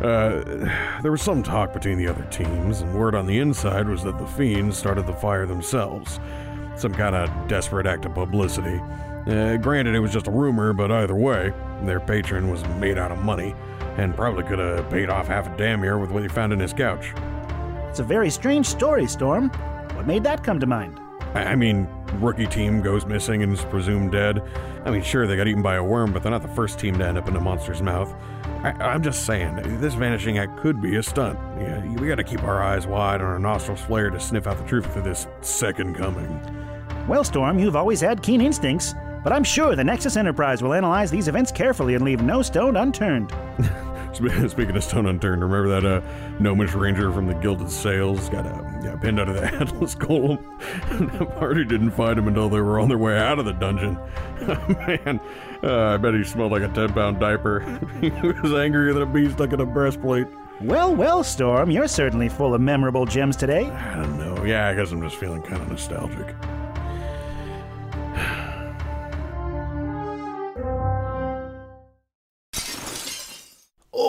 uh, 0.00 0.98
there 1.02 1.10
was 1.10 1.22
some 1.22 1.42
talk 1.42 1.72
between 1.72 1.98
the 1.98 2.06
other 2.08 2.24
teams, 2.30 2.80
and 2.80 2.94
word 2.94 3.14
on 3.14 3.26
the 3.26 3.38
inside 3.38 3.88
was 3.88 4.02
that 4.04 4.18
the 4.18 4.26
fiends 4.26 4.76
started 4.76 5.06
the 5.06 5.12
fire 5.12 5.46
themselves. 5.46 6.20
Some 6.76 6.94
kind 6.94 7.16
of 7.16 7.48
desperate 7.48 7.86
act 7.86 8.04
of 8.04 8.14
publicity. 8.14 8.80
Uh, 9.26 9.56
granted, 9.56 9.94
it 9.94 10.00
was 10.00 10.12
just 10.12 10.26
a 10.26 10.30
rumor, 10.30 10.72
but 10.72 10.90
either 10.90 11.14
way, 11.14 11.52
their 11.82 12.00
patron 12.00 12.50
was 12.50 12.64
made 12.80 12.96
out 12.96 13.10
of 13.10 13.18
money, 13.18 13.54
and 13.96 14.14
probably 14.14 14.44
could 14.44 14.58
have 14.58 14.88
paid 14.88 15.10
off 15.10 15.26
half 15.26 15.46
a 15.46 15.56
damn 15.56 15.82
here 15.82 15.98
with 15.98 16.10
what 16.10 16.22
he 16.22 16.28
found 16.28 16.52
in 16.52 16.60
his 16.60 16.72
couch. 16.72 17.12
It's 17.90 17.98
a 17.98 18.04
very 18.04 18.30
strange 18.30 18.66
story, 18.66 19.06
Storm. 19.06 19.50
What 19.94 20.06
made 20.06 20.22
that 20.24 20.44
come 20.44 20.60
to 20.60 20.66
mind? 20.66 21.00
I 21.34 21.56
mean, 21.56 21.88
rookie 22.14 22.46
team 22.46 22.80
goes 22.80 23.04
missing 23.04 23.42
and 23.42 23.52
is 23.52 23.64
presumed 23.64 24.12
dead. 24.12 24.42
I 24.84 24.90
mean, 24.90 25.02
sure, 25.02 25.26
they 25.26 25.36
got 25.36 25.46
eaten 25.46 25.62
by 25.62 25.74
a 25.74 25.84
worm, 25.84 26.12
but 26.12 26.22
they're 26.22 26.32
not 26.32 26.42
the 26.42 26.48
first 26.48 26.78
team 26.78 26.96
to 26.98 27.06
end 27.06 27.18
up 27.18 27.28
in 27.28 27.36
a 27.36 27.40
monster's 27.40 27.82
mouth. 27.82 28.14
I, 28.68 28.84
I'm 28.84 29.02
just 29.02 29.24
saying, 29.24 29.80
this 29.80 29.94
vanishing 29.94 30.38
act 30.38 30.58
could 30.58 30.80
be 30.80 30.96
a 30.96 31.02
stunt. 31.02 31.38
Yeah, 31.58 31.84
we 31.94 32.08
gotta 32.08 32.24
keep 32.24 32.42
our 32.42 32.62
eyes 32.62 32.86
wide 32.86 33.20
and 33.20 33.28
our 33.28 33.38
nostrils 33.38 33.80
flared 33.80 34.12
to 34.12 34.20
sniff 34.20 34.46
out 34.46 34.58
the 34.58 34.64
truth 34.64 34.94
of 34.96 35.04
this 35.04 35.26
second 35.40 35.94
coming. 35.94 36.40
Well, 37.06 37.24
Storm, 37.24 37.58
you've 37.58 37.76
always 37.76 38.00
had 38.00 38.22
keen 38.22 38.40
instincts, 38.40 38.94
but 39.24 39.32
I'm 39.32 39.44
sure 39.44 39.74
the 39.74 39.84
Nexus 39.84 40.16
Enterprise 40.16 40.62
will 40.62 40.74
analyze 40.74 41.10
these 41.10 41.28
events 41.28 41.50
carefully 41.50 41.94
and 41.94 42.04
leave 42.04 42.22
no 42.22 42.42
stone 42.42 42.76
unturned. 42.76 43.32
Spe- 44.12 44.48
Speaking 44.48 44.76
of 44.76 44.84
stone 44.84 45.06
unturned, 45.06 45.42
remember 45.42 45.80
that 45.80 45.84
uh, 45.84 46.00
gnomish 46.40 46.74
ranger 46.74 47.12
from 47.12 47.26
the 47.26 47.34
Gilded 47.34 47.70
Sails 47.70 48.28
got 48.28 48.46
uh, 48.46 48.62
yeah, 48.82 48.96
pinned 48.96 49.20
under 49.20 49.32
the 49.34 49.44
Atlas 49.60 49.94
Golem? 49.94 50.42
that 51.18 51.38
party 51.38 51.64
didn't 51.64 51.92
find 51.92 52.18
him 52.18 52.28
until 52.28 52.48
they 52.48 52.60
were 52.60 52.80
on 52.80 52.88
their 52.88 52.98
way 52.98 53.18
out 53.18 53.38
of 53.38 53.44
the 53.44 53.52
dungeon. 53.52 53.98
Man, 54.40 55.20
uh, 55.62 55.94
I 55.94 55.96
bet 55.96 56.14
he 56.14 56.24
smelled 56.24 56.52
like 56.52 56.62
a 56.62 56.68
10 56.68 56.92
pound 56.92 57.20
diaper. 57.20 57.60
he 58.00 58.10
was 58.10 58.52
angrier 58.52 58.92
than 58.92 59.02
a 59.02 59.06
bee 59.06 59.30
stuck 59.30 59.52
in 59.52 59.60
a 59.60 59.66
breastplate. 59.66 60.26
Well, 60.60 60.94
well, 60.94 61.22
Storm, 61.22 61.70
you're 61.70 61.86
certainly 61.86 62.28
full 62.28 62.54
of 62.54 62.60
memorable 62.60 63.06
gems 63.06 63.36
today. 63.36 63.70
I 63.70 63.96
don't 63.96 64.18
know. 64.18 64.44
Yeah, 64.44 64.68
I 64.68 64.74
guess 64.74 64.90
I'm 64.90 65.00
just 65.00 65.16
feeling 65.16 65.42
kind 65.42 65.62
of 65.62 65.68
nostalgic. 65.68 66.34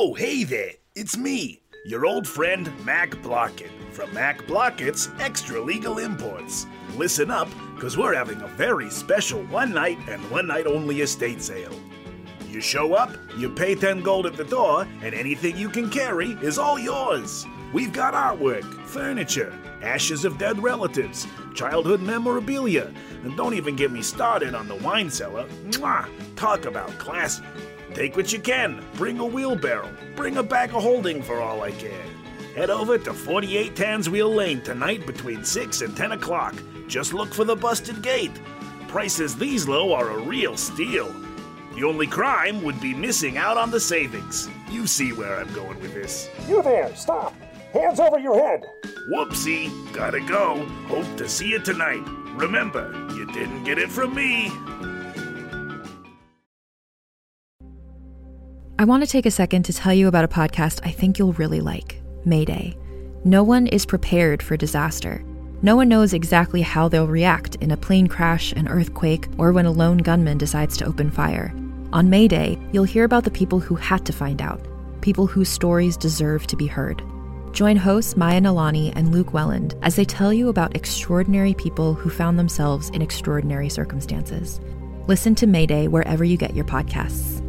Oh, 0.02 0.14
hey 0.14 0.46
there, 0.46 0.72
it's 0.96 1.18
me, 1.18 1.62
your 1.86 2.06
old 2.06 2.26
friend 2.26 2.72
Mac 2.86 3.12
Blockett 3.22 3.70
from 3.92 4.14
Mac 4.14 4.48
Blockett's 4.48 5.10
Extra 5.20 5.60
Legal 5.60 6.00
Imports. 6.00 6.66
Listen 6.96 7.30
up, 7.30 7.50
because 7.76 7.98
we're 7.98 8.16
having 8.16 8.40
a 8.40 8.48
very 8.48 8.90
special 8.90 9.44
one 9.48 9.74
night 9.74 9.98
and 10.08 10.22
one 10.32 10.48
night 10.48 10.68
only 10.68 11.02
estate 11.02 11.42
sale. 11.42 11.78
You 12.50 12.62
show 12.62 12.94
up, 12.94 13.12
you 13.38 13.50
pay 13.50 13.76
10 13.76 14.02
gold 14.02 14.26
at 14.26 14.38
the 14.38 14.46
door, 14.46 14.88
and 15.02 15.14
anything 15.14 15.58
you 15.58 15.68
can 15.68 15.90
carry 15.90 16.30
is 16.42 16.58
all 16.58 16.80
yours. 16.80 17.46
We've 17.74 17.92
got 17.92 18.14
artwork, 18.14 18.64
furniture, 18.86 19.54
ashes 19.82 20.24
of 20.24 20.38
dead 20.38 20.64
relatives, 20.64 21.28
childhood 21.56 22.00
memorabilia, 22.00 22.94
and 23.26 23.36
don't 23.36 23.54
even 23.54 23.76
get 23.76 23.92
me 23.92 24.02
started 24.02 24.56
on 24.56 24.70
the 24.70 24.76
wine 24.76 25.10
cellar. 25.10 25.46
Mwah! 25.66 26.08
Talk 26.38 26.64
about 26.64 26.98
classy. 27.00 27.44
Take 27.94 28.16
what 28.16 28.32
you 28.32 28.40
can, 28.40 28.84
bring 28.96 29.20
a 29.20 29.26
wheelbarrow, 29.26 29.90
bring 30.16 30.38
a 30.38 30.44
bag 30.44 30.74
of 30.74 30.84
holding 30.84 31.22
for 31.22 31.42
all 31.42 31.64
I 31.64 31.72
care. 31.72 32.06
Head 32.56 32.70
over 32.70 32.98
to 32.98 33.14
48 33.14 33.76
Tanswheel 33.76 34.34
Lane 34.34 34.62
tonight 34.62 35.06
between 35.06 35.44
6 35.44 35.82
and 35.82 35.96
10 35.96 36.14
o'clock. 36.14 36.56
Just 36.88 37.14
look 37.14 37.34
for 37.34 37.44
the 37.44 37.56
busted 37.56 38.02
gate. 38.02 38.40
Prices 38.88 39.36
these 39.36 39.68
low 39.68 39.94
are 39.94 40.10
a 40.12 40.22
real 40.22 40.58
steal. 40.58 41.14
The 41.76 41.84
only 41.84 42.08
crime 42.08 42.64
would 42.64 42.82
be 42.82 42.94
missing 42.94 43.38
out 43.38 43.58
on 43.58 43.72
the 43.72 43.80
savings. 43.80 44.50
You 44.70 44.88
see 44.88 45.14
where 45.14 45.38
I'm 45.38 45.54
going 45.54 45.80
with 45.80 45.94
this. 45.94 46.30
You 46.48 46.62
there, 46.62 46.94
stop! 46.96 47.34
Hands 47.74 48.00
over 48.00 48.20
your 48.20 48.36
head! 48.36 48.66
Whoopsie, 49.12 49.94
gotta 49.94 50.20
go. 50.20 50.66
Hope 50.88 51.18
to 51.18 51.30
see 51.30 51.50
you 51.50 51.60
tonight. 51.60 52.04
Remember, 52.36 52.92
you 53.14 53.26
didn't 53.28 53.64
get 53.64 53.78
it 53.78 53.90
from 53.92 54.16
me. 54.16 54.52
I 58.80 58.86
want 58.86 59.04
to 59.04 59.10
take 59.10 59.26
a 59.26 59.32
second 59.32 59.64
to 59.64 59.74
tell 59.74 59.94
you 59.94 60.08
about 60.08 60.24
a 60.24 60.30
podcast 60.30 60.80
I 60.86 60.92
think 60.92 61.20
you'll 61.20 61.34
really 61.34 61.60
like 61.60 62.02
Mayday. 62.24 62.78
No 63.26 63.44
one 63.44 63.68
is 63.68 63.86
prepared 63.86 64.42
for 64.42 64.56
disaster. 64.56 65.22
No 65.62 65.76
one 65.76 65.90
knows 65.90 66.14
exactly 66.14 66.62
how 66.62 66.88
they'll 66.88 67.06
react 67.06 67.56
in 67.56 67.72
a 67.72 67.78
plane 67.78 68.08
crash, 68.08 68.54
an 68.54 68.70
earthquake, 68.70 69.28
or 69.38 69.52
when 69.52 69.66
a 69.66 69.72
lone 69.72 69.98
gunman 69.98 70.38
decides 70.38 70.78
to 70.78 70.86
open 70.86 71.12
fire. 71.12 71.54
On 71.92 72.10
Mayday, 72.10 72.58
you'll 72.72 72.86
hear 72.86 73.04
about 73.04 73.26
the 73.26 73.32
people 73.32 73.60
who 73.60 73.76
had 73.76 74.06
to 74.06 74.14
find 74.14 74.42
out, 74.42 74.66
people 75.02 75.28
whose 75.28 75.50
stories 75.50 75.98
deserve 75.98 76.48
to 76.48 76.56
be 76.56 76.66
heard. 76.66 77.04
Join 77.52 77.76
hosts 77.76 78.16
Maya 78.16 78.40
Nalani 78.40 78.94
and 78.96 79.12
Luke 79.12 79.34
Welland 79.34 79.76
as 79.82 79.98
they 79.98 80.06
tell 80.06 80.32
you 80.32 80.48
about 80.48 80.74
extraordinary 80.74 81.54
people 81.54 81.96
who 81.96 82.10
found 82.10 82.40
themselves 82.40 82.88
in 82.92 83.02
extraordinary 83.02 83.68
circumstances. 83.68 84.62
Listen 85.08 85.36
to 85.36 85.48
Mayday 85.48 85.90
wherever 85.90 86.24
you 86.24 86.38
get 86.38 86.56
your 86.56 86.64
podcasts. 86.64 87.44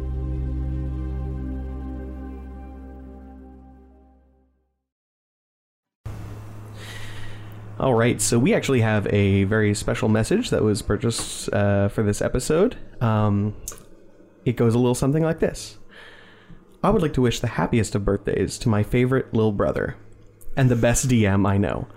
All 7.81 7.95
right, 7.95 8.21
so 8.21 8.37
we 8.37 8.53
actually 8.53 8.81
have 8.81 9.11
a 9.11 9.45
very 9.45 9.73
special 9.73 10.07
message 10.07 10.51
that 10.51 10.61
was 10.61 10.83
purchased 10.83 11.51
uh, 11.51 11.87
for 11.87 12.03
this 12.03 12.21
episode. 12.21 12.77
Um, 13.01 13.55
it 14.45 14.55
goes 14.55 14.75
a 14.75 14.77
little 14.77 14.93
something 14.93 15.23
like 15.23 15.39
this 15.39 15.79
I 16.83 16.91
would 16.91 17.01
like 17.01 17.13
to 17.13 17.23
wish 17.23 17.39
the 17.39 17.47
happiest 17.47 17.95
of 17.95 18.05
birthdays 18.05 18.59
to 18.59 18.69
my 18.69 18.83
favorite 18.83 19.33
little 19.33 19.51
brother 19.51 19.95
and 20.55 20.69
the 20.69 20.75
best 20.75 21.07
DM 21.07 21.47
I 21.49 21.57
know. 21.57 21.87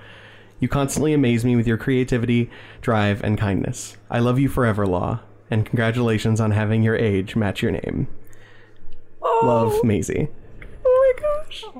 You 0.59 0.69
constantly 0.69 1.13
amaze 1.13 1.45
me 1.45 1.55
with 1.55 1.67
your 1.67 1.77
creativity, 1.77 2.51
drive, 2.81 3.23
and 3.23 3.37
kindness. 3.37 3.99
I 4.09 4.21
love 4.21 4.39
you 4.39 4.49
forever, 4.49 4.87
Law, 4.87 5.21
and 5.51 5.67
congratulations 5.67 6.41
on 6.41 6.53
having 6.53 6.83
your 6.83 6.97
age 6.97 7.37
match 7.37 7.61
your 7.61 7.73
name. 7.73 8.09
Love, 9.21 9.85
Maisie. 9.85 10.29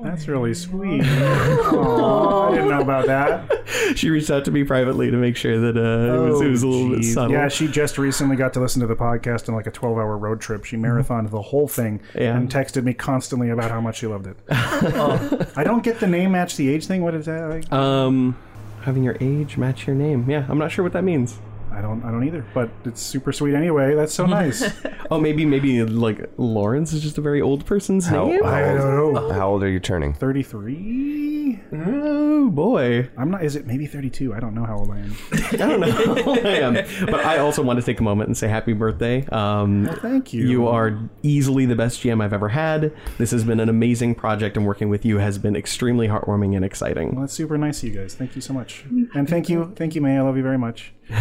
That's 0.03 0.27
really 0.27 0.53
sweet. 0.53 1.01
Aw, 1.03 2.47
I 2.49 2.51
didn't 2.55 2.69
know 2.69 2.81
about 2.81 3.05
that. 3.07 3.51
She 3.95 4.09
reached 4.09 4.31
out 4.31 4.45
to 4.45 4.51
me 4.51 4.63
privately 4.63 5.11
to 5.11 5.17
make 5.17 5.37
sure 5.37 5.59
that 5.59 5.77
uh, 5.77 6.13
it, 6.25 6.29
was, 6.29 6.41
it 6.41 6.47
was 6.49 6.63
a 6.63 6.67
little 6.67 6.95
bit 6.95 7.03
subtle. 7.05 7.31
Yeah, 7.31 7.47
she 7.49 7.67
just 7.67 7.97
recently 7.97 8.35
got 8.35 8.51
to 8.53 8.59
listen 8.59 8.81
to 8.81 8.87
the 8.87 8.95
podcast 8.95 9.47
in 9.47 9.53
like 9.53 9.67
a 9.67 9.71
12 9.71 9.97
hour 9.97 10.17
road 10.17 10.41
trip. 10.41 10.65
She 10.65 10.75
marathoned 10.75 11.29
the 11.29 11.41
whole 11.41 11.67
thing 11.67 12.01
Yeah. 12.15 12.35
and 12.35 12.49
texted 12.51 12.83
me 12.83 12.93
constantly 12.93 13.49
about 13.51 13.69
how 13.71 13.79
much 13.81 13.97
she 13.99 14.07
loved 14.07 14.27
it. 14.27 14.37
I 14.49 15.63
don't 15.63 15.83
get 15.83 15.99
the 15.99 16.07
name 16.07 16.31
match 16.31 16.55
the 16.57 16.67
age 16.69 16.87
thing. 16.87 17.03
What 17.03 17.13
is 17.15 17.25
that? 17.27 17.47
Like? 17.49 17.71
Um, 17.71 18.37
having 18.81 19.03
your 19.03 19.17
age 19.21 19.55
match 19.57 19.85
your 19.87 19.95
name. 19.95 20.29
Yeah, 20.29 20.45
I'm 20.49 20.57
not 20.57 20.71
sure 20.71 20.83
what 20.83 20.93
that 20.93 21.03
means. 21.03 21.37
I 21.75 21.81
don't. 21.81 22.03
I 22.03 22.11
don't 22.11 22.23
either. 22.25 22.45
But 22.53 22.69
it's 22.85 23.01
super 23.01 23.33
sweet 23.33 23.53
anyway. 23.53 23.95
That's 23.95 24.13
so 24.13 24.25
nice. 24.25 24.63
Oh, 25.11 25.19
maybe 25.19 25.45
maybe 25.45 25.83
like 25.83 26.31
Lawrence 26.37 26.91
is 26.91 27.03
just 27.03 27.19
a 27.19 27.21
very 27.21 27.39
old 27.39 27.63
person's 27.67 28.07
How, 28.07 28.25
name. 28.25 28.43
how 28.43 28.49
I 28.49 28.69
old, 28.69 28.77
don't 28.79 29.13
know. 29.13 29.31
How 29.33 29.49
old 29.49 29.61
are 29.61 29.69
you 29.69 29.79
turning? 29.79 30.15
33. 30.15 31.59
Oh 31.71 32.49
boy. 32.49 33.07
I'm 33.15 33.29
not. 33.29 33.43
Is 33.43 33.55
it 33.55 33.67
maybe 33.67 33.85
32? 33.85 34.33
I 34.33 34.39
don't 34.39 34.55
know 34.55 34.65
how 34.65 34.77
old 34.77 34.89
I 34.89 34.97
am. 35.01 35.15
I 35.51 35.55
don't 35.57 35.79
know 35.79 35.91
how 35.91 36.23
old 36.23 36.39
I 36.39 36.55
am. 36.57 36.73
But 37.05 37.23
I 37.23 37.37
also 37.37 37.61
want 37.61 37.79
to 37.79 37.85
take 37.85 37.99
a 37.99 38.03
moment 38.03 38.29
and 38.29 38.35
say 38.35 38.47
happy 38.47 38.73
birthday. 38.73 39.27
Um, 39.27 39.87
thank 40.01 40.33
you. 40.33 40.47
You 40.47 40.67
are 40.69 40.97
easily 41.21 41.67
the 41.67 41.75
best 41.75 42.01
GM 42.01 42.23
I've 42.23 42.33
ever 42.33 42.49
had. 42.49 42.91
This 43.19 43.29
has 43.29 43.43
been 43.43 43.59
an 43.59 43.69
amazing 43.69 44.15
project, 44.15 44.57
and 44.57 44.65
working 44.65 44.89
with 44.89 45.05
you 45.05 45.19
has 45.19 45.37
been 45.37 45.55
extremely 45.55 46.07
heartwarming 46.07 46.55
and 46.55 46.65
exciting. 46.65 47.11
Well, 47.11 47.21
that's 47.21 47.33
super 47.33 47.59
nice 47.59 47.83
of 47.83 47.89
you 47.89 47.99
guys. 47.99 48.15
Thank 48.15 48.35
you 48.35 48.41
so 48.41 48.53
much. 48.53 48.85
And 49.13 49.29
thank 49.29 49.49
you, 49.49 49.71
thank 49.75 49.93
you, 49.93 50.01
May. 50.01 50.17
I 50.17 50.21
love 50.21 50.35
you 50.35 50.43
very 50.43 50.57
much. 50.57 50.94
I 51.09 51.15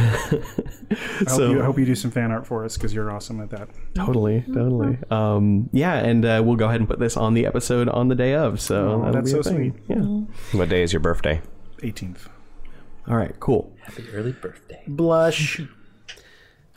hope, 1.19 1.29
So- 1.29 1.51
you, 1.51 1.63
I 1.63 1.65
hope 1.65 1.79
you 1.79 1.85
do 1.85 1.95
some 1.95 2.11
fan 2.11 2.31
art 2.31 2.47
for 2.47 2.65
us 2.65 2.77
because 2.77 2.95
you're 2.95 3.11
awesome 3.11 3.41
at 3.41 3.51
that. 3.51 3.69
Totally, 3.95 4.43
totally. 4.53 4.99
Um, 5.11 5.69
yeah, 5.73 5.95
and 5.99 6.25
uh, 6.25 6.43
we'll 6.45 6.57
go 6.57 6.67
ahead 6.67 6.81
and 6.81 6.89
put 6.89 6.99
this 6.99 7.17
on 7.17 7.35
the 7.35 7.47
episode 7.47 7.89
on 7.89 8.09
the 8.09 8.15
day 8.15 8.35
of. 8.35 8.61
So 8.61 8.77
Oh, 8.77 8.99
that'll 9.05 9.13
that's 9.13 9.33
be 9.33 9.39
a 9.39 9.43
so 9.43 9.51
thing. 9.51 9.73
sweet. 9.87 9.97
Yeah. 9.97 10.59
What 10.59 10.69
day 10.69 10.83
is 10.83 10.93
your 10.93 11.01
birthday? 11.01 11.41
18th. 11.79 12.29
All 13.07 13.17
right. 13.17 13.39
Cool. 13.41 13.71
Happy 13.83 14.05
early 14.13 14.33
birthday. 14.33 14.83
Blush. 14.87 15.61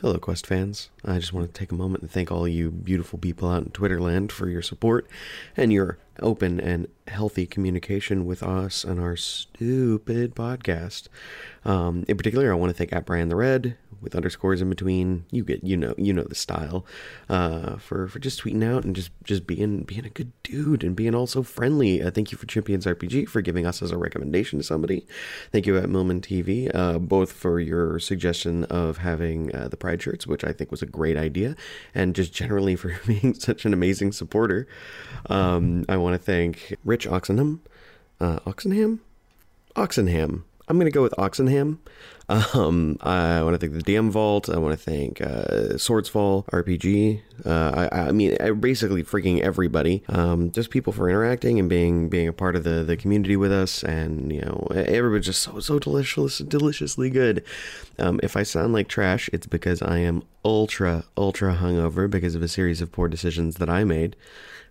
Hello, 0.00 0.16
Quest 0.18 0.46
fans. 0.46 0.90
I 1.04 1.18
just 1.18 1.32
want 1.32 1.52
to 1.52 1.58
take 1.58 1.72
a 1.72 1.74
moment 1.74 2.02
and 2.02 2.10
thank 2.10 2.30
all 2.30 2.46
you 2.46 2.70
beautiful 2.70 3.18
people 3.18 3.50
out 3.50 3.64
in 3.64 3.70
Twitterland 3.70 4.30
for 4.30 4.48
your 4.48 4.62
support 4.62 5.08
and 5.56 5.72
your 5.72 5.98
open 6.20 6.60
and 6.60 6.86
healthy 7.08 7.46
communication 7.46 8.26
with 8.26 8.42
us 8.42 8.84
and 8.84 9.00
our 9.00 9.16
stupid 9.16 10.34
podcast. 10.34 11.08
Um, 11.64 12.04
in 12.08 12.16
particular, 12.16 12.52
I 12.52 12.54
want 12.54 12.70
to 12.70 12.74
thank 12.76 12.92
at 12.92 13.04
Brian 13.04 13.28
the 13.28 13.36
Red 13.36 13.76
with 14.00 14.14
underscores 14.14 14.62
in 14.62 14.68
between. 14.68 15.24
You 15.30 15.44
get, 15.44 15.64
you 15.64 15.76
know, 15.76 15.94
you 15.96 16.12
know 16.12 16.22
the 16.22 16.34
style. 16.34 16.86
Uh, 17.28 17.76
for 17.76 18.08
for 18.08 18.18
just 18.18 18.42
tweeting 18.42 18.64
out 18.64 18.84
and 18.84 18.94
just 18.94 19.10
just 19.24 19.46
being 19.46 19.82
being 19.82 20.04
a 20.04 20.10
good 20.10 20.32
dude 20.42 20.84
and 20.84 20.94
being 20.96 21.14
also 21.14 21.42
friendly. 21.42 22.02
Uh, 22.02 22.10
thank 22.10 22.32
you 22.32 22.38
for 22.38 22.46
Champions 22.46 22.86
RPG 22.86 23.28
for 23.28 23.40
giving 23.40 23.66
us 23.66 23.82
as 23.82 23.90
a 23.90 23.98
recommendation 23.98 24.58
to 24.58 24.64
somebody. 24.64 25.06
Thank 25.52 25.66
you 25.66 25.76
at 25.76 25.88
Millman 25.88 26.20
TV, 26.20 26.70
uh, 26.74 26.98
both 26.98 27.32
for 27.32 27.60
your 27.60 27.98
suggestion 27.98 28.64
of 28.64 28.98
having 28.98 29.54
uh, 29.54 29.68
the 29.68 29.76
Pride 29.76 30.02
shirts, 30.02 30.26
which 30.26 30.44
I 30.44 30.52
think 30.52 30.70
was 30.70 30.82
a 30.82 30.86
great 30.86 31.16
idea, 31.16 31.56
and 31.94 32.14
just 32.14 32.32
generally 32.32 32.76
for 32.76 32.98
being 33.06 33.34
such 33.34 33.64
an 33.64 33.72
amazing 33.72 34.12
supporter. 34.12 34.66
Um, 35.26 35.84
I 35.88 35.96
want 35.96 36.14
to 36.14 36.18
thank 36.18 36.76
Rich 36.84 36.97
Oxenham, 37.06 37.60
uh, 38.20 38.40
Oxenham, 38.46 39.00
Oxenham. 39.76 40.44
I'm 40.68 40.76
going 40.76 40.86
to 40.86 40.94
go 40.94 41.02
with 41.02 41.14
Oxenham. 41.16 41.78
Um, 42.28 42.98
I 43.00 43.42
want 43.42 43.58
to 43.58 43.58
thank 43.58 43.72
the 43.82 43.92
DM 43.92 44.10
Vault. 44.10 44.50
I 44.50 44.58
want 44.58 44.78
to 44.78 44.84
thank 44.84 45.22
uh, 45.22 45.76
Swordsfall 45.76 46.44
RPG. 46.50 47.22
Uh, 47.46 47.88
I, 47.90 48.00
I 48.00 48.12
mean, 48.12 48.36
I 48.38 48.50
basically 48.50 49.02
freaking 49.02 49.40
everybody. 49.40 50.02
Um, 50.10 50.50
just 50.50 50.68
people 50.68 50.92
for 50.92 51.08
interacting 51.08 51.58
and 51.58 51.70
being 51.70 52.10
being 52.10 52.28
a 52.28 52.32
part 52.34 52.54
of 52.54 52.64
the, 52.64 52.84
the 52.84 52.98
community 52.98 53.36
with 53.36 53.50
us, 53.50 53.82
and 53.82 54.30
you 54.30 54.42
know, 54.42 54.68
everybody's 54.74 55.24
just 55.24 55.40
so 55.40 55.58
so 55.60 55.78
delicious, 55.78 56.38
deliciously 56.38 57.08
good. 57.08 57.42
Um, 57.98 58.20
if 58.22 58.36
I 58.36 58.42
sound 58.42 58.74
like 58.74 58.88
trash, 58.88 59.30
it's 59.32 59.46
because 59.46 59.80
I 59.80 59.98
am 59.98 60.22
ultra 60.44 61.04
ultra 61.16 61.54
hungover 61.54 62.10
because 62.10 62.34
of 62.34 62.42
a 62.42 62.48
series 62.48 62.82
of 62.82 62.92
poor 62.92 63.08
decisions 63.08 63.56
that 63.56 63.70
I 63.70 63.84
made. 63.84 64.16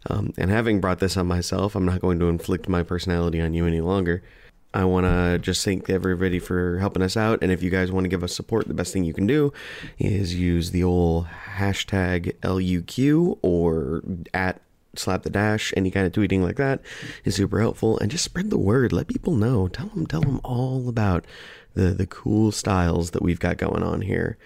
Um, 0.10 0.32
and 0.38 0.52
having 0.52 0.80
brought 0.80 1.00
this 1.00 1.18
on 1.18 1.26
myself, 1.26 1.76
I'm 1.76 1.86
not 1.86 2.02
going 2.02 2.20
to 2.20 2.30
inflict 2.30 2.70
my 2.70 2.84
personality 2.84 3.41
on 3.41 3.56
you 3.56 3.66
any 3.66 3.82
longer. 3.82 4.22
I 4.74 4.86
want 4.86 5.05
to 5.05 5.39
just 5.39 5.63
thank 5.63 5.89
everybody 5.89 6.39
for 6.39 6.78
helping 6.80 7.01
us 7.01 7.18
out. 7.18 7.39
And 7.41 7.51
if 7.51 7.63
you 7.63 7.70
guys 7.70 7.91
want 7.91 8.03
to 8.03 8.09
give 8.09 8.24
us 8.24 8.36
support, 8.36 8.68
the 8.68 8.74
best 8.74 8.93
thing 8.93 9.03
you 9.03 9.13
can 9.13 9.28
do 9.28 9.53
is 9.97 10.36
use 10.36 10.72
the 10.72 10.84
old 10.84 11.28
hashtag 11.55 12.36
LUQ 12.41 13.39
or 13.41 14.03
at 14.34 14.61
slap 14.95 15.24
the 15.24 15.30
dash. 15.30 15.74
Any 15.78 15.89
kind 15.89 16.05
of 16.05 16.13
tweeting 16.13 16.41
like 16.41 16.57
that 16.57 16.82
is 17.24 17.36
super 17.36 17.59
helpful. 17.59 17.97
And 17.99 18.11
just 18.11 18.26
spread 18.26 18.49
the 18.49 18.57
word. 18.57 18.91
Let 18.91 19.07
people 19.07 19.36
know. 19.36 19.68
Tell 19.68 19.88
them, 19.88 20.05
tell 20.05 20.22
them 20.22 20.41
all 20.43 20.89
about 20.89 21.26
the, 21.74 21.93
the 21.93 22.07
cool 22.07 22.51
styles 22.51 23.11
that 23.11 23.24
we've 23.24 23.39
got 23.39 23.57
going 23.57 23.84
on 23.84 24.01
here. 24.01 24.38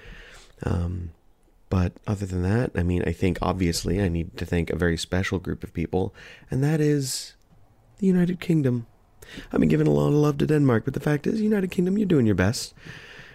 Um, 0.63 1.11
but 1.71 1.93
other 2.05 2.25
than 2.25 2.43
that, 2.43 2.71
I 2.75 2.83
mean, 2.83 3.01
I 3.07 3.13
think 3.13 3.39
obviously 3.41 4.01
I 4.01 4.09
need 4.09 4.35
to 4.37 4.45
thank 4.45 4.69
a 4.69 4.75
very 4.75 4.97
special 4.97 5.39
group 5.39 5.63
of 5.63 5.73
people, 5.73 6.13
and 6.51 6.61
that 6.61 6.81
is 6.81 7.33
the 7.99 8.07
United 8.07 8.41
Kingdom. 8.41 8.87
I've 9.51 9.59
been 9.59 9.69
giving 9.69 9.87
a 9.87 9.91
lot 9.91 10.07
of 10.07 10.13
love 10.13 10.37
to 10.39 10.47
Denmark, 10.47 10.85
but 10.85 10.93
the 10.93 10.99
fact 10.99 11.27
is, 11.27 11.41
United 11.41 11.71
Kingdom, 11.71 11.97
you're 11.97 12.07
doing 12.07 12.25
your 12.25 12.35
best. 12.35 12.73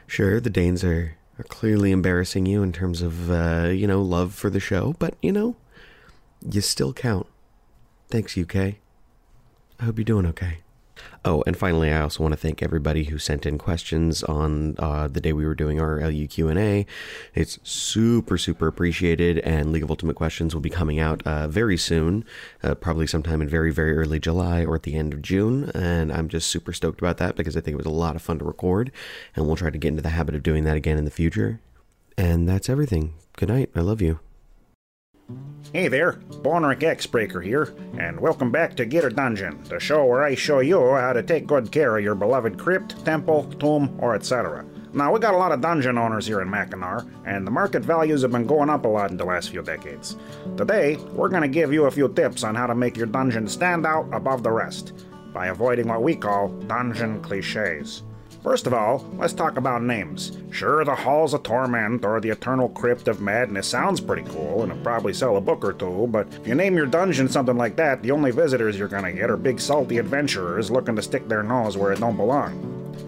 Sure, 0.06 0.40
the 0.40 0.50
Danes 0.50 0.84
are, 0.84 1.16
are 1.38 1.44
clearly 1.44 1.90
embarrassing 1.90 2.46
you 2.46 2.62
in 2.62 2.72
terms 2.72 3.02
of, 3.02 3.30
uh, 3.30 3.68
you 3.68 3.86
know, 3.86 4.02
love 4.02 4.34
for 4.34 4.50
the 4.50 4.60
show, 4.60 4.94
but, 4.98 5.14
you 5.22 5.32
know, 5.32 5.56
you 6.48 6.60
still 6.60 6.92
count. 6.92 7.26
Thanks, 8.08 8.36
UK. 8.38 8.56
I 9.78 9.84
hope 9.84 9.98
you're 9.98 10.04
doing 10.04 10.26
okay. 10.26 10.58
Oh, 11.26 11.42
and 11.44 11.56
finally, 11.56 11.90
I 11.90 12.02
also 12.02 12.22
want 12.22 12.34
to 12.34 12.36
thank 12.38 12.62
everybody 12.62 13.02
who 13.02 13.18
sent 13.18 13.46
in 13.46 13.58
questions 13.58 14.22
on 14.22 14.76
uh, 14.78 15.08
the 15.08 15.20
day 15.20 15.32
we 15.32 15.44
were 15.44 15.56
doing 15.56 15.80
our 15.80 16.00
LU 16.00 16.28
Q&A. 16.28 16.86
It's 17.34 17.58
super, 17.64 18.38
super 18.38 18.68
appreciated, 18.68 19.40
and 19.40 19.72
League 19.72 19.82
of 19.82 19.90
Ultimate 19.90 20.14
Questions 20.14 20.54
will 20.54 20.60
be 20.60 20.70
coming 20.70 21.00
out 21.00 21.26
uh, 21.26 21.48
very 21.48 21.76
soon, 21.76 22.24
uh, 22.62 22.76
probably 22.76 23.08
sometime 23.08 23.42
in 23.42 23.48
very, 23.48 23.72
very 23.72 23.96
early 23.96 24.20
July 24.20 24.64
or 24.64 24.76
at 24.76 24.84
the 24.84 24.94
end 24.94 25.12
of 25.12 25.20
June, 25.20 25.72
and 25.74 26.12
I'm 26.12 26.28
just 26.28 26.46
super 26.46 26.72
stoked 26.72 27.00
about 27.00 27.16
that 27.18 27.34
because 27.34 27.56
I 27.56 27.60
think 27.60 27.74
it 27.74 27.78
was 27.78 27.86
a 27.86 27.90
lot 27.90 28.14
of 28.14 28.22
fun 28.22 28.38
to 28.38 28.44
record, 28.44 28.92
and 29.34 29.48
we'll 29.48 29.56
try 29.56 29.70
to 29.70 29.78
get 29.78 29.88
into 29.88 30.02
the 30.02 30.10
habit 30.10 30.36
of 30.36 30.44
doing 30.44 30.62
that 30.62 30.76
again 30.76 30.96
in 30.96 31.04
the 31.04 31.10
future. 31.10 31.58
And 32.16 32.48
that's 32.48 32.68
everything. 32.68 33.14
Good 33.36 33.48
night. 33.48 33.70
I 33.74 33.80
love 33.80 34.00
you. 34.00 34.20
Hey 35.72 35.88
there, 35.88 36.12
Bonric 36.42 36.84
X-Breaker 36.84 37.40
here, 37.40 37.74
and 37.98 38.20
welcome 38.20 38.52
back 38.52 38.76
to 38.76 38.86
Gator 38.86 39.10
Dungeon, 39.10 39.62
the 39.64 39.80
show 39.80 40.04
where 40.04 40.22
I 40.22 40.36
show 40.36 40.60
you 40.60 40.80
how 40.94 41.12
to 41.12 41.24
take 41.24 41.48
good 41.48 41.72
care 41.72 41.98
of 41.98 42.04
your 42.04 42.14
beloved 42.14 42.56
crypt, 42.56 43.04
temple, 43.04 43.44
tomb, 43.58 43.98
or 43.98 44.14
etc. 44.14 44.64
Now, 44.92 45.12
we 45.12 45.18
got 45.18 45.34
a 45.34 45.38
lot 45.38 45.50
of 45.50 45.60
dungeon 45.60 45.98
owners 45.98 46.26
here 46.26 46.40
in 46.40 46.48
Mackinac, 46.48 47.04
and 47.24 47.44
the 47.44 47.50
market 47.50 47.82
values 47.82 48.22
have 48.22 48.30
been 48.30 48.46
going 48.46 48.70
up 48.70 48.84
a 48.84 48.88
lot 48.88 49.10
in 49.10 49.16
the 49.16 49.24
last 49.24 49.50
few 49.50 49.60
decades. 49.60 50.16
Today, 50.56 50.96
we're 51.12 51.28
going 51.28 51.42
to 51.42 51.48
give 51.48 51.72
you 51.72 51.86
a 51.86 51.90
few 51.90 52.08
tips 52.10 52.44
on 52.44 52.54
how 52.54 52.68
to 52.68 52.74
make 52.74 52.96
your 52.96 53.06
dungeon 53.06 53.48
stand 53.48 53.84
out 53.84 54.08
above 54.12 54.44
the 54.44 54.52
rest, 54.52 54.92
by 55.32 55.48
avoiding 55.48 55.88
what 55.88 56.02
we 56.02 56.14
call 56.14 56.48
dungeon 56.48 57.20
cliches. 57.22 58.04
First 58.46 58.68
of 58.68 58.74
all, 58.74 59.04
let's 59.18 59.32
talk 59.32 59.56
about 59.56 59.82
names. 59.82 60.38
Sure, 60.52 60.84
the 60.84 60.94
Halls 60.94 61.34
of 61.34 61.42
Torment 61.42 62.04
or 62.04 62.20
the 62.20 62.30
Eternal 62.30 62.68
Crypt 62.68 63.08
of 63.08 63.20
Madness 63.20 63.66
sounds 63.66 64.00
pretty 64.00 64.22
cool 64.30 64.62
and 64.62 64.70
it'll 64.70 64.84
probably 64.84 65.12
sell 65.12 65.36
a 65.36 65.40
book 65.40 65.64
or 65.64 65.72
two, 65.72 66.06
but 66.12 66.28
if 66.32 66.46
you 66.46 66.54
name 66.54 66.76
your 66.76 66.86
dungeon 66.86 67.28
something 67.28 67.56
like 67.56 67.74
that, 67.74 68.04
the 68.04 68.12
only 68.12 68.30
visitors 68.30 68.78
you're 68.78 68.86
gonna 68.86 69.12
get 69.12 69.30
are 69.30 69.36
big 69.36 69.58
salty 69.58 69.98
adventurers 69.98 70.70
looking 70.70 70.94
to 70.94 71.02
stick 71.02 71.26
their 71.26 71.42
nose 71.42 71.76
where 71.76 71.90
it 71.90 71.98
don't 71.98 72.16
belong. 72.16 72.52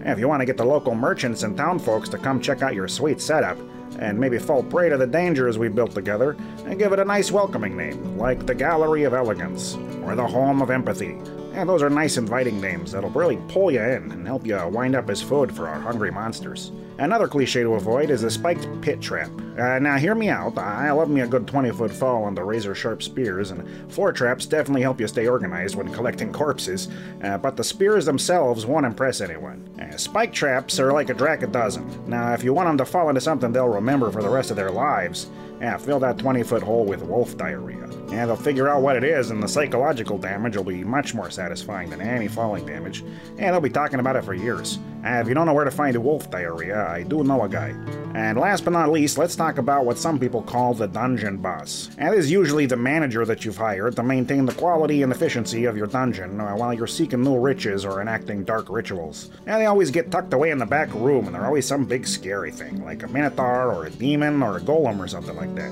And 0.01 0.09
if 0.09 0.19
you 0.19 0.27
want 0.27 0.41
to 0.41 0.45
get 0.45 0.57
the 0.57 0.65
local 0.65 0.93
merchants 0.93 1.43
and 1.43 1.55
town 1.55 1.79
folks 1.79 2.09
to 2.09 2.17
come 2.17 2.41
check 2.41 2.61
out 2.61 2.75
your 2.75 2.89
sweet 2.89 3.21
setup, 3.21 3.57
and 3.97 4.19
maybe 4.19 4.39
fall 4.39 4.61
prey 4.61 4.89
to 4.89 4.97
the 4.97 5.07
dangers 5.07 5.57
we 5.57 5.69
built 5.69 5.95
together, 5.95 6.35
and 6.65 6.77
give 6.77 6.91
it 6.91 6.99
a 6.99 7.05
nice 7.05 7.31
welcoming 7.31 7.77
name, 7.77 8.17
like 8.17 8.45
the 8.45 8.53
Gallery 8.53 9.05
of 9.05 9.13
Elegance, 9.13 9.75
or 10.03 10.15
the 10.15 10.27
Home 10.27 10.61
of 10.61 10.69
Empathy. 10.69 11.17
And 11.53 11.67
those 11.67 11.81
are 11.81 11.89
nice 11.89 12.17
inviting 12.17 12.61
names 12.61 12.91
that'll 12.91 13.09
really 13.09 13.37
pull 13.47 13.71
you 13.71 13.81
in 13.81 14.11
and 14.11 14.25
help 14.25 14.45
you 14.45 14.57
wind 14.67 14.95
up 14.95 15.09
as 15.09 15.21
food 15.21 15.53
for 15.53 15.67
our 15.67 15.79
hungry 15.79 16.11
monsters. 16.11 16.71
Another 16.99 17.29
cliche 17.29 17.63
to 17.63 17.75
avoid 17.75 18.09
is 18.09 18.21
the 18.21 18.29
spiked 18.29 18.67
pit 18.81 18.99
trap. 18.99 19.31
Uh, 19.57 19.79
now, 19.79 19.97
hear 19.97 20.15
me 20.15 20.27
out. 20.27 20.57
I 20.57 20.91
love 20.91 21.09
me 21.09 21.21
a 21.21 21.27
good 21.27 21.47
20 21.47 21.71
foot 21.71 21.91
fall 21.91 22.25
on 22.25 22.35
the 22.35 22.43
razor 22.43 22.75
sharp 22.75 23.01
spears, 23.01 23.51
and 23.51 23.91
floor 23.91 24.11
traps 24.11 24.45
definitely 24.45 24.81
help 24.81 24.99
you 24.99 25.07
stay 25.07 25.27
organized 25.27 25.75
when 25.75 25.93
collecting 25.93 26.33
corpses, 26.33 26.89
uh, 27.23 27.37
but 27.37 27.55
the 27.55 27.63
spears 27.63 28.05
themselves 28.05 28.65
won't 28.65 28.85
impress 28.85 29.21
anyone. 29.21 29.69
Uh, 29.81 29.95
spike 29.95 30.33
traps 30.33 30.77
are 30.77 30.91
like 30.91 31.09
a 31.09 31.13
drac 31.13 31.41
a 31.41 31.47
dozen. 31.47 31.87
Now, 32.05 32.33
if 32.33 32.43
you 32.43 32.53
want 32.53 32.67
them 32.67 32.77
to 32.77 32.85
fall 32.85 33.07
into 33.07 33.21
something 33.21 33.53
they'll 33.53 33.69
remember 33.69 34.11
for 34.11 34.21
the 34.21 34.29
rest 34.29 34.49
of 34.49 34.57
their 34.57 34.71
lives, 34.71 35.29
yeah, 35.61 35.77
fill 35.77 35.99
that 35.99 36.17
20 36.17 36.43
foot 36.43 36.63
hole 36.63 36.85
with 36.85 37.01
wolf 37.01 37.37
diarrhea. 37.37 37.87
And 38.11 38.29
they'll 38.29 38.35
figure 38.35 38.67
out 38.67 38.81
what 38.81 38.95
it 38.95 39.03
is, 39.03 39.29
and 39.29 39.41
the 39.41 39.47
psychological 39.47 40.17
damage 40.17 40.57
will 40.57 40.63
be 40.63 40.83
much 40.83 41.13
more 41.13 41.29
satisfying 41.29 41.89
than 41.89 42.01
any 42.01 42.27
falling 42.27 42.65
damage. 42.65 43.01
And 43.37 43.53
they'll 43.53 43.61
be 43.61 43.69
talking 43.69 43.99
about 43.99 44.15
it 44.15 44.23
for 44.23 44.33
years. 44.33 44.79
And 45.03 45.21
if 45.21 45.27
you 45.27 45.33
don't 45.33 45.45
know 45.45 45.53
where 45.53 45.65
to 45.65 45.71
find 45.71 45.95
a 45.95 46.01
wolf 46.01 46.29
diarrhea, 46.29 46.85
I 46.87 47.03
do 47.03 47.23
know 47.23 47.43
a 47.43 47.49
guy. 47.49 47.69
And 48.15 48.37
last 48.37 48.65
but 48.65 48.73
not 48.73 48.91
least, 48.91 49.17
let's 49.17 49.35
talk 49.35 49.57
about 49.57 49.85
what 49.85 49.97
some 49.97 50.19
people 50.19 50.41
call 50.41 50.73
the 50.73 50.87
dungeon 50.87 51.37
boss. 51.37 51.89
And 51.97 52.13
is 52.13 52.29
usually 52.29 52.65
the 52.65 52.75
manager 52.75 53.23
that 53.25 53.45
you've 53.45 53.55
hired 53.55 53.95
to 53.95 54.03
maintain 54.03 54.45
the 54.45 54.53
quality 54.53 55.03
and 55.03 55.11
efficiency 55.11 55.65
of 55.65 55.77
your 55.77 55.87
dungeon 55.87 56.41
uh, 56.41 56.55
while 56.55 56.73
you're 56.73 56.87
seeking 56.87 57.23
new 57.23 57.39
riches 57.39 57.85
or 57.85 58.01
enacting 58.01 58.43
dark 58.43 58.69
rituals. 58.69 59.29
And 59.45 59.61
they 59.61 59.67
always 59.67 59.91
get 59.91 60.11
tucked 60.11 60.33
away 60.33 60.49
in 60.51 60.57
the 60.57 60.65
back 60.65 60.93
room, 60.93 61.27
and 61.27 61.35
they're 61.35 61.45
always 61.45 61.67
some 61.67 61.85
big 61.85 62.05
scary 62.05 62.51
thing, 62.51 62.83
like 62.83 63.03
a 63.03 63.07
minotaur 63.07 63.71
or 63.71 63.85
a 63.85 63.89
demon 63.91 64.43
or 64.43 64.57
a 64.57 64.61
golem 64.61 64.99
or 64.99 65.07
something 65.07 65.35
like 65.35 65.53
that. 65.55 65.71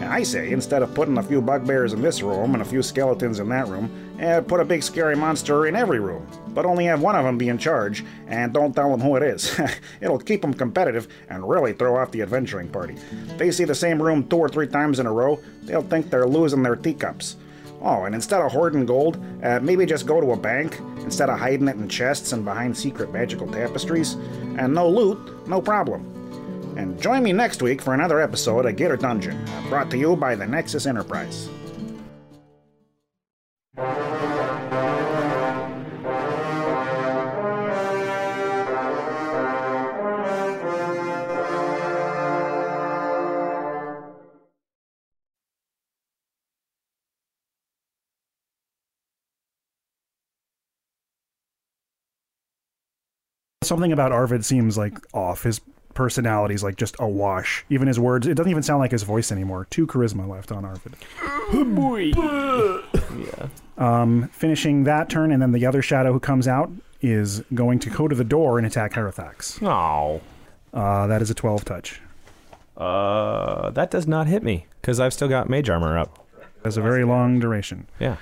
I 0.00 0.22
say, 0.22 0.50
instead 0.52 0.82
of 0.82 0.94
putting 0.94 1.18
a 1.18 1.22
few 1.22 1.40
bugbears 1.40 1.92
in 1.92 2.02
this 2.02 2.20
room 2.22 2.54
and 2.54 2.62
a 2.62 2.64
few 2.64 2.82
skeletons 2.82 3.38
in 3.38 3.48
that 3.48 3.68
room, 3.68 3.90
eh, 4.18 4.40
put 4.40 4.60
a 4.60 4.64
big 4.64 4.82
scary 4.82 5.16
monster 5.16 5.66
in 5.66 5.76
every 5.76 6.00
room. 6.00 6.26
But 6.48 6.66
only 6.66 6.84
have 6.86 7.00
one 7.00 7.16
of 7.16 7.24
them 7.24 7.38
be 7.38 7.48
in 7.48 7.58
charge, 7.58 8.04
and 8.26 8.52
don't 8.52 8.74
tell 8.74 8.90
them 8.90 9.00
who 9.00 9.16
it 9.16 9.22
is. 9.22 9.58
It'll 10.00 10.18
keep 10.18 10.42
them 10.42 10.54
competitive 10.54 11.08
and 11.28 11.48
really 11.48 11.72
throw 11.72 11.96
off 11.96 12.10
the 12.10 12.22
adventuring 12.22 12.68
party. 12.68 12.96
If 13.28 13.38
they 13.38 13.50
see 13.50 13.64
the 13.64 13.74
same 13.74 14.00
room 14.00 14.28
two 14.28 14.36
or 14.36 14.48
three 14.48 14.66
times 14.68 14.98
in 14.98 15.06
a 15.06 15.12
row, 15.12 15.40
they'll 15.62 15.82
think 15.82 16.10
they're 16.10 16.26
losing 16.26 16.62
their 16.62 16.76
teacups. 16.76 17.36
Oh, 17.80 18.04
and 18.04 18.14
instead 18.14 18.40
of 18.40 18.50
hoarding 18.50 18.86
gold, 18.86 19.22
uh, 19.42 19.60
maybe 19.60 19.84
just 19.84 20.06
go 20.06 20.20
to 20.20 20.32
a 20.32 20.36
bank 20.36 20.80
instead 21.00 21.28
of 21.28 21.38
hiding 21.38 21.68
it 21.68 21.76
in 21.76 21.86
chests 21.88 22.32
and 22.32 22.44
behind 22.44 22.76
secret 22.76 23.12
magical 23.12 23.46
tapestries. 23.46 24.14
And 24.58 24.72
no 24.72 24.88
loot, 24.88 25.46
no 25.46 25.60
problem. 25.60 26.23
And 26.76 27.00
join 27.00 27.22
me 27.22 27.32
next 27.32 27.62
week 27.62 27.80
for 27.80 27.94
another 27.94 28.20
episode 28.20 28.66
of 28.66 28.76
Gator 28.76 28.96
Dungeon, 28.96 29.42
brought 29.68 29.90
to 29.90 29.98
you 29.98 30.16
by 30.16 30.34
the 30.34 30.46
Nexus 30.46 30.86
Enterprise. 30.86 31.48
Something 53.62 53.92
about 53.92 54.12
Arvid 54.12 54.44
seems 54.44 54.76
like 54.76 54.98
off. 55.14 55.44
His 55.44 55.58
personality's 55.94 56.62
like 56.62 56.76
just 56.76 56.96
awash. 56.98 57.64
Even 57.70 57.88
his 57.88 57.98
words, 57.98 58.26
it 58.26 58.34
doesn't 58.34 58.50
even 58.50 58.62
sound 58.62 58.80
like 58.80 58.90
his 58.90 59.02
voice 59.02 59.32
anymore. 59.32 59.66
Two 59.70 59.86
charisma 59.86 60.28
left 60.28 60.52
on 60.52 60.64
Arvid. 60.64 60.94
yeah. 63.26 63.48
Um, 63.76 64.28
finishing 64.28 64.84
that 64.84 65.08
turn, 65.08 65.32
and 65.32 65.40
then 65.40 65.52
the 65.52 65.66
other 65.66 65.82
shadow 65.82 66.12
who 66.12 66.20
comes 66.20 66.46
out 66.46 66.70
is 67.00 67.40
going 67.52 67.78
to 67.80 67.90
go 67.90 68.08
to 68.08 68.14
the 68.14 68.24
door 68.24 68.58
and 68.58 68.66
attack 68.66 68.92
Herathax. 68.92 69.62
Oh. 69.62 70.20
Uh, 70.72 71.06
that 71.06 71.22
is 71.22 71.30
a 71.30 71.34
12 71.34 71.64
touch. 71.64 72.00
Uh, 72.76 73.70
that 73.70 73.90
does 73.90 74.06
not 74.06 74.26
hit 74.26 74.42
me 74.42 74.66
because 74.80 74.98
I've 74.98 75.12
still 75.12 75.28
got 75.28 75.48
mage 75.48 75.70
armor 75.70 75.98
up. 75.98 76.26
Has 76.64 76.76
a 76.76 76.82
very 76.82 77.04
long 77.04 77.38
duration. 77.38 77.86
Yeah. 78.00 78.16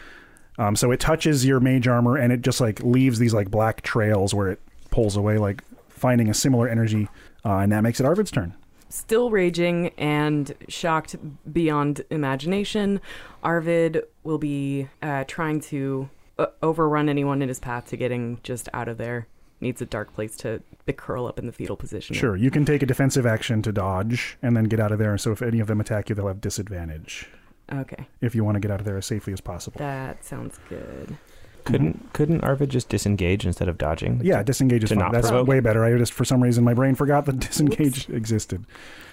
Um, 0.59 0.77
so 0.77 0.91
it 0.91 1.01
touches 1.01 1.47
your 1.47 1.61
mage 1.61 1.89
armor 1.89 2.17
and 2.17 2.33
it 2.33 2.43
just 2.43 2.61
like 2.61 2.83
leaves 2.83 3.19
these 3.19 3.33
like 3.33 3.51
black 3.51 3.83
trails 3.83 4.35
where 4.35 4.51
it 4.51 4.61
pulls 4.91 5.17
away, 5.17 5.39
like 5.39 5.63
finding 5.89 6.29
a 6.29 6.35
similar 6.35 6.69
energy, 6.69 7.09
uh, 7.45 7.59
and 7.59 7.73
that 7.73 7.83
makes 7.83 8.01
it 8.01 8.07
Arvid's 8.07 8.31
turn. 8.31 8.55
Still 8.89 9.31
raging 9.31 9.89
and 9.97 10.55
shocked 10.69 11.17
beyond 11.51 12.05
imagination, 12.11 13.01
Arvid 13.43 14.03
will 14.23 14.39
be 14.39 14.89
uh, 15.01 15.25
trying 15.27 15.61
to 15.61 16.11
uh, 16.39 16.47
overrun 16.63 17.09
anyone 17.09 17.41
in 17.41 17.49
his 17.49 17.59
path 17.59 17.87
to 17.87 17.97
getting 17.97 18.39
just 18.43 18.69
out 18.75 18.89
of 18.89 18.99
there. 18.99 19.27
Needs 19.61 19.81
a 19.81 19.87
dark 19.87 20.13
place 20.13 20.37
to 20.39 20.61
curl 20.97 21.27
up 21.27 21.39
in 21.39 21.47
the 21.47 21.53
fetal 21.53 21.77
position. 21.77 22.15
Sure, 22.15 22.37
you 22.37 22.51
can 22.51 22.67
take 22.67 22.83
a 22.83 22.87
defensive 22.87 23.25
action 23.25 23.63
to 23.63 23.73
dodge 23.73 24.37
and 24.43 24.55
then 24.57 24.65
get 24.65 24.81
out 24.81 24.93
of 24.93 24.99
there. 24.99 25.17
So 25.17 25.33
if 25.33 25.41
any 25.41 25.61
of 25.61 25.69
them 25.69 25.81
attack 25.81 26.09
you, 26.09 26.15
they'll 26.15 26.27
have 26.27 26.41
disadvantage. 26.41 27.29
Okay. 27.73 28.07
If 28.21 28.35
you 28.35 28.45
want 28.45 28.57
to 28.57 28.61
get 28.61 28.71
out 28.71 28.81
of 28.81 28.85
there 28.85 28.99
as 28.99 29.07
safely 29.07 29.33
as 29.33 29.41
possible. 29.41 29.79
That 29.79 30.23
sounds 30.25 30.59
good. 30.69 31.17
Couldn't 31.65 32.13
couldn't 32.13 32.43
Arvid 32.43 32.71
just 32.71 32.89
disengage 32.89 33.47
instead 33.47 33.69
of 33.69 33.79
dodging? 33.79 34.21
Yeah, 34.25 34.43
disengage 34.43 34.83
is 34.85 34.89
to 34.91 34.95
fine. 34.97 35.05
not 35.05 35.13
That's 35.13 35.29
provoke? 35.29 35.47
way 35.49 35.61
better. 35.61 35.85
I 35.85 35.97
just 35.97 36.13
for 36.13 36.25
some 36.25 36.43
reason 36.43 36.65
my 36.65 36.75
brain 36.75 36.95
forgot 36.95 37.25
that 37.27 37.39
disengage 37.41 38.09
existed. 38.11 38.65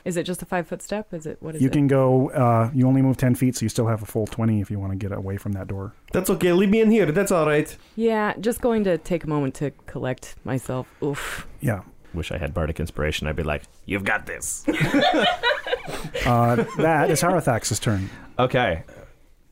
Is 0.05 0.17
it 0.17 0.23
just 0.23 0.41
a 0.41 0.45
five 0.45 0.67
foot 0.67 0.81
step? 0.81 1.13
Is 1.13 1.25
it 1.25 1.37
what 1.41 1.55
is 1.55 1.61
you 1.61 1.67
it? 1.67 1.73
can 1.73 1.87
go. 1.87 2.29
Uh, 2.31 2.71
you 2.73 2.87
only 2.87 3.01
move 3.01 3.17
ten 3.17 3.35
feet, 3.35 3.55
so 3.55 3.63
you 3.65 3.69
still 3.69 3.87
have 3.87 4.01
a 4.01 4.05
full 4.05 4.25
twenty 4.27 4.61
if 4.61 4.71
you 4.71 4.79
want 4.79 4.91
to 4.91 4.97
get 4.97 5.11
away 5.15 5.37
from 5.37 5.51
that 5.53 5.67
door. 5.67 5.93
That's 6.11 6.29
okay. 6.31 6.51
Leave 6.53 6.69
me 6.69 6.81
in 6.81 6.89
here. 6.89 7.05
That's 7.11 7.31
all 7.31 7.45
right. 7.45 7.75
Yeah, 7.95 8.33
just 8.39 8.61
going 8.61 8.83
to 8.85 8.97
take 8.97 9.23
a 9.23 9.27
moment 9.27 9.53
to 9.55 9.71
collect 9.85 10.35
myself. 10.43 10.87
Oof. 11.03 11.47
Yeah. 11.61 11.81
Wish 12.13 12.31
I 12.31 12.39
had 12.39 12.55
bardic 12.55 12.79
inspiration. 12.79 13.27
I'd 13.27 13.35
be 13.35 13.43
like, 13.43 13.63
"You've 13.85 14.03
got 14.05 14.25
this." 14.25 14.65
Uh, 16.25 16.55
that 16.77 17.09
is 17.09 17.21
Harathax's 17.21 17.79
turn. 17.79 18.09
Okay, 18.37 18.83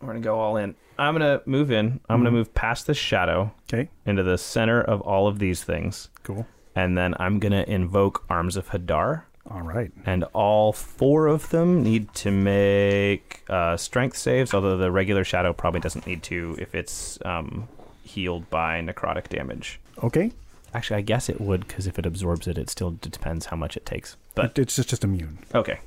we're 0.02 0.08
gonna 0.08 0.20
go 0.20 0.39
all 0.39 0.58
in. 0.58 0.76
I'm 1.00 1.14
gonna 1.14 1.41
move 1.45 1.72
in. 1.72 2.00
I'm 2.10 2.20
gonna 2.20 2.30
Mhm. 2.32 2.34
move 2.34 2.54
past 2.54 2.88
the 2.88 2.93
shadow. 2.93 3.52
Okay. 3.72 3.89
Into 4.06 4.24
the 4.24 4.38
center 4.38 4.82
of 4.82 5.02
all 5.02 5.28
of 5.28 5.39
these 5.39 5.64
things. 5.64 6.10
Cool. 6.24 6.45
And 6.76 6.98
then 6.98 7.16
I'm 7.20 7.39
gonna 7.39 7.66
invoke 7.68 8.24
Arms 8.30 8.58
of 8.58 8.70
Hadar. 8.70 9.24
All 9.50 9.62
right. 9.62 9.91
And 10.06 10.24
all 10.34 10.74
four 10.74 11.28
of 11.28 11.50
them 11.50 11.82
need 11.84 12.14
to 12.16 12.32
make 12.32 13.43
uh, 13.50 13.78
strength 13.78 14.18
saves, 14.18 14.54
although 14.54 14.78
the 14.78 14.91
regular 14.91 15.24
shadow 15.24 15.54
probably 15.54 15.80
doesn't 15.80 16.06
need 16.06 16.22
to 16.24 16.56
if 16.60 16.76
it's 16.76 17.18
um, 17.26 17.68
healed 18.04 18.50
by 18.50 18.82
necrotic 18.82 19.30
damage. 19.30 19.80
Okay. 20.04 20.32
Actually, 20.74 20.98
I 20.98 21.02
guess 21.02 21.30
it 21.30 21.39
would 21.39 21.66
because 21.68 21.88
if 21.88 21.98
it 21.98 22.06
absorbs 22.06 22.45
it, 22.48 22.58
it 22.58 22.70
still 22.70 22.91
depends 23.02 23.45
how 23.48 23.56
much 23.56 23.78
it 23.78 23.86
takes. 23.86 24.18
But 24.36 24.60
it's 24.60 24.76
just 24.76 24.89
just 24.89 25.04
immune. 25.04 25.39
okay, 25.56 25.80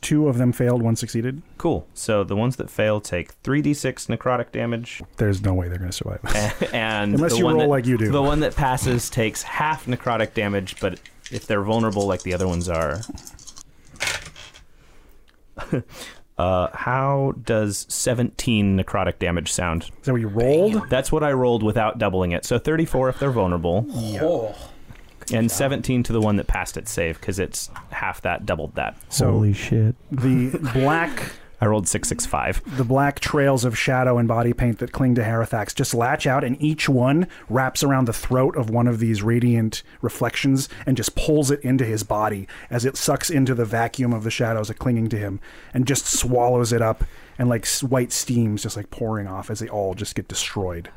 Two 0.00 0.28
of 0.28 0.38
them 0.38 0.52
failed. 0.52 0.82
One 0.82 0.96
succeeded. 0.96 1.42
cool. 1.58 1.86
So 1.94 2.22
the 2.24 2.36
ones 2.36 2.56
that 2.56 2.70
fail 2.70 3.00
take 3.00 3.32
three 3.42 3.62
d6 3.62 4.06
necrotic 4.14 4.52
damage, 4.52 5.02
There's 5.16 5.42
no 5.42 5.54
way 5.54 5.68
they're 5.68 5.78
going 5.78 5.90
to 5.90 5.96
survive. 5.96 6.70
and 6.74 7.14
Unless 7.14 7.38
you 7.38 7.48
roll 7.48 7.58
that- 7.60 7.68
like 7.68 7.86
you 7.86 7.96
do. 7.98 8.10
The 8.10 8.22
one 8.22 8.40
that 8.40 8.54
passes 8.54 9.08
takes 9.10 9.42
half 9.42 9.86
necrotic 9.86 10.34
damage, 10.34 10.80
but 10.80 11.00
if 11.30 11.46
they're 11.46 11.62
vulnerable 11.62 12.06
like 12.06 12.22
the 12.22 12.34
other 12.34 12.46
ones 12.46 12.68
are. 12.68 13.00
uh, 16.38 16.68
how 16.72 17.34
does 17.44 17.86
17 17.88 18.78
necrotic 18.78 19.18
damage 19.18 19.52
sound? 19.52 19.84
Is 19.84 19.90
that 20.04 20.12
what 20.12 20.20
you 20.20 20.28
rolled? 20.28 20.88
That's 20.90 21.10
what 21.10 21.22
I 21.22 21.32
rolled 21.32 21.62
without 21.62 21.98
doubling 21.98 22.32
it. 22.32 22.44
So 22.44 22.58
34 22.58 23.08
if 23.10 23.18
they're 23.18 23.30
vulnerable. 23.30 23.86
Yeah. 23.88 24.52
And 25.32 25.50
17 25.50 26.02
to 26.04 26.12
the 26.12 26.20
one 26.20 26.36
that 26.36 26.46
passed 26.46 26.76
its 26.76 26.90
save 26.90 27.18
because 27.20 27.38
it's 27.38 27.68
half 27.90 28.20
that, 28.22 28.46
doubled 28.46 28.74
that. 28.76 28.96
So 29.12 29.32
Holy 29.32 29.52
shit. 29.52 29.94
The 30.12 30.50
black. 30.72 31.32
I 31.58 31.64
rolled 31.64 31.88
665. 31.88 32.76
The 32.76 32.84
black 32.84 33.18
trails 33.18 33.64
of 33.64 33.78
shadow 33.78 34.18
and 34.18 34.28
body 34.28 34.52
paint 34.52 34.78
that 34.80 34.92
cling 34.92 35.14
to 35.14 35.22
Harathax 35.22 35.74
just 35.74 35.94
latch 35.94 36.26
out, 36.26 36.44
and 36.44 36.60
each 36.62 36.86
one 36.86 37.28
wraps 37.48 37.82
around 37.82 38.04
the 38.04 38.12
throat 38.12 38.56
of 38.56 38.68
one 38.68 38.86
of 38.86 38.98
these 38.98 39.22
radiant 39.22 39.82
reflections 40.02 40.68
and 40.84 40.98
just 40.98 41.16
pulls 41.16 41.50
it 41.50 41.60
into 41.62 41.86
his 41.86 42.02
body 42.02 42.46
as 42.68 42.84
it 42.84 42.98
sucks 42.98 43.30
into 43.30 43.54
the 43.54 43.64
vacuum 43.64 44.12
of 44.12 44.22
the 44.22 44.30
shadows 44.30 44.68
that 44.68 44.78
clinging 44.78 45.08
to 45.08 45.16
him 45.16 45.40
and 45.72 45.86
just 45.86 46.04
swallows 46.06 46.74
it 46.74 46.82
up, 46.82 47.04
and 47.38 47.48
like 47.48 47.62
s- 47.62 47.82
white 47.82 48.12
steams 48.12 48.62
just 48.62 48.76
like 48.76 48.90
pouring 48.90 49.26
off 49.26 49.48
as 49.50 49.58
they 49.60 49.68
all 49.68 49.94
just 49.94 50.14
get 50.14 50.28
destroyed. 50.28 50.90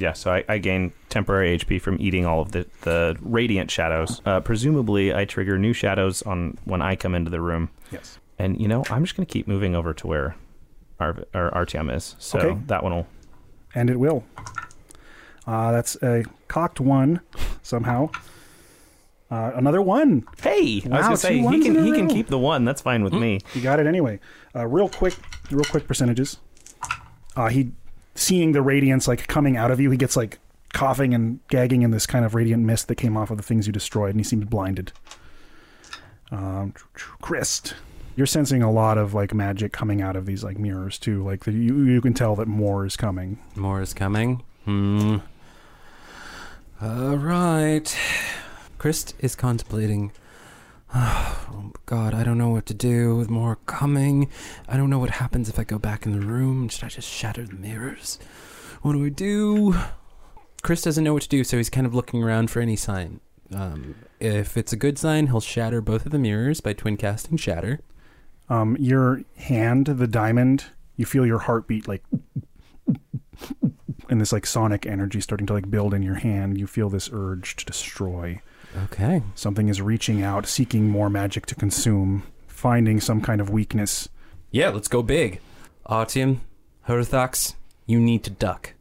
Yeah, 0.00 0.14
so 0.14 0.32
I, 0.32 0.44
I 0.48 0.58
gain 0.58 0.92
temporary 1.10 1.56
HP 1.58 1.80
from 1.80 1.98
eating 2.00 2.24
all 2.24 2.40
of 2.40 2.52
the, 2.52 2.66
the 2.82 3.16
radiant 3.20 3.70
shadows. 3.70 4.22
Uh, 4.24 4.40
presumably, 4.40 5.14
I 5.14 5.26
trigger 5.26 5.58
new 5.58 5.72
shadows 5.74 6.22
on 6.22 6.56
when 6.64 6.80
I 6.80 6.96
come 6.96 7.14
into 7.14 7.30
the 7.30 7.40
room. 7.40 7.68
Yes. 7.92 8.18
And 8.38 8.58
you 8.58 8.66
know, 8.66 8.82
I'm 8.90 9.04
just 9.04 9.14
going 9.16 9.26
to 9.26 9.32
keep 9.32 9.46
moving 9.46 9.74
over 9.74 9.92
to 9.92 10.06
where 10.06 10.36
our, 10.98 11.18
or 11.34 11.50
Artyom 11.50 11.94
is. 11.94 12.16
So 12.18 12.38
Okay. 12.38 12.58
that 12.66 12.82
one 12.82 12.94
will. 12.94 13.06
And 13.74 13.90
it 13.90 14.00
will. 14.00 14.24
Uh, 15.46 15.72
that's 15.72 15.96
a 16.02 16.24
cocked 16.48 16.80
one 16.80 17.20
somehow. 17.62 18.08
Uh, 19.30 19.52
another 19.54 19.80
one. 19.82 20.24
Hey, 20.42 20.82
I 20.90 20.96
was 20.96 21.02
gonna 21.06 21.16
say 21.16 21.38
he 21.38 21.60
can 21.62 21.84
he 21.84 21.92
can 21.92 22.08
keep 22.08 22.26
the 22.26 22.38
one. 22.38 22.64
That's 22.64 22.80
fine 22.82 23.04
with 23.04 23.12
me. 23.12 23.40
You 23.54 23.60
got 23.60 23.78
it 23.78 23.86
anyway. 23.86 24.18
Uh, 24.56 24.66
real 24.66 24.88
quick, 24.88 25.14
real 25.52 25.62
quick 25.64 25.86
percentages. 25.86 26.38
Uh, 27.36 27.46
he 27.48 27.70
seeing 28.20 28.52
the 28.52 28.62
radiance 28.62 29.08
like 29.08 29.26
coming 29.26 29.56
out 29.56 29.70
of 29.70 29.80
you, 29.80 29.90
he 29.90 29.96
gets 29.96 30.16
like 30.16 30.38
coughing 30.72 31.14
and 31.14 31.40
gagging 31.48 31.82
in 31.82 31.90
this 31.90 32.06
kind 32.06 32.24
of 32.24 32.34
radiant 32.34 32.64
mist 32.64 32.88
that 32.88 32.96
came 32.96 33.16
off 33.16 33.30
of 33.30 33.36
the 33.36 33.42
things 33.42 33.66
you 33.66 33.72
destroyed, 33.72 34.10
and 34.10 34.20
he 34.20 34.24
seems 34.24 34.44
blinded. 34.44 34.92
Um, 36.30 36.74
Christ, 36.94 37.74
you're 38.14 38.26
sensing 38.26 38.62
a 38.62 38.70
lot 38.70 38.98
of 38.98 39.14
like 39.14 39.34
magic 39.34 39.72
coming 39.72 40.00
out 40.00 40.16
of 40.16 40.26
these 40.26 40.44
like 40.44 40.58
mirrors 40.58 40.98
too. 40.98 41.24
Like 41.24 41.44
the, 41.44 41.52
you, 41.52 41.84
you 41.84 42.00
can 42.00 42.14
tell 42.14 42.36
that 42.36 42.46
more 42.46 42.86
is 42.86 42.96
coming. 42.96 43.38
More 43.56 43.80
is 43.80 43.94
coming. 43.94 44.42
Hmm. 44.64 45.18
All 46.80 47.16
right. 47.16 47.96
Christ 48.78 49.14
is 49.18 49.34
contemplating. 49.34 50.12
Oh 50.94 51.72
God, 51.86 52.14
I 52.14 52.22
don't 52.22 52.38
know 52.38 52.50
what 52.50 52.66
to 52.66 52.74
do 52.74 53.16
with 53.16 53.30
more 53.30 53.56
coming. 53.66 54.30
I 54.68 54.76
don't 54.76 54.90
know 54.90 54.98
what 54.98 55.10
happens 55.10 55.48
if 55.48 55.58
I 55.58 55.64
go 55.64 55.78
back 55.78 56.06
in 56.06 56.12
the 56.12 56.24
room. 56.24 56.68
Should 56.68 56.84
I 56.84 56.88
just 56.88 57.08
shatter 57.08 57.44
the 57.44 57.54
mirrors? 57.54 58.18
What 58.82 58.92
do 58.92 59.04
I 59.04 59.08
do? 59.08 59.74
Chris 60.62 60.82
doesn't 60.82 61.02
know 61.02 61.14
what 61.14 61.22
to 61.22 61.28
do, 61.28 61.42
so 61.42 61.56
he's 61.56 61.70
kind 61.70 61.86
of 61.86 61.94
looking 61.94 62.22
around 62.22 62.50
for 62.50 62.60
any 62.60 62.76
sign. 62.76 63.20
Um, 63.52 63.96
if 64.20 64.56
it's 64.56 64.72
a 64.72 64.76
good 64.76 64.98
sign, 64.98 65.28
he'll 65.28 65.40
shatter 65.40 65.80
both 65.80 66.06
of 66.06 66.12
the 66.12 66.18
mirrors 66.18 66.60
by 66.60 66.74
twin 66.74 66.96
casting 66.96 67.36
shatter. 67.36 67.80
Um, 68.48 68.76
your 68.78 69.22
hand, 69.36 69.86
the 69.86 70.06
diamond, 70.06 70.66
you 70.96 71.06
feel 71.06 71.26
your 71.26 71.38
heartbeat 71.40 71.88
like, 71.88 72.04
and 74.08 74.20
this 74.20 74.32
like 74.32 74.46
sonic 74.46 74.86
energy 74.86 75.20
starting 75.20 75.46
to 75.48 75.54
like 75.54 75.70
build 75.70 75.94
in 75.94 76.02
your 76.02 76.16
hand. 76.16 76.58
You 76.58 76.66
feel 76.66 76.88
this 76.88 77.08
urge 77.12 77.56
to 77.56 77.64
destroy. 77.64 78.40
Okay. 78.84 79.22
Something 79.34 79.68
is 79.68 79.80
reaching 79.82 80.22
out, 80.22 80.46
seeking 80.46 80.88
more 80.88 81.10
magic 81.10 81.46
to 81.46 81.54
consume, 81.54 82.22
finding 82.46 83.00
some 83.00 83.20
kind 83.20 83.40
of 83.40 83.50
weakness. 83.50 84.08
Yeah, 84.50 84.70
let's 84.70 84.88
go 84.88 85.02
big. 85.02 85.40
Artyom, 85.88 86.38
Herthax, 86.82 87.54
you 87.86 87.98
need 88.00 88.22
to 88.24 88.30
duck. 88.30 88.74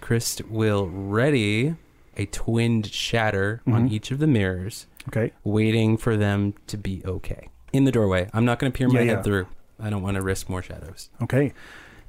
Christ 0.00 0.42
will 0.48 0.88
ready 0.88 1.74
a 2.16 2.26
twinned 2.26 2.86
shatter 2.86 3.62
on 3.66 3.88
Mhm. 3.88 3.92
each 3.92 4.10
of 4.10 4.18
the 4.18 4.26
mirrors. 4.26 4.86
Okay. 5.08 5.32
Waiting 5.44 5.96
for 5.96 6.16
them 6.16 6.54
to 6.66 6.76
be 6.76 7.02
okay. 7.06 7.48
In 7.72 7.84
the 7.84 7.92
doorway. 7.92 8.28
I'm 8.34 8.44
not 8.44 8.58
going 8.58 8.70
to 8.72 8.76
peer 8.76 8.88
my 8.88 9.00
Yeah, 9.00 9.06
head 9.06 9.16
yeah. 9.18 9.22
through. 9.22 9.46
I 9.78 9.88
don't 9.90 10.02
want 10.02 10.16
to 10.16 10.22
risk 10.22 10.48
more 10.48 10.60
shadows. 10.62 11.08
Okay. 11.22 11.52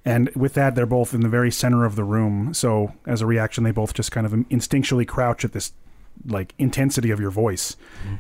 And 0.04 0.30
with 0.36 0.56
that, 0.56 0.74
they're 0.76 0.86
both 0.88 1.14
in 1.14 1.22
the 1.22 1.30
very 1.30 1.52
center 1.52 1.86
of 1.86 1.96
the 1.96 2.04
room. 2.04 2.54
So, 2.54 2.94
as 3.06 3.22
a 3.22 3.26
reaction, 3.28 3.64
they 3.64 3.72
both 3.72 3.94
just 3.94 4.12
kind 4.12 4.26
of 4.26 4.34
instinctually 4.34 5.08
crouch 5.08 5.46
at 5.46 5.54
this 5.54 5.72
like 6.26 6.54
intensity 6.58 7.12
of 7.12 7.20
your 7.20 7.32
voice. 7.32 7.76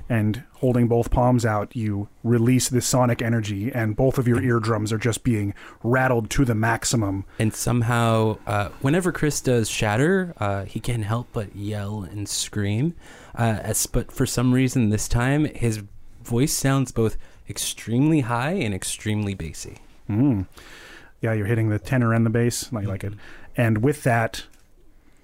And 0.09 0.43
holding 0.53 0.87
both 0.87 1.11
palms 1.11 1.45
out, 1.45 1.75
you 1.75 2.07
release 2.23 2.69
this 2.69 2.85
sonic 2.85 3.21
energy, 3.21 3.71
and 3.71 3.95
both 3.95 4.17
of 4.17 4.27
your 4.27 4.41
eardrums 4.41 4.91
are 4.93 4.97
just 4.97 5.23
being 5.23 5.53
rattled 5.83 6.29
to 6.31 6.45
the 6.45 6.55
maximum. 6.55 7.25
And 7.39 7.53
somehow, 7.53 8.37
uh, 8.45 8.69
whenever 8.81 9.11
Chris 9.11 9.41
does 9.41 9.69
shatter, 9.69 10.33
uh, 10.37 10.65
he 10.65 10.79
can't 10.79 11.03
help 11.03 11.27
but 11.33 11.55
yell 11.55 12.03
and 12.03 12.27
scream. 12.29 12.93
Uh, 13.35 13.59
as, 13.61 13.85
but 13.87 14.11
for 14.11 14.25
some 14.25 14.53
reason, 14.53 14.89
this 14.89 15.07
time, 15.07 15.45
his 15.45 15.81
voice 16.23 16.53
sounds 16.53 16.91
both 16.91 17.17
extremely 17.49 18.21
high 18.21 18.51
and 18.51 18.73
extremely 18.73 19.33
bassy. 19.33 19.77
Mm. 20.09 20.47
Yeah, 21.21 21.33
you're 21.33 21.45
hitting 21.45 21.69
the 21.69 21.79
tenor 21.79 22.13
and 22.13 22.25
the 22.25 22.29
bass. 22.29 22.71
I 22.73 22.81
like 22.81 23.03
it. 23.03 23.13
And 23.55 23.83
with 23.83 24.03
that, 24.03 24.45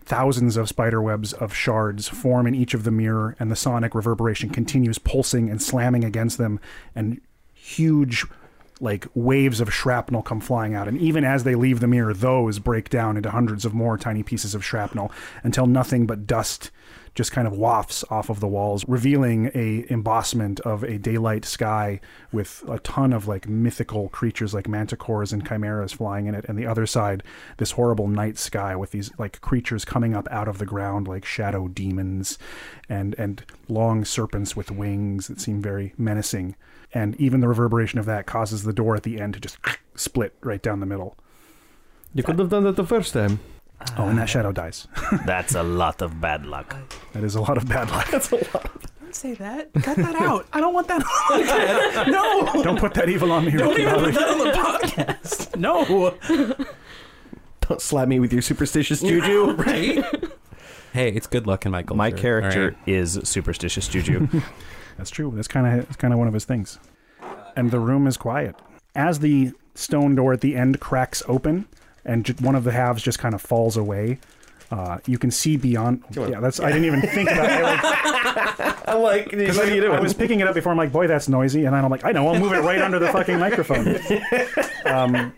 thousands 0.07 0.55
of 0.55 0.69
spider 0.69 1.01
webs 1.01 1.33
of 1.33 1.53
shards 1.53 2.07
form 2.07 2.47
in 2.47 2.55
each 2.55 2.73
of 2.73 2.85
the 2.85 2.91
mirror, 2.91 3.35
and 3.39 3.51
the 3.51 3.55
sonic 3.55 3.93
reverberation 3.93 4.49
continues 4.49 4.97
pulsing 4.97 5.49
and 5.49 5.61
slamming 5.61 6.05
against 6.05 6.37
them, 6.37 6.61
and 6.95 7.19
huge 7.53 8.25
like 8.79 9.07
waves 9.15 9.59
of 9.59 9.73
shrapnel 9.73 10.21
come 10.21 10.39
flying 10.39 10.73
out. 10.73 10.87
And 10.87 10.97
even 10.97 11.25
as 11.25 11.43
they 11.43 11.55
leave 11.55 11.81
the 11.81 11.87
mirror 11.87 12.13
those 12.13 12.59
break 12.59 12.89
down 12.89 13.17
into 13.17 13.31
hundreds 13.31 13.65
of 13.65 13.73
more 13.73 13.97
tiny 13.97 14.23
pieces 14.23 14.55
of 14.55 14.63
shrapnel 14.63 15.11
until 15.43 15.67
nothing 15.67 16.05
but 16.05 16.25
dust 16.25 16.71
just 17.17 17.31
kind 17.31 17.47
of 17.47 17.57
wafts 17.57 18.03
off 18.11 18.29
of 18.29 18.39
the 18.39 18.47
walls 18.47 18.85
revealing 18.87 19.49
a 19.55 19.85
embossment 19.91 20.59
of 20.59 20.83
a 20.83 20.99
daylight 20.99 21.43
sky 21.43 21.99
with 22.31 22.63
a 22.69 22.77
ton 22.79 23.11
of 23.11 23.27
like 23.27 23.49
mythical 23.49 24.07
creatures 24.09 24.53
like 24.53 24.65
manticores 24.65 25.33
and 25.33 25.43
chimeras 25.43 25.91
flying 25.91 26.27
in 26.27 26.35
it 26.35 26.45
and 26.47 26.59
the 26.59 26.67
other 26.67 26.85
side 26.85 27.23
this 27.57 27.71
horrible 27.71 28.07
night 28.07 28.37
sky 28.37 28.75
with 28.75 28.91
these 28.91 29.11
like 29.17 29.41
creatures 29.41 29.83
coming 29.83 30.13
up 30.13 30.27
out 30.29 30.47
of 30.47 30.59
the 30.59 30.65
ground 30.65 31.07
like 31.07 31.25
shadow 31.25 31.67
demons 31.67 32.37
and 32.87 33.15
and 33.17 33.43
long 33.67 34.05
serpents 34.05 34.55
with 34.55 34.69
wings 34.69 35.27
that 35.27 35.41
seem 35.41 35.59
very 35.59 35.95
menacing 35.97 36.55
and 36.93 37.19
even 37.19 37.39
the 37.39 37.47
reverberation 37.47 37.97
of 37.97 38.05
that 38.05 38.27
causes 38.27 38.61
the 38.61 38.73
door 38.73 38.95
at 38.95 39.01
the 39.01 39.19
end 39.19 39.33
to 39.33 39.39
just 39.39 39.57
split 39.95 40.35
right 40.41 40.61
down 40.61 40.81
the 40.81 40.85
middle. 40.85 41.17
You 42.13 42.23
could 42.23 42.39
have 42.39 42.49
done 42.49 42.63
that 42.63 42.75
the 42.75 42.85
first 42.85 43.13
time. 43.13 43.39
Oh, 43.97 44.07
and 44.07 44.17
that 44.17 44.29
shadow 44.29 44.51
dies. 44.51 44.87
That's 45.25 45.55
a 45.55 45.63
lot 45.63 46.01
of 46.01 46.19
bad 46.19 46.45
luck. 46.45 46.75
That 47.13 47.23
is 47.23 47.35
a 47.35 47.41
lot 47.41 47.57
of 47.57 47.67
bad 47.69 47.89
luck. 47.91 48.09
That's 48.11 48.31
a 48.31 48.35
lot. 48.37 48.71
Don't 49.01 49.15
say 49.15 49.33
that. 49.35 49.71
Cut 49.73 49.97
that 49.97 50.15
out. 50.15 50.47
I 50.51 50.59
don't 50.59 50.73
want 50.73 50.87
that 50.87 51.03
on 51.31 52.05
the. 52.05 52.11
No. 52.11 52.63
Don't 52.63 52.79
put 52.79 52.93
that 52.95 53.07
evil 53.09 53.31
on 53.31 53.45
me. 53.45 53.51
Don't 53.51 53.69
Ricky 53.69 53.83
even 53.83 53.93
Bobby. 53.93 54.11
put 54.11 54.19
that 54.19 54.29
on 54.29 54.37
the 54.39 54.51
podcast. 54.51 55.57
No. 55.57 56.13
Don't 57.61 57.81
slap 57.81 58.07
me 58.07 58.19
with 58.19 58.31
your 58.31 58.41
superstitious 58.41 59.01
juju. 59.01 59.53
right? 59.55 60.03
Hey, 60.93 61.09
it's 61.09 61.27
good 61.27 61.47
luck 61.47 61.65
in 61.65 61.71
my 61.71 61.83
culture. 61.83 61.97
My 61.97 62.11
character 62.11 62.61
all 62.63 62.69
right? 62.69 62.77
is 62.87 63.19
superstitious 63.23 63.87
juju. 63.87 64.27
That's 64.97 65.09
true. 65.09 65.31
That's 65.35 65.47
kind 65.47 65.79
of 65.79 65.85
that's 65.85 65.95
kind 65.97 66.13
of 66.13 66.19
one 66.19 66.27
of 66.27 66.33
his 66.33 66.45
things. 66.45 66.79
And 67.55 67.71
the 67.71 67.79
room 67.79 68.07
is 68.07 68.17
quiet 68.17 68.55
as 68.95 69.19
the 69.19 69.51
stone 69.75 70.15
door 70.15 70.33
at 70.33 70.41
the 70.41 70.55
end 70.55 70.79
cracks 70.79 71.21
open, 71.27 71.67
and 72.07 72.27
one 72.39 72.55
of 72.55 72.63
the 72.63 72.71
halves 72.71 73.03
just 73.03 73.19
kind 73.19 73.35
of 73.35 73.41
falls 73.41 73.77
away. 73.77 74.19
Uh, 74.71 74.97
you 75.05 75.17
can 75.17 75.31
see 75.31 75.55
beyond. 75.55 76.03
Yeah, 76.11 76.39
that's. 76.39 76.59
I 76.59 76.71
didn't 76.71 76.85
even 76.85 77.01
think 77.13 77.29
about 77.29 77.49
it. 77.49 77.63
Like, 77.63 78.87
I'm 78.87 79.01
like, 79.01 79.31
what 79.31 79.59
I, 79.59 79.61
are 79.61 79.73
you 79.73 79.81
doing? 79.81 79.93
I 79.93 79.99
was 79.99 80.13
picking 80.13 80.39
it 80.39 80.47
up 80.47 80.55
before. 80.55 80.71
I'm 80.71 80.77
like, 80.77 80.91
boy, 80.91 81.07
that's 81.07 81.29
noisy. 81.29 81.65
And 81.65 81.75
then 81.75 81.85
I'm 81.85 81.91
like, 81.91 82.03
I 82.03 82.11
know, 82.11 82.27
I'll 82.27 82.39
move 82.39 82.53
it 82.53 82.59
right 82.59 82.81
under 82.81 82.99
the 82.99 83.11
fucking 83.11 83.39
microphone. 83.39 83.99
Um, 84.85 85.33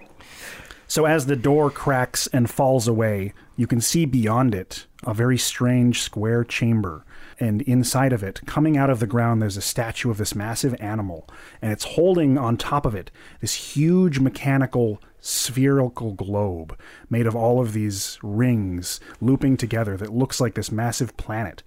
so 0.88 1.05
as 1.05 1.26
the 1.26 1.36
door 1.36 1.72
cracks 1.72 2.28
and 2.28 2.47
falls 2.47 2.88
away, 2.88 3.34
you 3.55 3.65
can 3.65 3.82
see 3.82 4.05
beyond 4.05 4.53
it 4.53 4.86
a 5.03 5.13
very 5.13 5.39
strange 5.39 6.01
square 6.01 6.43
chamber. 6.43 7.03
And 7.39 7.61
inside 7.63 8.13
of 8.13 8.22
it, 8.22 8.41
coming 8.45 8.78
out 8.78 8.89
of 8.89 8.99
the 8.99 9.07
ground, 9.07 9.41
there's 9.41 9.57
a 9.57 9.61
statue 9.61 10.11
of 10.11 10.17
this 10.17 10.36
massive 10.36 10.76
animal. 10.80 11.28
And 11.61 11.72
it's 11.72 11.84
holding 11.84 12.38
on 12.38 12.57
top 12.57 12.86
of 12.86 12.95
it 12.95 13.11
this 13.39 13.53
huge 13.53 14.20
mechanical 14.20 15.01
spherical 15.22 16.13
globe 16.13 16.78
made 17.09 17.28
of 17.28 17.36
all 17.36 17.59
of 17.59 17.74
these 17.74 18.17
rings 18.22 18.99
looping 19.22 19.57
together 19.57 19.97
that 19.97 20.13
looks 20.13 20.39
like 20.39 20.55
this 20.55 20.72
massive 20.72 21.15
planet. 21.17 21.63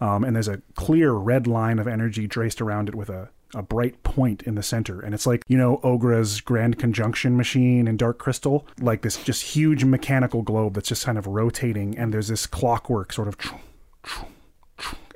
Um, 0.00 0.24
and 0.24 0.34
there's 0.34 0.48
a 0.48 0.62
clear 0.74 1.12
red 1.12 1.46
line 1.46 1.78
of 1.78 1.86
energy 1.86 2.26
traced 2.26 2.60
around 2.60 2.88
it 2.88 2.94
with 2.94 3.08
a, 3.08 3.30
a 3.54 3.62
bright 3.62 4.02
point 4.02 4.42
in 4.42 4.54
the 4.54 4.62
center. 4.62 5.00
And 5.00 5.14
it's 5.14 5.26
like, 5.26 5.42
you 5.46 5.56
know, 5.56 5.78
Aughra's 5.82 6.40
Grand 6.40 6.78
Conjunction 6.78 7.36
machine 7.36 7.86
in 7.86 7.96
Dark 7.96 8.18
Crystal, 8.18 8.66
like 8.80 9.02
this 9.02 9.22
just 9.22 9.42
huge 9.42 9.84
mechanical 9.84 10.42
globe 10.42 10.74
that's 10.74 10.88
just 10.88 11.06
kind 11.06 11.18
of 11.18 11.26
rotating. 11.26 11.96
And 11.96 12.12
there's 12.12 12.28
this 12.28 12.46
clockwork 12.46 13.12
sort 13.12 13.28
of 13.28 13.36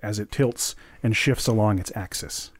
as 0.03 0.18
it 0.18 0.31
tilts 0.31 0.76
and 1.03 1.16
shifts 1.16 1.47
along 1.47 1.79
its 1.79 1.93
axis. 1.97 2.51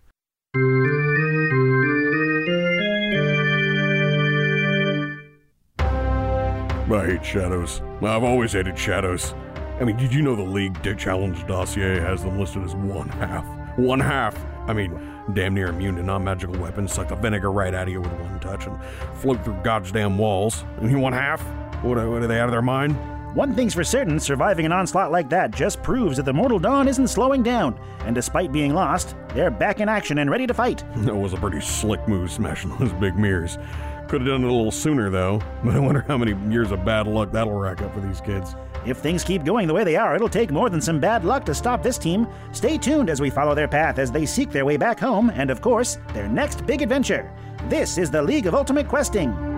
I 6.91 7.05
hate 7.05 7.25
shadows. 7.25 7.83
I've 8.03 8.25
always 8.25 8.53
hated 8.53 8.79
shadows. 8.79 9.35
I 9.79 9.85
mean, 9.85 9.97
did 9.97 10.13
you 10.13 10.23
know 10.23 10.35
the 10.35 10.43
League 10.43 10.81
Dick 10.83 10.99
Challenge 10.99 11.47
dossier 11.47 12.01
has 12.01 12.23
them 12.23 12.41
listed 12.41 12.65
as 12.65 12.75
one 12.75 13.09
half? 13.11 13.45
One 13.79 14.01
half! 14.01 14.37
I 14.67 14.73
mean, 14.73 14.99
damn 15.35 15.55
near 15.55 15.69
immune 15.69 15.97
to 15.97 16.03
non 16.03 16.25
magical 16.25 16.59
weapons, 16.59 16.93
suck 16.93 17.09
the 17.09 17.15
vinegar 17.15 17.53
right 17.53 17.75
out 17.75 17.89
of 17.89 17.93
you 17.93 18.01
with 18.01 18.13
one 18.13 18.41
touch 18.41 18.67
and 18.67 18.79
float 19.17 19.45
through 19.45 19.59
goddamn 19.63 20.17
walls. 20.17 20.65
And 20.79 20.91
you 20.91 20.99
one 20.99 21.13
half? 21.13 21.43
What, 21.85 21.97
what 21.97 22.23
are 22.23 22.27
they 22.27 22.41
out 22.41 22.49
of 22.49 22.53
their 22.53 22.63
mind? 22.63 22.97
One 23.35 23.55
thing's 23.55 23.75
for 23.75 23.85
certain 23.85 24.19
surviving 24.19 24.65
an 24.65 24.73
onslaught 24.73 25.13
like 25.13 25.29
that 25.29 25.51
just 25.51 25.83
proves 25.83 26.17
that 26.17 26.25
the 26.25 26.33
Mortal 26.33 26.59
Dawn 26.59 26.89
isn't 26.89 27.09
slowing 27.09 27.43
down, 27.43 27.79
and 28.01 28.15
despite 28.15 28.51
being 28.51 28.73
lost, 28.73 29.15
they're 29.35 29.51
back 29.51 29.81
in 29.81 29.89
action 29.89 30.19
and 30.19 30.31
ready 30.31 30.47
to 30.47 30.55
fight. 30.55 30.83
That 30.97 31.15
was 31.15 31.35
a 31.35 31.37
pretty 31.37 31.61
slick 31.61 32.07
move 32.09 32.33
smashing 32.33 32.77
those 32.79 32.93
big 32.95 33.17
mirrors. 33.17 33.59
Could 34.09 34.23
have 34.23 34.29
done 34.29 34.43
it 34.43 34.51
a 34.51 34.53
little 34.53 34.73
sooner 34.73 35.11
though, 35.11 35.43
but 35.65 35.75
I 35.75 35.79
wonder 35.79 36.01
how 36.09 36.17
many 36.17 36.35
years 36.51 36.73
of 36.73 36.85
bad 36.85 37.07
luck 37.07 37.31
that'll 37.31 37.53
rack 37.53 37.83
up 37.83 37.93
for 37.93 38.01
these 38.01 38.21
kids. 38.21 38.55
If 38.87 38.97
things 38.97 39.23
keep 39.23 39.45
going 39.45 39.69
the 39.69 39.75
way 39.75 39.85
they 39.85 39.97
are, 39.97 40.17
it'll 40.17 40.29
take 40.31 40.51
more 40.51 40.71
than 40.71 40.81
some 40.81 40.99
bad 40.99 41.25
luck 41.25 41.45
to 41.45 41.55
stop 41.55 41.83
this 41.83 41.99
team. 41.99 42.27
Stay 42.53 42.79
tuned 42.79 43.11
as 43.11 43.21
we 43.21 43.29
follow 43.29 43.55
their 43.55 43.69
path 43.69 43.99
as 43.99 44.11
they 44.11 44.25
seek 44.25 44.51
their 44.51 44.65
way 44.65 44.77
back 44.79 44.99
home, 44.99 45.31
and 45.35 45.51
of 45.51 45.61
course, 45.61 45.99
their 46.15 46.29
next 46.29 46.65
big 46.67 46.81
adventure. 46.81 47.31
This 47.69 47.99
is 47.99 48.11
the 48.11 48.23
League 48.23 48.47
of 48.47 48.55
Ultimate 48.55 48.89
Questing. 48.89 49.58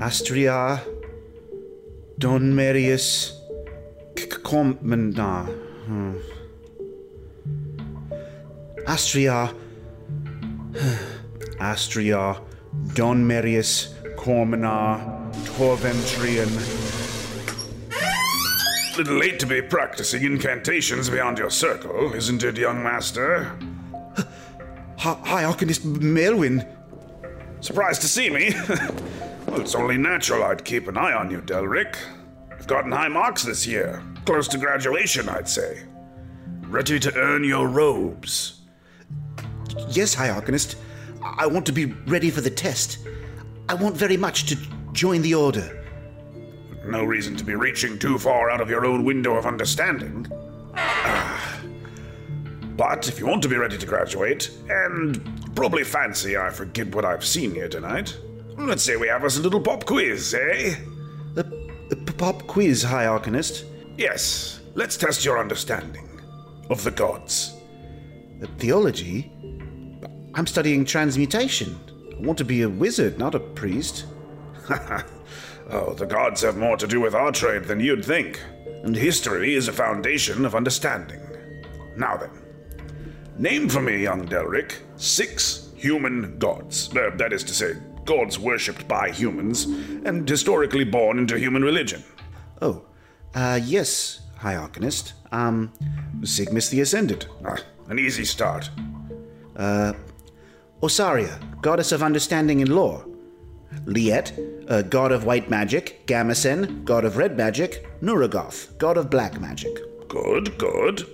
Astria, 0.00 0.80
Don 2.18 2.54
Marius, 2.54 3.40
Comenda. 4.14 5.44
Hmm. 5.86 6.16
Astria, 8.86 9.52
Astria, 11.60 12.40
Don 12.94 13.26
Marius, 13.26 13.94
Cormina, 14.16 15.32
Torventrian. 15.56 16.48
Little 18.96 19.16
late 19.16 19.40
to 19.40 19.46
be 19.46 19.62
practicing 19.62 20.22
incantations 20.22 21.10
beyond 21.10 21.38
your 21.38 21.50
circle, 21.50 22.14
isn't 22.14 22.44
it, 22.44 22.56
young 22.56 22.82
master? 22.84 23.52
Hi, 24.98 25.18
hi 25.24 25.42
Arcanist 25.42 25.84
Melwin. 25.84 26.66
Surprised 27.60 28.00
to 28.02 28.08
see 28.08 28.30
me? 28.30 28.54
well, 29.50 29.60
it's 29.60 29.74
only 29.74 29.96
natural 29.96 30.44
I'd 30.44 30.64
keep 30.64 30.88
an 30.88 30.96
eye 30.96 31.12
on 31.12 31.30
you, 31.30 31.40
Delric. 31.40 31.96
You've 32.50 32.66
gotten 32.66 32.92
high 32.92 33.08
marks 33.08 33.42
this 33.42 33.66
year. 33.66 34.02
Close 34.24 34.48
to 34.48 34.58
graduation, 34.58 35.28
I'd 35.28 35.48
say. 35.48 35.84
Ready 36.62 36.98
to 37.00 37.14
earn 37.16 37.44
your 37.44 37.66
robes. 37.68 38.60
Yes, 39.88 40.12
High 40.14 40.28
Arcanist. 40.28 40.76
I 41.22 41.46
want 41.46 41.64
to 41.66 41.72
be 41.72 41.86
ready 42.06 42.30
for 42.30 42.40
the 42.40 42.50
test. 42.50 42.98
I 43.68 43.74
want 43.74 43.96
very 43.96 44.16
much 44.16 44.46
to 44.46 44.56
join 44.92 45.22
the 45.22 45.34
Order. 45.34 45.74
No 46.86 47.04
reason 47.04 47.36
to 47.36 47.44
be 47.44 47.54
reaching 47.54 47.98
too 47.98 48.18
far 48.18 48.50
out 48.50 48.60
of 48.60 48.70
your 48.70 48.84
own 48.86 49.04
window 49.04 49.36
of 49.36 49.46
understanding. 49.46 50.26
Ah. 50.74 51.60
But 52.76 53.08
if 53.08 53.18
you 53.18 53.26
want 53.26 53.42
to 53.42 53.48
be 53.48 53.56
ready 53.56 53.76
to 53.76 53.86
graduate, 53.86 54.50
and 54.68 55.54
probably 55.56 55.84
fancy 55.84 56.36
I 56.36 56.50
forget 56.50 56.94
what 56.94 57.04
I've 57.04 57.24
seen 57.24 57.52
here 57.52 57.68
tonight, 57.68 58.16
let's 58.66 58.82
say 58.82 58.96
we 58.96 59.08
have 59.08 59.24
us 59.24 59.38
a 59.38 59.42
little 59.42 59.60
pop 59.60 59.84
quiz, 59.84 60.34
eh? 60.34 60.74
A, 61.36 61.44
a 61.90 61.96
pop 62.12 62.46
quiz, 62.46 62.82
High 62.82 63.06
Arcanist? 63.06 63.64
Yes, 63.96 64.60
let's 64.74 64.96
test 64.96 65.24
your 65.24 65.38
understanding 65.38 66.08
of 66.70 66.82
the 66.84 66.90
gods. 66.90 67.54
Uh, 68.42 68.46
theology? 68.58 69.32
I'm 70.34 70.46
studying 70.46 70.84
transmutation. 70.84 71.78
I 72.16 72.20
want 72.20 72.38
to 72.38 72.44
be 72.44 72.62
a 72.62 72.68
wizard, 72.68 73.18
not 73.18 73.34
a 73.34 73.40
priest. 73.40 74.06
Oh, 75.70 75.92
the 75.92 76.06
gods 76.06 76.40
have 76.42 76.56
more 76.56 76.78
to 76.78 76.86
do 76.86 76.98
with 76.98 77.14
our 77.14 77.30
trade 77.30 77.64
than 77.64 77.78
you'd 77.78 78.02
think, 78.02 78.40
and 78.84 78.96
history 78.96 79.54
is 79.54 79.68
a 79.68 79.72
foundation 79.72 80.46
of 80.46 80.54
understanding. 80.54 81.20
Now 81.94 82.16
then, 82.16 82.30
name 83.36 83.68
for 83.68 83.82
me, 83.82 84.02
young 84.02 84.24
Delric, 84.24 84.80
six 84.96 85.70
human 85.76 86.38
gods. 86.38 86.88
Uh, 86.96 87.10
that 87.16 87.34
is 87.34 87.44
to 87.44 87.52
say, 87.52 87.74
gods 88.08 88.38
worshipped 88.38 88.88
by 88.88 89.10
humans 89.10 89.64
and 90.06 90.26
historically 90.26 90.84
born 90.84 91.18
into 91.18 91.38
human 91.38 91.62
religion. 91.62 92.02
Oh, 92.62 92.86
uh, 93.34 93.60
yes, 93.62 94.20
High 94.38 94.54
Arcanist. 94.54 95.12
Um, 95.30 95.70
Sigmus 96.20 96.70
the 96.70 96.80
Ascended. 96.80 97.26
Ah, 97.46 97.58
an 97.88 97.98
easy 97.98 98.24
start. 98.24 98.70
Uh, 99.54 99.92
Osaria, 100.82 101.38
goddess 101.60 101.92
of 101.92 102.02
understanding 102.02 102.62
and 102.62 102.74
lore. 102.74 103.04
Liet, 103.84 104.32
uh, 104.70 104.80
god 104.82 105.12
of 105.12 105.24
white 105.26 105.50
magic. 105.50 106.06
Gamesen, 106.06 106.84
god 106.86 107.04
of 107.04 107.18
red 107.18 107.36
magic. 107.36 107.86
Nuragoth, 108.00 108.78
god 108.78 108.96
of 108.96 109.10
black 109.10 109.38
magic. 109.38 109.74
Good, 110.08 110.56
good. 110.56 111.06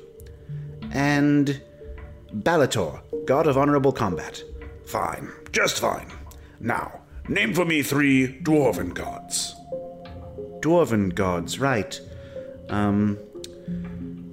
And 0.92 1.60
Balator, 2.32 3.00
god 3.26 3.48
of 3.48 3.58
honorable 3.58 3.92
combat. 3.92 4.40
Fine, 4.86 5.32
just 5.50 5.80
fine. 5.80 6.06
Now, 6.60 7.00
name 7.28 7.54
for 7.54 7.64
me 7.64 7.82
three 7.82 8.40
dwarven 8.42 8.94
gods. 8.94 9.54
Dwarven 10.60 11.14
gods, 11.14 11.58
right. 11.58 12.00
Um, 12.68 13.18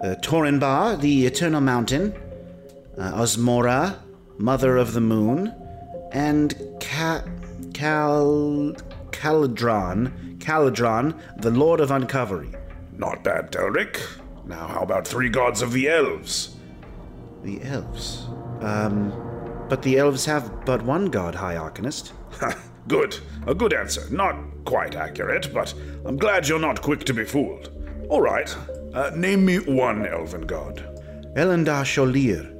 uh, 0.03 0.15
Torinbar, 0.21 0.99
the 0.99 1.25
eternal 1.25 1.61
mountain. 1.61 2.13
Uh, 2.97 3.11
Osmora, 3.13 3.99
mother 4.37 4.77
of 4.77 4.93
the 4.93 5.01
moon. 5.01 5.53
And 6.11 6.53
Cal. 6.79 7.23
Caladron, 9.21 10.37
Caladron, 10.39 11.19
the 11.37 11.51
lord 11.51 11.79
of 11.79 11.91
uncovery. 11.91 12.51
Not 12.97 13.23
bad, 13.23 13.51
Delric. 13.51 14.01
Now, 14.45 14.67
how 14.67 14.81
about 14.81 15.07
three 15.07 15.29
gods 15.29 15.61
of 15.61 15.71
the 15.73 15.89
elves? 15.89 16.55
The 17.43 17.61
elves? 17.63 18.27
Um, 18.61 19.11
but 19.71 19.81
the 19.83 19.97
elves 19.97 20.25
have 20.25 20.65
but 20.65 20.81
one 20.81 21.05
god, 21.05 21.33
High 21.33 21.55
Arcanist. 21.55 22.11
good. 22.89 23.17
A 23.47 23.55
good 23.55 23.71
answer. 23.71 24.03
Not 24.13 24.35
quite 24.65 24.97
accurate, 24.97 25.53
but 25.53 25.73
I'm 26.05 26.17
glad 26.17 26.45
you're 26.45 26.59
not 26.59 26.81
quick 26.81 27.05
to 27.05 27.13
be 27.13 27.23
fooled. 27.23 27.69
All 28.09 28.19
right. 28.19 28.53
Uh, 28.93 29.11
name 29.15 29.45
me 29.45 29.59
one 29.59 30.05
elven 30.05 30.41
god. 30.41 30.83
Elendar 31.37 31.85
Sholir. 31.85 32.51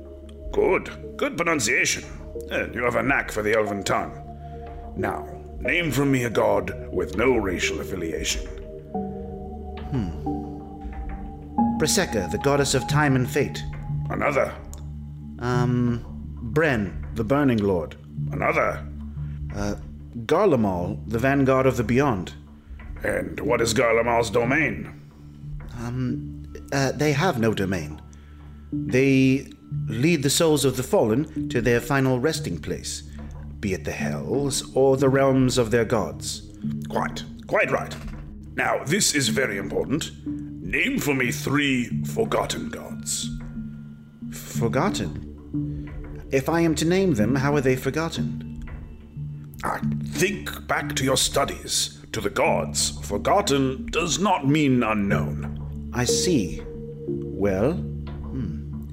Good. 0.53 1.18
Good 1.18 1.36
pronunciation. 1.36 2.05
Uh, 2.49 2.70
you 2.72 2.82
have 2.86 2.95
a 2.95 3.03
knack 3.03 3.30
for 3.30 3.43
the 3.43 3.57
elven 3.57 3.84
tongue. 3.84 4.14
Now, 4.95 5.28
name 5.59 5.91
from 5.91 6.14
me 6.14 6.24
a 6.24 6.30
god 6.30 6.88
with 6.93 7.18
no 7.18 7.36
racial 7.36 7.82
affiliation. 7.82 8.47
Hmm. 9.91 10.12
Briseka, 11.78 12.32
the 12.32 12.38
goddess 12.38 12.74
of 12.74 12.88
time 12.88 13.18
and 13.18 13.30
fate. 13.30 13.62
Another. 14.09 14.55
Um, 15.39 16.05
Bren, 16.53 17.01
the 17.16 17.24
burning 17.24 17.57
lord. 17.57 17.95
Another. 18.32 18.86
Uh, 19.55 19.76
Garlemald, 20.26 21.09
the 21.09 21.20
vanguard 21.20 21.66
of 21.66 21.78
the 21.78 21.84
beyond. 21.84 22.34
And 23.03 23.39
what 23.39 23.62
is 23.62 23.74
Garlemald's 23.74 24.30
domain? 24.30 25.01
Um, 25.80 26.53
uh, 26.72 26.91
they 26.91 27.14
have 27.14 27.39
no 27.39 27.53
domain. 27.53 28.01
They 28.72 29.51
lead 29.88 30.24
the 30.24 30.30
souls 30.30 30.66
of 30.66 30.78
the 30.78 30.84
fallen 30.84 31.49
to 31.49 31.62
their 31.62 31.80
final 31.80 32.20
resting 32.20 32.59
place, 32.59 33.03
be 33.59 33.74
it 33.74 33.86
the 33.86 33.91
hells 33.91 34.72
or 34.76 34.97
the 34.97 35.09
realms 35.09 35.57
of 35.57 35.72
their 35.72 35.86
gods. 35.86 36.49
Quite, 36.89 37.24
quite 37.47 37.72
right. 37.72 37.95
Now, 38.55 38.84
this 38.84 39.16
is 39.16 39.30
very 39.30 39.57
important. 39.57 40.12
Name 40.26 40.99
for 40.99 41.14
me 41.14 41.32
three 41.32 42.03
forgotten 42.03 42.70
gods. 42.70 43.30
Forgotten? 44.32 45.30
If 46.32 46.47
I 46.47 46.61
am 46.61 46.75
to 46.75 46.86
name 46.86 47.15
them, 47.15 47.36
how 47.36 47.55
are 47.55 47.61
they 47.61 47.75
forgotten? 47.75 48.63
I 49.63 49.79
think 50.05 50.65
back 50.67 50.95
to 50.95 51.03
your 51.03 51.17
studies. 51.17 51.97
To 52.13 52.21
the 52.21 52.29
gods, 52.29 52.99
forgotten 53.01 53.88
does 53.89 54.19
not 54.19 54.47
mean 54.47 54.84
unknown. 54.84 55.91
I 55.93 56.03
see. 56.05 56.61
Well, 57.07 57.73
hmm. 57.73 58.86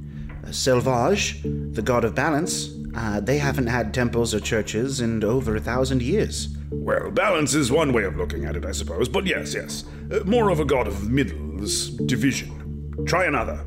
Selvage, 0.50 1.42
the 1.42 1.82
god 1.82 2.04
of 2.04 2.14
balance, 2.14 2.70
uh, 2.94 3.20
they 3.20 3.38
haven't 3.38 3.66
had 3.66 3.92
temples 3.94 4.34
or 4.34 4.40
churches 4.40 5.00
in 5.00 5.22
over 5.22 5.56
a 5.56 5.60
thousand 5.60 6.02
years. 6.02 6.48
Well, 6.70 7.10
balance 7.10 7.54
is 7.54 7.70
one 7.70 7.92
way 7.92 8.04
of 8.04 8.16
looking 8.16 8.44
at 8.44 8.56
it, 8.56 8.64
I 8.64 8.72
suppose, 8.72 9.08
but 9.08 9.26
yes, 9.26 9.54
yes. 9.54 9.84
Uh, 10.12 10.20
more 10.24 10.50
of 10.50 10.60
a 10.60 10.64
god 10.64 10.86
of 10.86 11.08
middles, 11.08 11.90
division. 11.90 13.04
Try 13.06 13.26
another. 13.26 13.64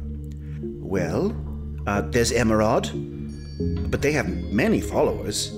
Well, 0.62 1.36
uh, 1.88 2.02
there's 2.02 2.32
Emerald, 2.32 2.92
but 3.90 4.02
they 4.02 4.12
have 4.12 4.30
many 4.52 4.82
followers. 4.82 5.52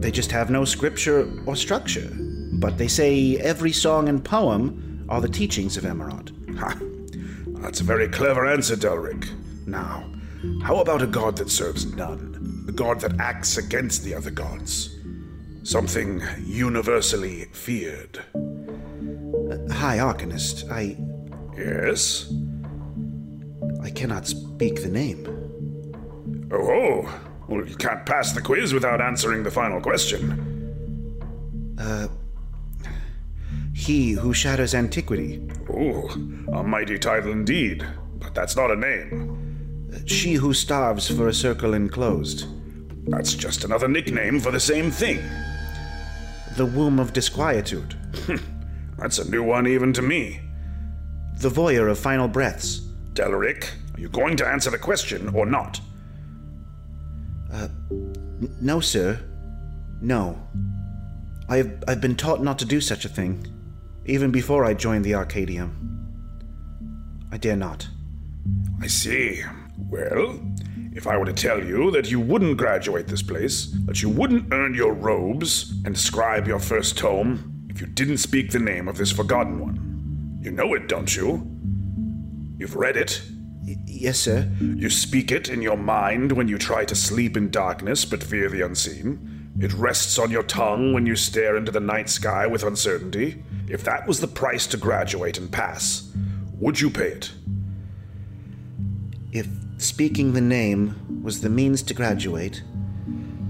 They 0.00 0.10
just 0.10 0.30
have 0.30 0.50
no 0.50 0.64
scripture 0.64 1.28
or 1.46 1.56
structure. 1.56 2.10
But 2.52 2.78
they 2.78 2.88
say 2.88 3.36
every 3.38 3.72
song 3.72 4.08
and 4.08 4.24
poem 4.24 5.04
are 5.08 5.20
the 5.20 5.28
teachings 5.28 5.76
of 5.76 5.84
Emerald. 5.84 6.32
Ha! 6.58 6.78
That's 7.60 7.80
a 7.80 7.84
very 7.84 8.08
clever 8.08 8.46
answer, 8.46 8.76
Delric. 8.76 9.26
Now, 9.66 10.10
how 10.62 10.76
about 10.80 11.02
a 11.02 11.06
god 11.06 11.36
that 11.38 11.50
serves 11.50 11.86
none? 11.94 12.64
A 12.68 12.72
god 12.72 13.00
that 13.00 13.18
acts 13.18 13.56
against 13.58 14.04
the 14.04 14.14
other 14.14 14.30
gods? 14.30 14.96
Something 15.62 16.22
universally 16.44 17.46
feared. 17.52 18.18
Uh, 18.34 19.72
High 19.72 19.98
Arcanist, 19.98 20.70
I. 20.70 20.96
Yes? 21.56 22.32
I 23.82 23.90
cannot 23.90 24.26
speak 24.26 24.82
the 24.82 24.88
name. 24.88 25.45
Oh, 26.52 26.70
oh. 26.70 27.20
Well, 27.48 27.66
you 27.66 27.76
can't 27.76 28.04
pass 28.04 28.32
the 28.32 28.40
quiz 28.40 28.72
without 28.72 29.00
answering 29.00 29.42
the 29.42 29.50
final 29.50 29.80
question. 29.80 30.42
Uh. 31.78 32.08
He 33.74 34.12
who 34.12 34.32
shatters 34.32 34.74
antiquity. 34.74 35.48
Ooh, 35.70 36.08
a 36.52 36.62
mighty 36.62 36.98
title 36.98 37.30
indeed. 37.30 37.86
But 38.18 38.34
that's 38.34 38.56
not 38.56 38.70
a 38.70 38.76
name. 38.76 39.92
She 40.06 40.34
who 40.34 40.54
starves 40.54 41.08
for 41.08 41.28
a 41.28 41.34
circle 41.34 41.74
enclosed. 41.74 42.46
That's 43.08 43.34
just 43.34 43.64
another 43.64 43.86
nickname 43.86 44.40
for 44.40 44.50
the 44.50 44.58
same 44.58 44.90
thing. 44.90 45.22
The 46.56 46.66
womb 46.66 46.98
of 46.98 47.12
disquietude. 47.12 47.94
That's 48.98 49.18
a 49.18 49.30
new 49.30 49.42
one 49.42 49.66
even 49.66 49.92
to 49.92 50.02
me. 50.02 50.40
The 51.38 51.50
voyeur 51.50 51.90
of 51.90 51.98
final 51.98 52.28
breaths. 52.28 52.78
Delric, 53.12 53.70
are 53.94 54.00
you 54.00 54.08
going 54.08 54.36
to 54.38 54.46
answer 54.46 54.70
the 54.70 54.78
question 54.78 55.28
or 55.34 55.44
not? 55.46 55.80
Uh, 57.52 57.68
n- 57.90 58.56
no, 58.60 58.80
sir. 58.80 59.20
No. 60.00 60.40
I've, 61.48 61.82
I've 61.86 62.00
been 62.00 62.16
taught 62.16 62.42
not 62.42 62.58
to 62.58 62.64
do 62.64 62.80
such 62.80 63.04
a 63.04 63.08
thing, 63.08 63.46
even 64.04 64.30
before 64.30 64.64
I 64.64 64.74
joined 64.74 65.04
the 65.04 65.12
Arcadium. 65.12 65.70
I 67.30 67.38
dare 67.38 67.56
not. 67.56 67.88
I 68.80 68.86
see. 68.86 69.42
Well, 69.78 70.40
if 70.92 71.06
I 71.06 71.16
were 71.16 71.26
to 71.26 71.32
tell 71.32 71.62
you 71.62 71.90
that 71.92 72.10
you 72.10 72.18
wouldn't 72.18 72.56
graduate 72.56 73.06
this 73.06 73.22
place, 73.22 73.66
that 73.84 74.02
you 74.02 74.08
wouldn't 74.08 74.52
earn 74.52 74.74
your 74.74 74.92
robes 74.94 75.74
and 75.84 75.96
scribe 75.96 76.46
your 76.46 76.58
first 76.58 76.96
tome, 76.96 77.66
if 77.68 77.80
you 77.80 77.86
didn't 77.86 78.18
speak 78.18 78.50
the 78.50 78.58
name 78.58 78.88
of 78.88 78.96
this 78.96 79.12
forgotten 79.12 79.60
one. 79.60 80.38
You 80.40 80.50
know 80.50 80.74
it, 80.74 80.88
don't 80.88 81.14
you? 81.14 81.46
You've 82.58 82.76
read 82.76 82.96
it? 82.96 83.22
Yes, 83.98 84.18
sir. 84.18 84.48
You 84.60 84.90
speak 84.90 85.32
it 85.32 85.48
in 85.48 85.62
your 85.62 85.76
mind 85.76 86.32
when 86.32 86.48
you 86.48 86.58
try 86.58 86.84
to 86.84 86.94
sleep 86.94 87.36
in 87.36 87.50
darkness 87.50 88.04
but 88.04 88.22
fear 88.22 88.50
the 88.50 88.60
unseen. 88.60 89.52
It 89.58 89.72
rests 89.72 90.18
on 90.18 90.30
your 90.30 90.42
tongue 90.42 90.92
when 90.92 91.06
you 91.06 91.16
stare 91.16 91.56
into 91.56 91.72
the 91.72 91.80
night 91.80 92.10
sky 92.10 92.46
with 92.46 92.62
uncertainty. 92.62 93.42
If 93.68 93.84
that 93.84 94.06
was 94.06 94.20
the 94.20 94.28
price 94.28 94.66
to 94.68 94.76
graduate 94.76 95.38
and 95.38 95.50
pass, 95.50 96.12
would 96.58 96.78
you 96.78 96.90
pay 96.90 97.08
it? 97.08 97.32
If 99.32 99.48
speaking 99.78 100.34
the 100.34 100.42
name 100.42 101.22
was 101.22 101.40
the 101.40 101.48
means 101.48 101.82
to 101.84 101.94
graduate 101.94 102.62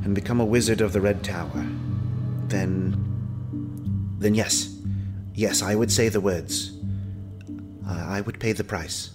and 0.04 0.14
become 0.14 0.40
a 0.40 0.44
wizard 0.44 0.80
of 0.80 0.92
the 0.92 1.00
Red 1.00 1.24
Tower, 1.24 1.66
then. 2.46 2.96
then 4.18 4.34
yes. 4.34 4.72
Yes, 5.34 5.60
I 5.60 5.74
would 5.74 5.90
say 5.90 6.08
the 6.08 6.20
words. 6.20 6.72
I 7.86 8.20
would 8.20 8.38
pay 8.38 8.52
the 8.52 8.64
price. 8.64 9.10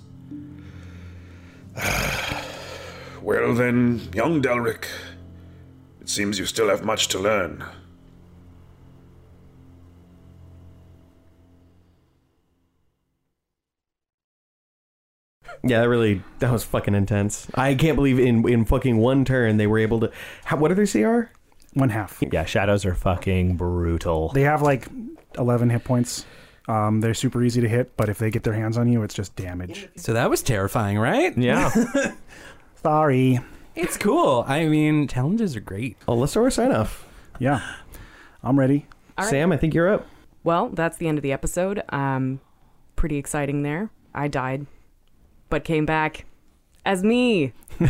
well, 3.21 3.53
then, 3.53 4.09
young 4.13 4.41
Delric, 4.41 4.87
it 6.01 6.09
seems 6.09 6.39
you 6.39 6.45
still 6.45 6.69
have 6.69 6.83
much 6.83 7.07
to 7.09 7.19
learn. 7.19 7.63
Yeah, 15.63 15.81
that 15.81 15.89
really 15.89 16.23
that 16.39 16.51
was 16.51 16.63
fucking 16.63 16.95
intense. 16.95 17.47
I 17.53 17.75
can't 17.75 17.95
believe 17.95 18.19
in 18.19 18.47
in 18.49 18.65
fucking 18.65 18.97
one 18.97 19.25
turn 19.25 19.57
they 19.57 19.67
were 19.67 19.77
able 19.77 19.99
to. 19.99 20.11
How, 20.45 20.57
what 20.57 20.71
are 20.71 20.75
their 20.75 20.87
CR? 20.87 21.31
One 21.73 21.89
half. 21.89 22.21
Yeah, 22.31 22.45
shadows 22.45 22.83
are 22.85 22.95
fucking 22.95 23.57
brutal. 23.57 24.29
They 24.29 24.41
have 24.41 24.61
like 24.61 24.87
11 25.37 25.69
hit 25.69 25.83
points. 25.83 26.25
Um, 26.67 27.01
they're 27.01 27.13
super 27.13 27.43
easy 27.43 27.61
to 27.61 27.67
hit, 27.67 27.95
but 27.97 28.09
if 28.09 28.17
they 28.17 28.29
get 28.29 28.43
their 28.43 28.53
hands 28.53 28.77
on 28.77 28.91
you, 28.91 29.03
it's 29.03 29.15
just 29.15 29.35
damage. 29.35 29.89
So 29.95 30.13
that 30.13 30.29
was 30.29 30.41
terrifying, 30.43 30.99
right? 30.99 31.35
Yeah. 31.37 31.71
Sorry. 32.83 33.39
It's 33.75 33.97
cool. 33.97 34.43
I 34.47 34.65
mean, 34.65 35.07
challenges 35.07 35.55
are 35.55 35.61
great. 35.61 35.97
Oh, 36.07 36.15
let's 36.15 36.33
start 36.33 36.45
our 36.45 36.51
sign 36.51 36.71
off. 36.71 37.07
Yeah. 37.39 37.61
I'm 38.43 38.59
ready. 38.59 38.85
All 39.17 39.25
right. 39.25 39.29
Sam, 39.29 39.51
I 39.51 39.57
think 39.57 39.73
you're 39.73 39.91
up. 39.91 40.07
Well, 40.43 40.69
that's 40.69 40.97
the 40.97 41.07
end 41.07 41.17
of 41.17 41.21
the 41.21 41.31
episode. 41.31 41.83
Um, 41.89 42.41
pretty 42.95 43.17
exciting 43.17 43.63
there. 43.63 43.89
I 44.13 44.27
died, 44.27 44.65
but 45.49 45.63
came 45.63 45.85
back 45.85 46.25
as 46.85 47.03
me. 47.03 47.53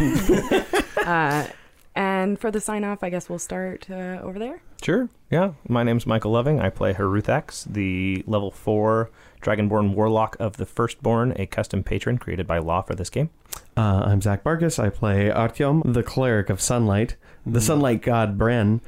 uh, 1.06 1.48
and 1.96 2.40
for 2.40 2.52
the 2.52 2.62
sign 2.62 2.84
off, 2.84 3.04
I 3.04 3.10
guess 3.10 3.30
we'll 3.30 3.40
start 3.40 3.90
uh, 3.90 4.20
over 4.22 4.40
there. 4.40 4.62
Sure. 4.82 5.10
Yeah. 5.30 5.54
My 5.68 5.84
name's 5.84 6.08
Michael 6.08 6.32
Loving. 6.32 6.60
I 6.60 6.70
play 6.70 6.94
Haruthax, 6.94 7.66
the 7.72 8.24
level 8.26 8.52
4 8.52 9.10
Dragonborn 9.42 9.94
Warlock 9.94 10.38
of 10.40 10.58
the 10.58 10.66
Firstborn, 10.66 11.34
a 11.36 11.46
custom 11.46 11.84
patron 11.84 12.18
created 12.18 12.48
by 12.48 12.60
Law 12.60 12.82
for 12.82 12.96
this 12.96 13.10
game. 13.10 13.30
Uh, 13.76 14.04
I'm 14.06 14.22
Zach 14.22 14.44
Barkus. 14.44 14.82
I 14.82 14.90
play 14.90 15.30
Artyom, 15.30 15.94
the 15.94 16.04
cleric 16.04 16.50
of 16.50 16.62
sunlight, 16.62 17.16
the 17.46 17.62
sunlight 17.62 18.02
god 18.02 18.38
Bren. 18.38 18.82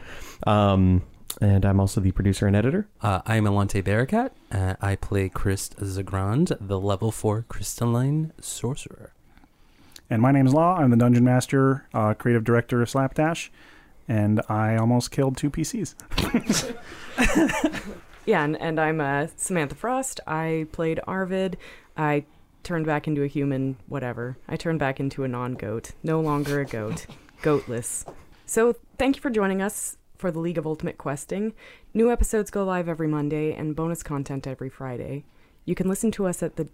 Um, 0.45 1.03
and 1.41 1.65
I'm 1.65 1.79
also 1.79 1.99
the 1.99 2.11
producer 2.11 2.47
and 2.47 2.55
editor. 2.55 2.87
Uh, 3.01 3.21
I'm 3.25 3.45
Alante 3.45 3.83
Barakat. 3.83 4.31
Uh, 4.51 4.75
I 4.81 4.95
play 4.95 5.29
Christ 5.29 5.77
Zagrand, 5.77 6.55
the 6.59 6.79
level 6.79 7.11
4 7.11 7.45
crystalline 7.47 8.33
sorcerer. 8.39 9.13
And 10.09 10.21
my 10.21 10.31
name's 10.31 10.53
Law. 10.53 10.77
I'm 10.77 10.91
the 10.91 10.97
Dungeon 10.97 11.23
Master, 11.23 11.87
uh, 11.93 12.13
creative 12.13 12.43
director 12.43 12.81
of 12.81 12.89
Slapdash, 12.89 13.51
and 14.07 14.41
I 14.49 14.75
almost 14.75 15.11
killed 15.11 15.37
two 15.37 15.49
PCs. 15.49 15.95
Yeah, 18.25 18.43
and, 18.43 18.59
and 18.61 18.79
I'm 18.79 19.01
uh, 19.01 19.27
Samantha 19.35 19.75
Frost. 19.75 20.19
I 20.25 20.67
played 20.71 20.99
Arvid. 21.05 21.57
I 21.97 22.25
turned 22.63 22.85
back 22.85 23.07
into 23.07 23.23
a 23.23 23.27
human, 23.27 23.75
whatever. 23.87 24.37
I 24.47 24.55
turned 24.55 24.79
back 24.79 24.99
into 24.99 25.23
a 25.23 25.27
non 25.27 25.53
goat. 25.53 25.91
No 26.03 26.21
longer 26.21 26.61
a 26.61 26.65
goat. 26.65 27.05
Goatless. 27.41 28.05
So 28.45 28.75
thank 28.97 29.17
you 29.17 29.21
for 29.21 29.29
joining 29.29 29.61
us 29.61 29.97
for 30.17 30.31
the 30.31 30.39
League 30.39 30.57
of 30.57 30.65
Ultimate 30.65 30.97
Questing. 30.97 31.53
New 31.93 32.09
episodes 32.09 32.49
go 32.49 32.63
live 32.63 32.87
every 32.87 33.07
Monday 33.07 33.53
and 33.53 33.75
bonus 33.75 34.03
content 34.03 34.47
every 34.47 34.69
Friday. 34.69 35.25
You 35.65 35.75
can 35.75 35.89
listen 35.89 36.11
to 36.11 36.25
us 36.25 36.41
at 36.41 36.55
the 36.55 36.69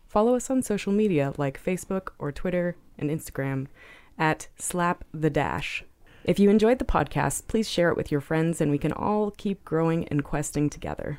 Follow 0.07 0.35
us 0.35 0.47
on 0.49 0.61
social 0.61 0.93
media 0.93 1.33
like 1.37 1.63
Facebook 1.63 2.09
or 2.19 2.31
Twitter 2.31 2.75
and 2.99 3.09
Instagram 3.09 3.65
at 4.17 4.49
slap 4.57 5.03
the 5.13 5.29
dash. 5.29 5.83
If 6.23 6.37
you 6.37 6.51
enjoyed 6.51 6.77
the 6.77 6.85
podcast, 6.85 7.47
please 7.47 7.67
share 7.67 7.89
it 7.89 7.97
with 7.97 8.11
your 8.11 8.21
friends 8.21 8.61
and 8.61 8.69
we 8.69 8.77
can 8.77 8.91
all 8.91 9.31
keep 9.31 9.65
growing 9.65 10.07
and 10.09 10.23
questing 10.23 10.69
together. 10.69 11.17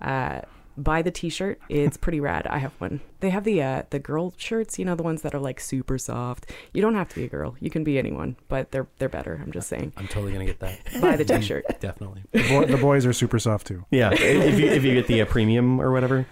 Uh, 0.00 0.40
buy 0.76 1.02
the 1.02 1.10
t-shirt. 1.10 1.60
It's 1.68 1.96
pretty 1.96 2.20
rad. 2.20 2.46
I 2.46 2.58
have 2.58 2.72
one. 2.78 3.00
They 3.20 3.30
have 3.30 3.44
the 3.44 3.62
uh 3.62 3.82
the 3.90 3.98
girl 3.98 4.34
shirts 4.36 4.78
you 4.78 4.84
know 4.84 4.94
the 4.94 5.02
ones 5.02 5.22
that 5.22 5.34
are 5.34 5.40
like 5.40 5.60
super 5.60 5.98
soft. 5.98 6.50
You 6.72 6.82
don't 6.82 6.94
have 6.94 7.08
to 7.10 7.14
be 7.14 7.24
a 7.24 7.28
girl. 7.28 7.56
You 7.60 7.70
can 7.70 7.84
be 7.84 7.98
anyone 7.98 8.36
but 8.48 8.70
they're 8.70 8.86
they're 8.98 9.08
better. 9.08 9.40
I'm 9.42 9.52
just 9.52 9.68
saying. 9.68 9.92
I'm 9.96 10.08
totally 10.08 10.32
going 10.32 10.46
to 10.46 10.52
get 10.52 10.60
that. 10.60 11.00
buy 11.00 11.16
the 11.16 11.24
t-shirt. 11.24 11.64
Definitely. 11.80 12.22
The, 12.32 12.48
boy, 12.48 12.64
the 12.66 12.76
boys 12.76 13.06
are 13.06 13.12
super 13.12 13.38
soft 13.38 13.66
too. 13.66 13.84
Yeah, 13.90 14.10
if 14.12 14.58
you 14.58 14.66
if 14.66 14.84
you 14.84 14.94
get 14.94 15.06
the 15.06 15.22
uh, 15.22 15.26
premium 15.26 15.80
or 15.80 15.92
whatever, 15.92 16.26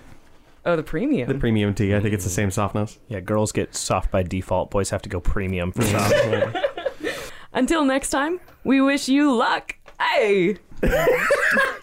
oh 0.67 0.77
the 0.77 0.83
premium. 0.83 1.29
The 1.29 1.39
premium 1.39 1.75
tea, 1.75 1.95
I 1.95 2.01
think 2.01 2.15
it's 2.15 2.25
the 2.25 2.31
same 2.31 2.51
softness. 2.51 2.99
Yeah, 3.09 3.21
girls 3.21 3.53
get 3.53 3.75
soft 3.75 4.11
by 4.11 4.23
default. 4.23 4.71
Boys 4.71 4.91
have 4.91 5.03
to 5.03 5.09
go 5.09 5.21
premium 5.21 5.73
for 5.73 5.83
soft. 5.83 6.15
until 7.53 7.85
next 7.85 8.11
time 8.11 8.41
we 8.65 8.81
wish 8.81 9.09
you 9.09 9.35
luck. 9.35 9.77
Hey 10.01 10.57